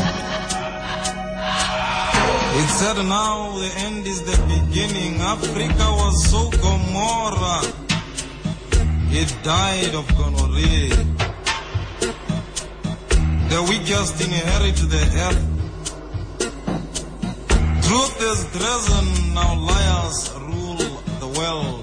It 2.61 2.69
said 2.79 2.99
now 3.05 3.59
the 3.59 3.71
end 3.87 4.07
is 4.07 4.23
the 4.23 4.39
beginning. 4.55 5.21
Africa 5.21 5.87
was 6.01 6.15
so 6.31 6.51
Gomorrah. 6.63 7.63
It 9.21 9.31
died 9.43 9.95
of 9.95 10.07
gonorrhea. 10.19 11.26
The 13.49 13.63
weakest 13.69 14.21
inherit 14.21 14.77
the 14.77 15.05
earth. 15.27 15.45
Truth 17.87 18.17
is 18.31 18.39
treason, 18.53 19.07
now 19.35 19.55
liars 19.55 20.19
rule 20.41 21.03
the 21.21 21.29
world. 21.39 21.83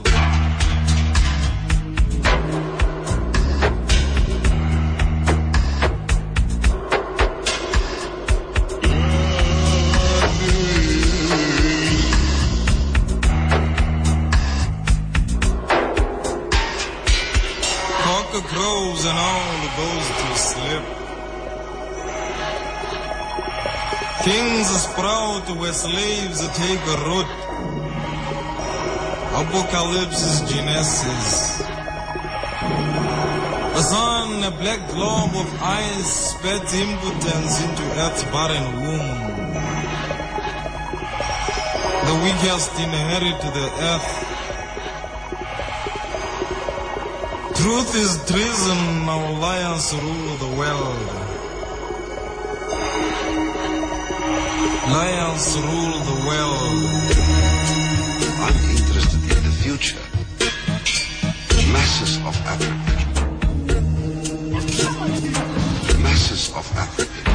Crows 18.53 19.05
and 19.05 19.17
all 19.17 19.42
Kings 24.23 24.69
sprout 24.69 25.49
where 25.59 25.73
slaves 25.73 26.39
take 26.55 26.85
root. 27.03 27.27
Apocalypse 29.35 30.21
is 30.23 30.49
Genesis. 30.49 31.57
The 33.75 33.81
sun, 33.81 34.43
a 34.45 34.51
black 34.51 34.79
globe 34.91 35.35
of 35.35 35.49
ice, 35.61 36.31
spat 36.31 36.73
impotence 36.73 37.53
into 37.65 37.83
earth's 37.99 38.23
barren 38.31 38.67
womb. 38.79 39.09
The 42.07 42.15
weakest 42.23 42.71
inherit 42.79 43.41
the 43.57 43.67
earth. 43.91 44.09
Truth 47.57 47.95
is 47.95 48.11
treason, 48.31 49.05
now 49.05 49.31
lions 49.41 49.93
rule 50.01 50.35
the 50.37 50.51
world. 50.57 51.22
Lions 54.91 55.57
rule 55.59 55.99
the 56.11 56.17
world. 56.27 56.83
I'm 58.45 58.57
interested 58.75 59.23
in 59.31 59.39
the 59.47 59.55
future. 59.63 60.03
Masses 61.71 62.17
of 62.17 62.35
Africa. 62.53 62.93
Masses 66.01 66.49
of 66.53 66.65
Africa. 66.75 67.31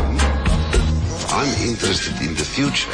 I'm 1.31 1.53
interested 1.67 2.21
in 2.21 2.35
the 2.35 2.45
future. 2.45 2.91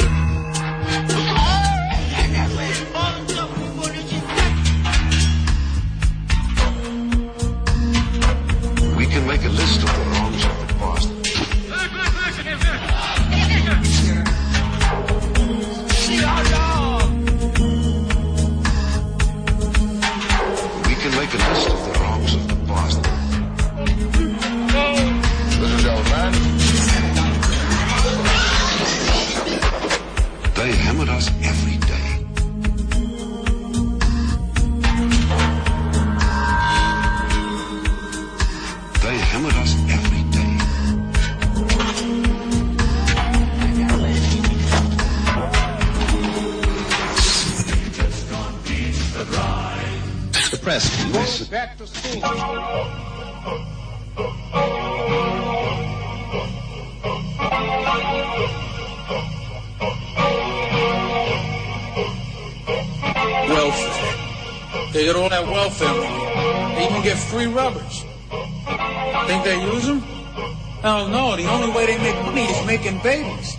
babies. 73.04 73.58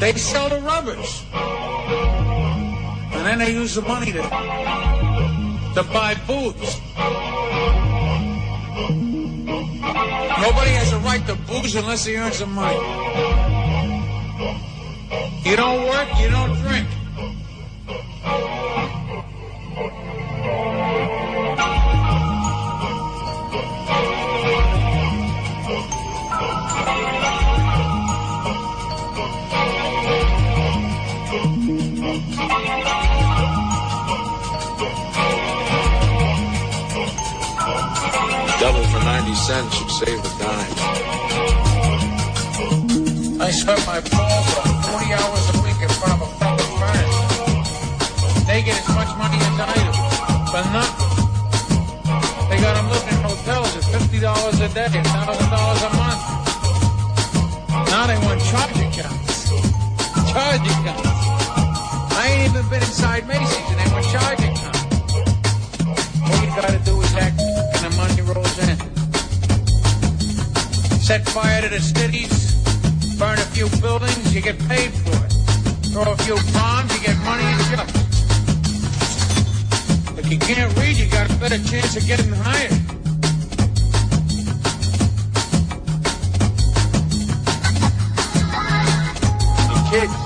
They 0.00 0.12
sell 0.14 0.48
the 0.48 0.60
rubbers. 0.60 1.24
And 3.14 3.24
then 3.24 3.38
they 3.38 3.52
use 3.52 3.76
the 3.76 3.82
money 3.82 4.10
to, 4.12 4.22
to 5.76 5.82
buy 5.94 6.16
booze. 6.26 6.80
Nobody 10.44 10.72
has 10.80 10.92
a 10.92 10.98
right 10.98 11.24
to 11.28 11.36
booze 11.46 11.76
unless 11.76 12.04
he 12.04 12.16
earns 12.16 12.40
the 12.40 12.46
money. 12.46 12.80
You 15.48 15.56
don't 15.56 15.86
work, 15.86 16.08
you 16.20 16.30
don't 16.30 16.54
drink. 16.62 16.88
set 71.10 71.28
fire 71.30 71.60
to 71.60 71.68
the 71.68 71.80
cities, 71.80 72.54
burn 73.18 73.36
a 73.36 73.48
few 73.50 73.68
buildings, 73.80 74.32
you 74.32 74.40
get 74.40 74.56
paid 74.68 74.92
for 74.92 75.18
it. 75.26 75.32
Throw 75.90 76.12
a 76.12 76.16
few 76.18 76.36
bombs, 76.54 76.94
you 76.94 77.00
get 77.04 77.16
money 77.24 77.42
and 77.42 77.62
jobs. 77.72 77.94
If 80.20 80.30
you 80.30 80.38
can't 80.38 80.72
read, 80.78 80.96
you 80.96 81.10
got 81.10 81.28
a 81.28 81.34
better 81.40 81.58
chance 81.58 81.96
of 81.96 82.06
getting 82.06 82.30
hired. 82.30 82.70
Kids, 89.90 90.19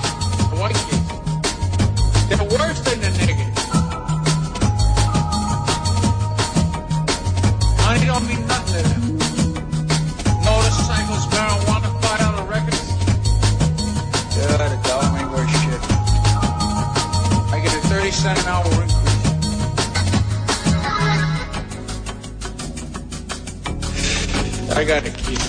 I 24.85 24.87
got 24.87 25.07
a 25.07 25.09
kid. 25.09 25.39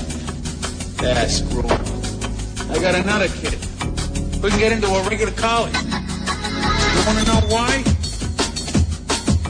That's 0.96 1.42
cruel. 1.42 1.70
I 2.70 2.78
got 2.80 2.94
another 2.94 3.28
kid. 3.28 3.58
We 4.42 4.48
can 4.48 4.58
get 4.58 4.72
into 4.72 4.86
a 4.86 5.02
regular 5.10 5.30
college. 5.32 5.74
You 5.74 5.90
want 7.04 7.18
to 7.18 7.24
know 7.26 7.42
why? 7.52 7.84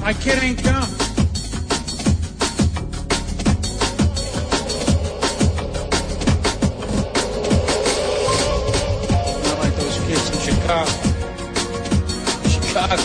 My 0.00 0.12
kid 0.12 0.42
ain't 0.42 0.60
come. 0.60 0.90
Not 9.44 9.58
like 9.60 9.74
those 9.76 9.98
kids 10.08 10.30
in 10.32 10.38
Chicago. 10.50 10.90
Chicago. 12.50 13.04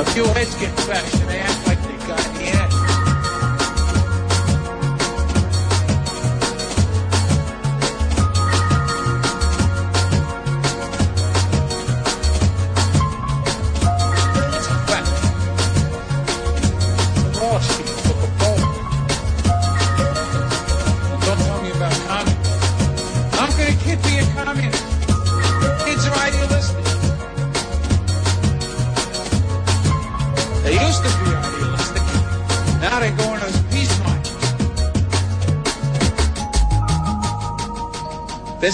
A 0.00 0.04
few 0.06 0.24
heads 0.24 0.54
get 0.56 0.76
bashed. 0.88 1.21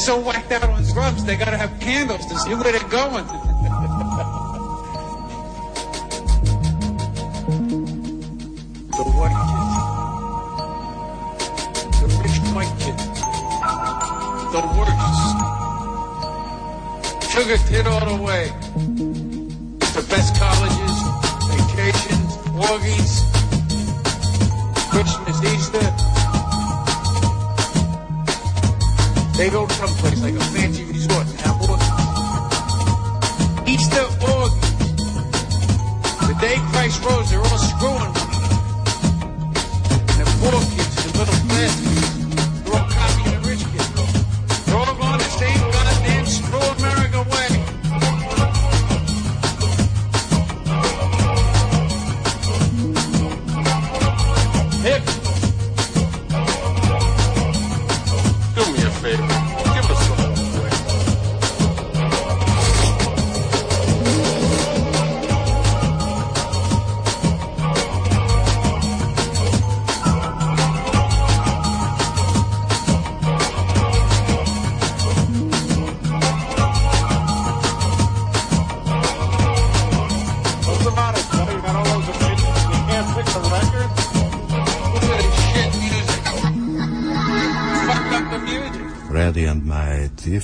so 0.08 0.16
what? 0.16 0.37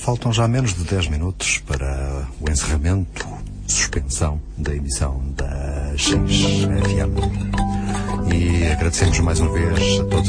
Faltam 0.05 0.31
já 0.35 0.47
menos 0.47 0.75
de 0.75 0.85
10 0.85 1.09
minutos 1.09 1.63
para 1.67 2.29
o 2.39 2.51
encerramento, 2.51 3.27
suspensão 3.67 4.39
da 4.55 4.77
emissão 4.77 5.23
da 5.35 5.95
XFM. 5.97 7.17
E 8.31 8.67
agradecemos 8.71 9.19
mais 9.21 9.41
uma 9.41 9.51
vez 9.51 10.01
a 10.01 10.05
todos 10.05 10.29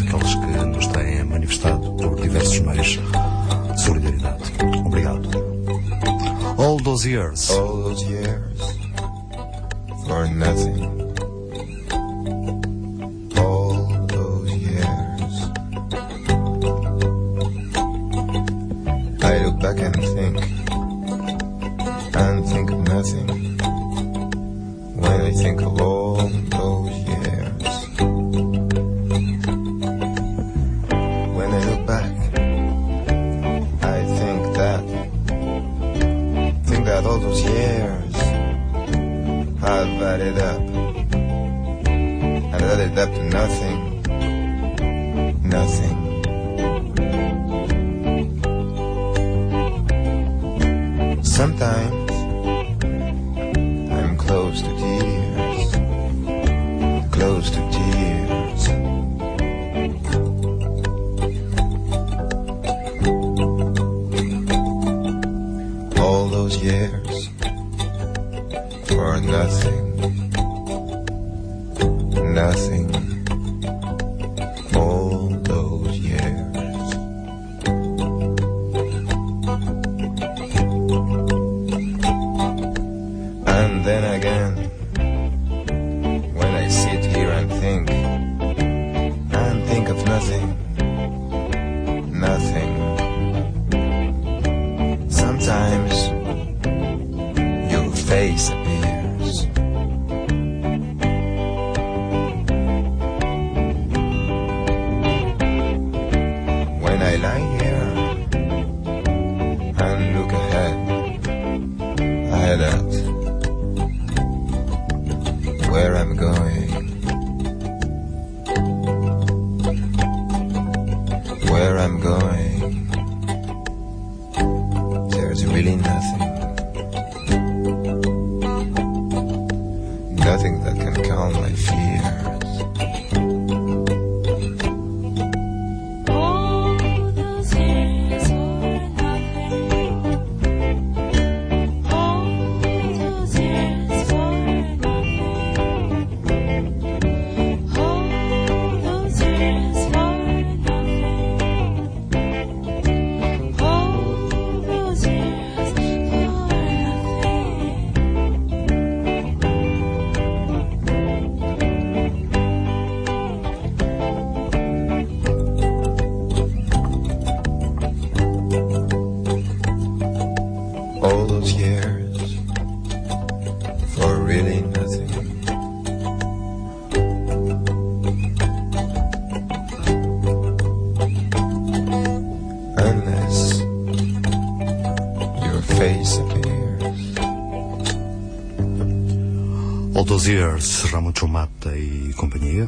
Years, 190.27 190.81
Ramon 190.91 191.14
Chumata 191.14 191.77
e 191.77 192.11
companhia. 192.15 192.68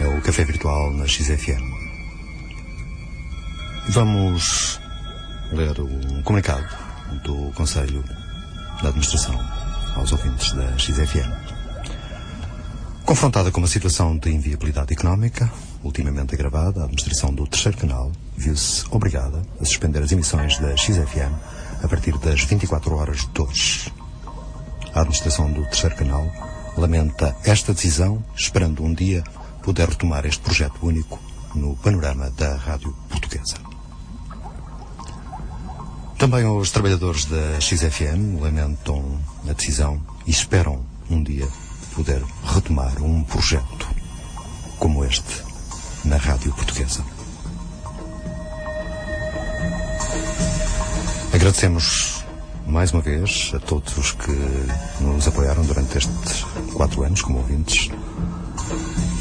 É 0.00 0.08
o 0.08 0.20
café 0.20 0.44
virtual 0.44 0.92
na 0.92 1.06
XFM. 1.06 1.62
Vamos 3.90 4.80
ler 5.52 5.80
um 5.80 6.22
comunicado 6.22 6.66
do 7.22 7.52
Conselho 7.52 8.02
de 8.80 8.86
Administração 8.86 9.38
aos 9.94 10.10
ouvintes 10.10 10.52
da 10.52 10.76
XFM. 10.78 11.30
Confrontada 13.04 13.52
com 13.52 13.60
uma 13.60 13.68
situação 13.68 14.16
de 14.16 14.30
inviabilidade 14.30 14.92
económica, 14.92 15.48
ultimamente 15.84 16.34
agravada, 16.34 16.80
a 16.80 16.84
administração 16.84 17.32
do 17.32 17.46
terceiro 17.46 17.78
canal 17.78 18.10
viu-se 18.36 18.84
obrigada 18.90 19.42
a 19.60 19.64
suspender 19.64 20.02
as 20.02 20.10
emissões 20.10 20.58
da 20.58 20.76
XFM 20.76 21.32
a 21.82 21.86
partir 21.86 22.18
das 22.18 22.42
24 22.42 22.96
horas 22.96 23.28
de 23.32 23.40
hoje. 23.40 23.93
A 24.94 25.00
administração 25.00 25.50
do 25.50 25.64
terceiro 25.64 25.96
canal 25.96 26.30
lamenta 26.76 27.36
esta 27.44 27.74
decisão, 27.74 28.24
esperando 28.36 28.84
um 28.84 28.94
dia 28.94 29.24
poder 29.60 29.88
retomar 29.88 30.24
este 30.24 30.40
projeto 30.40 30.86
único 30.86 31.18
no 31.52 31.74
panorama 31.76 32.30
da 32.30 32.54
rádio 32.56 32.94
portuguesa. 33.08 33.56
Também 36.16 36.46
os 36.46 36.70
trabalhadores 36.70 37.24
da 37.24 37.60
XFM 37.60 38.40
lamentam 38.40 39.18
a 39.48 39.52
decisão 39.52 40.00
e 40.26 40.30
esperam 40.30 40.86
um 41.10 41.22
dia 41.22 41.48
poder 41.94 42.22
retomar 42.44 43.02
um 43.02 43.24
projeto 43.24 43.88
como 44.78 45.04
este 45.04 45.42
na 46.04 46.18
rádio 46.18 46.52
portuguesa. 46.54 47.04
Agradecemos 51.32 52.23
mais 52.66 52.92
uma 52.92 53.02
vez 53.02 53.52
a 53.54 53.58
todos 53.58 53.96
os 53.96 54.12
que 54.12 54.32
nos 55.00 55.26
apoiaram 55.28 55.62
durante 55.64 55.98
estes 55.98 56.44
quatro 56.72 57.02
anos 57.02 57.22
como 57.22 57.38
ouvintes 57.38 57.90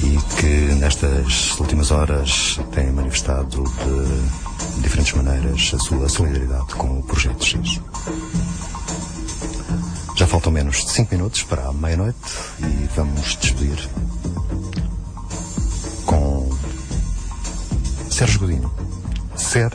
e 0.02 0.18
que 0.40 0.76
nestas 0.76 1.60
últimas 1.60 1.92
horas 1.92 2.60
têm 2.74 2.92
manifestado 2.92 3.64
de 3.64 4.82
diferentes 4.82 5.14
maneiras 5.14 5.72
a 5.74 5.80
sua 5.80 6.10
solidariedade 6.10 6.76
com 6.76 7.00
o 7.00 7.04
Projeto 7.04 7.44
X. 7.46 7.80
Já 10.16 10.28
faltam 10.28 10.52
menos 10.52 10.86
de 10.86 10.92
5 10.92 11.16
minutos 11.16 11.44
para 11.44 11.68
a 11.68 11.74
meia-noite 11.74 12.18
e 12.60 12.90
vamos 12.96 13.36
despedir 13.38 13.90
com 16.06 16.50
Sérgio 18.10 18.40
Godinho. 18.42 18.72
Ser 19.36 19.74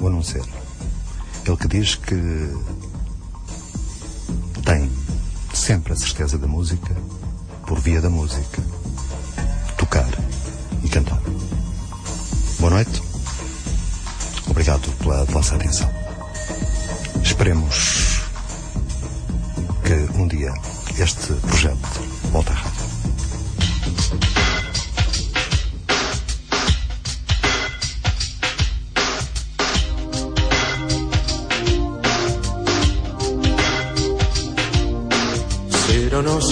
ou 0.00 0.10
não 0.10 0.22
ser? 0.22 0.44
Ele 1.46 1.56
que 1.56 1.68
diz 1.68 1.96
que 1.96 2.14
tem 4.64 4.90
sempre 5.52 5.92
a 5.92 5.96
certeza 5.96 6.38
da 6.38 6.46
música, 6.46 6.94
por 7.66 7.78
via 7.80 8.00
da 8.00 8.10
música, 8.10 8.62
tocar 9.76 10.08
e 10.82 10.88
cantar. 10.88 11.20
Boa 12.58 12.70
noite. 12.70 13.02
Obrigado 14.48 14.90
pela 14.98 15.24
vossa 15.26 15.56
atenção. 15.56 15.90
Esperemos 17.22 18.20
que 19.84 20.18
um 20.18 20.26
dia 20.26 20.52
este 20.98 21.32
projeto 21.34 21.88
volte 22.32 22.52
à 22.52 22.73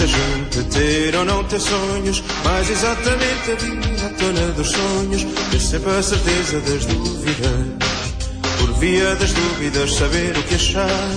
não 0.03 0.09
ser 0.09 0.09
gente, 0.09 0.63
ter 0.71 1.17
ou 1.17 1.25
não 1.25 1.45
ter 1.45 1.61
sonhos, 1.61 2.23
mais 2.45 2.71
exatamente 2.71 3.51
a 3.51 3.55
vir 3.55 4.05
à 4.05 4.09
tona 4.19 4.53
dos 4.53 4.69
sonhos, 4.69 5.27
ter 5.51 5.61
sempre 5.61 5.91
a 5.91 6.03
certeza 6.03 6.61
das 6.61 6.87
dúvidas, 6.87 7.67
por 8.59 8.73
via 8.79 9.15
das 9.17 9.33
dúvidas 9.33 9.93
saber 9.95 10.37
o 10.37 10.43
que 10.43 10.55
achar. 10.55 11.11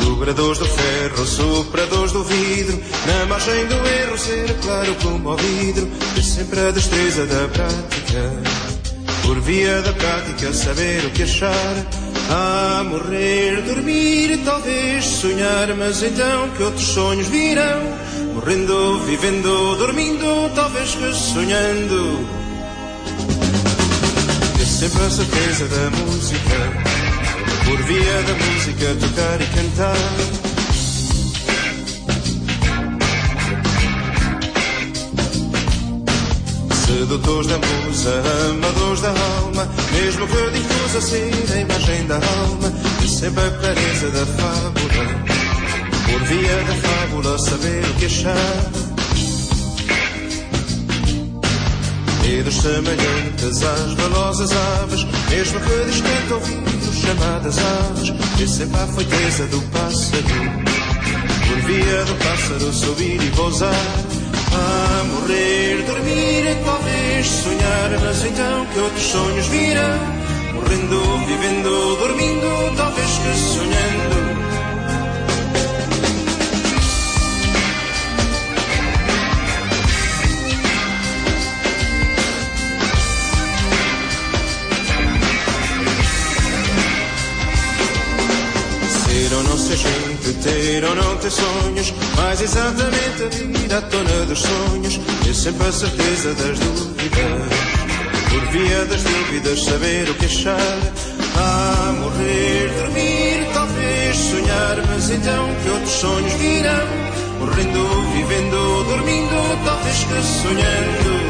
Dobradores 0.00 0.58
do 0.58 0.66
ferro, 0.66 1.26
sopradores 1.26 2.12
do 2.12 2.24
vidro, 2.24 2.80
na 3.06 3.26
margem 3.26 3.66
do 3.66 3.74
erro 3.74 4.18
ser 4.18 4.54
claro 4.62 4.94
como 4.96 5.30
o 5.30 5.36
vidro, 5.36 5.88
ter 6.14 6.24
sempre 6.24 6.60
a 6.60 6.70
destreza 6.70 7.26
da 7.26 7.48
prática, 7.48 8.32
por 9.22 9.40
via 9.40 9.80
da 9.82 9.92
prática 9.92 10.52
saber 10.52 11.04
o 11.06 11.10
que 11.10 11.22
achar. 11.22 12.09
A 12.32 12.84
morrer, 12.84 13.60
dormir 13.62 14.40
talvez 14.44 15.04
sonhar, 15.04 15.74
mas 15.76 16.00
então 16.00 16.48
que 16.50 16.62
outros 16.62 16.86
sonhos 16.86 17.26
virão. 17.26 17.82
Morrendo, 18.34 19.00
vivendo, 19.00 19.74
dormindo, 19.76 20.54
talvez 20.54 20.94
que 20.94 21.12
sonhando. 21.12 22.24
Ter 24.56 24.64
sempre 24.64 25.02
a 25.02 25.10
certeza 25.10 25.66
da 25.66 25.90
música, 25.90 26.56
por 27.64 27.82
via 27.82 28.22
da 28.22 28.34
música 28.34 28.96
tocar 29.00 29.40
e 29.40 29.46
cantar. 29.46 29.96
Sedutores 36.86 37.48
da 37.48 37.58
musa, 37.90 38.22
amadores 38.50 39.00
da 39.00 39.08
alma, 39.08 39.68
mesmo 39.92 40.26
que 40.26 40.50
difusa 40.50 41.00
ser 41.00 41.32
a 41.52 41.60
imagem 41.60 42.06
da 42.06 42.14
alma, 42.14 42.72
sempre 43.06 43.44
a 43.44 43.50
clareza 43.50 44.10
da 44.10 44.26
fábula, 44.26 45.24
por 46.06 46.22
via 46.24 46.56
da 46.64 46.74
fábula 46.74 47.38
saber 47.38 47.84
o 47.84 47.94
que 47.94 48.06
achar. 48.06 48.70
Dedos 52.22 52.56
semelhantes 52.60 53.62
às 53.62 53.94
velozes 53.94 54.50
aves, 54.82 55.04
mesmo 55.30 55.60
que 55.60 55.84
distante 55.90 56.32
ouvir 56.32 56.88
os 56.88 56.96
chamadas 56.96 57.58
aves, 57.58 58.48
sempre 58.48 58.80
a 58.80 58.86
feiteza 58.86 59.46
do 59.46 59.60
pássaro, 59.72 60.24
por 61.48 61.60
via 61.66 62.04
do 62.04 62.14
pássaro 62.24 62.72
subir 62.72 63.20
e 63.20 63.30
pousar. 63.30 63.74
A 64.52 65.04
morrer, 65.04 65.84
dormir 65.86 66.50
e 66.50 66.54
talvez 67.20 67.26
sonhar, 67.26 68.00
mas 68.02 68.24
então 68.24 68.66
que 68.66 68.78
outros 68.78 69.02
sonhos 69.02 69.46
virão. 69.48 69.98
Morrendo, 70.54 71.18
vivendo, 71.26 71.96
dormindo, 71.96 72.76
talvez 72.76 73.06
que 73.06 73.38
sonhando. 73.38 74.49
Não 89.70 89.76
ser 89.76 89.88
gente, 89.88 90.84
ou 90.84 90.94
não 90.96 91.16
ter 91.18 91.30
sonhos, 91.30 91.94
mais 92.16 92.40
exatamente 92.40 93.22
a 93.22 93.28
vir 93.28 93.72
à 93.72 93.80
tona 93.82 94.26
dos 94.26 94.40
sonhos, 94.40 94.98
ter 95.22 95.32
sempre 95.32 95.68
a 95.68 95.72
certeza 95.72 96.34
das 96.34 96.58
dúvidas, 96.58 97.48
por 98.30 98.46
via 98.50 98.84
das 98.86 99.00
dúvidas 99.00 99.62
saber 99.62 100.10
o 100.10 100.14
que 100.14 100.26
achar, 100.26 100.78
a 101.36 101.92
morrer, 101.92 102.68
dormir, 102.80 103.46
talvez 103.54 104.16
sonhar, 104.16 104.76
mas 104.88 105.08
então 105.08 105.48
que 105.62 105.70
outros 105.70 105.92
sonhos 105.92 106.32
virão, 106.32 106.88
morrendo, 107.38 108.02
vivendo, 108.12 108.84
dormindo, 108.88 109.64
talvez 109.64 109.98
que 109.98 110.42
sonhando. 110.42 111.20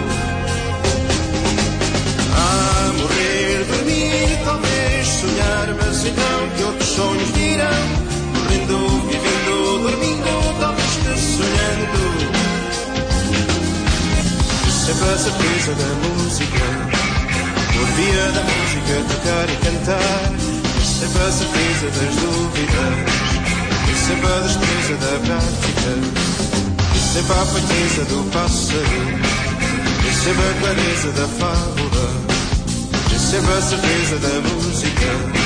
A 2.35 2.93
morrer, 3.03 3.65
dormir, 3.67 4.39
talvez 4.47 5.09
sonhar, 5.09 5.77
mas 5.77 6.07
então 6.07 6.49
que 6.57 6.65
outros 6.65 6.89
sonhos 6.89 7.31
virão. 7.33 8.10
Morrendo, 8.71 9.03
vivendo, 9.09 9.83
dormindo, 9.83 10.31
talvez 10.61 11.21
sonhando. 11.37 12.03
Sempre 14.87 15.09
a 15.09 15.19
certeza 15.19 15.75
da 15.75 15.91
música, 16.09 16.67
por 17.73 17.87
via 17.97 18.27
da 18.33 18.43
música 18.43 18.93
tocar 19.09 19.49
e 19.49 19.57
cantar. 19.57 20.31
Sempre 20.85 21.23
a 21.23 21.33
certeza 21.33 21.87
das 21.87 22.15
dúvidas, 22.17 22.95
e 23.89 23.95
sempre 24.07 24.27
a 24.27 24.41
destreza 24.41 24.95
da 25.01 25.15
prática. 25.27 25.91
E 26.95 26.99
sempre 26.99 27.33
a 27.33 27.47
feiteza 27.47 28.05
do 28.05 28.19
pássaro, 28.31 29.03
e 30.07 30.15
sempre 30.15 30.45
a 30.45 30.55
clareza 30.61 31.11
da 31.13 31.27
fábula. 31.27 32.07
E 33.13 33.19
sempre 33.19 33.53
a 33.53 33.63
certeza 33.63 34.17
da 34.19 34.35
música, 34.49 35.40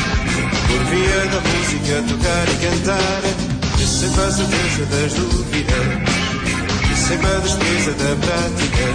por 0.75 0.85
via 0.87 1.27
da 1.31 1.41
música 1.41 2.03
tocar 2.09 2.49
e 2.49 2.57
cantar. 2.67 3.23
E 3.79 3.87
sempre 3.87 4.23
a 4.23 4.31
certeza 4.31 4.87
das 4.87 5.13
dúvidas, 5.15 5.87
e 6.91 6.97
sempre 6.97 7.27
a 7.27 7.39
destreza 7.39 7.93
da 7.93 8.17
prática. 8.27 8.87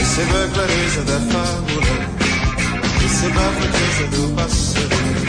E 0.00 0.04
sempre 0.04 0.36
a 0.36 0.48
clareza 0.48 1.02
da 1.02 1.18
fábula, 1.32 1.96
e 3.04 3.08
sempre 3.08 3.38
a 3.38 3.52
fraqueza 3.52 4.06
do 4.10 4.34
pássaro. 4.34 5.25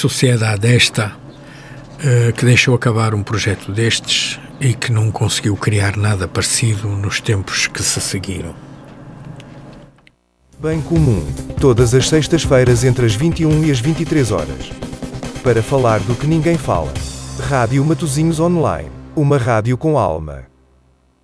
Sociedade 0.00 0.66
esta 0.66 1.12
uh, 1.12 2.32
que 2.32 2.46
deixou 2.46 2.74
acabar 2.74 3.14
um 3.14 3.22
projeto 3.22 3.70
destes 3.70 4.40
e 4.58 4.72
que 4.72 4.90
não 4.90 5.10
conseguiu 5.10 5.54
criar 5.56 5.94
nada 5.94 6.26
parecido 6.26 6.88
nos 6.88 7.20
tempos 7.20 7.66
que 7.66 7.82
se 7.82 8.00
seguiram. 8.00 8.54
Bem 10.58 10.80
comum, 10.80 11.22
todas 11.60 11.94
as 11.94 12.08
sextas-feiras 12.08 12.82
entre 12.82 13.04
as 13.04 13.14
21 13.14 13.64
e 13.64 13.70
as 13.70 13.78
23 13.78 14.30
horas. 14.30 14.70
Para 15.42 15.62
falar 15.62 16.00
do 16.00 16.14
que 16.14 16.26
ninguém 16.26 16.56
fala. 16.56 16.92
Rádio 17.48 17.84
Matozinhos 17.84 18.40
Online, 18.40 18.90
uma 19.14 19.36
rádio 19.36 19.76
com 19.76 19.98
alma. 19.98 20.44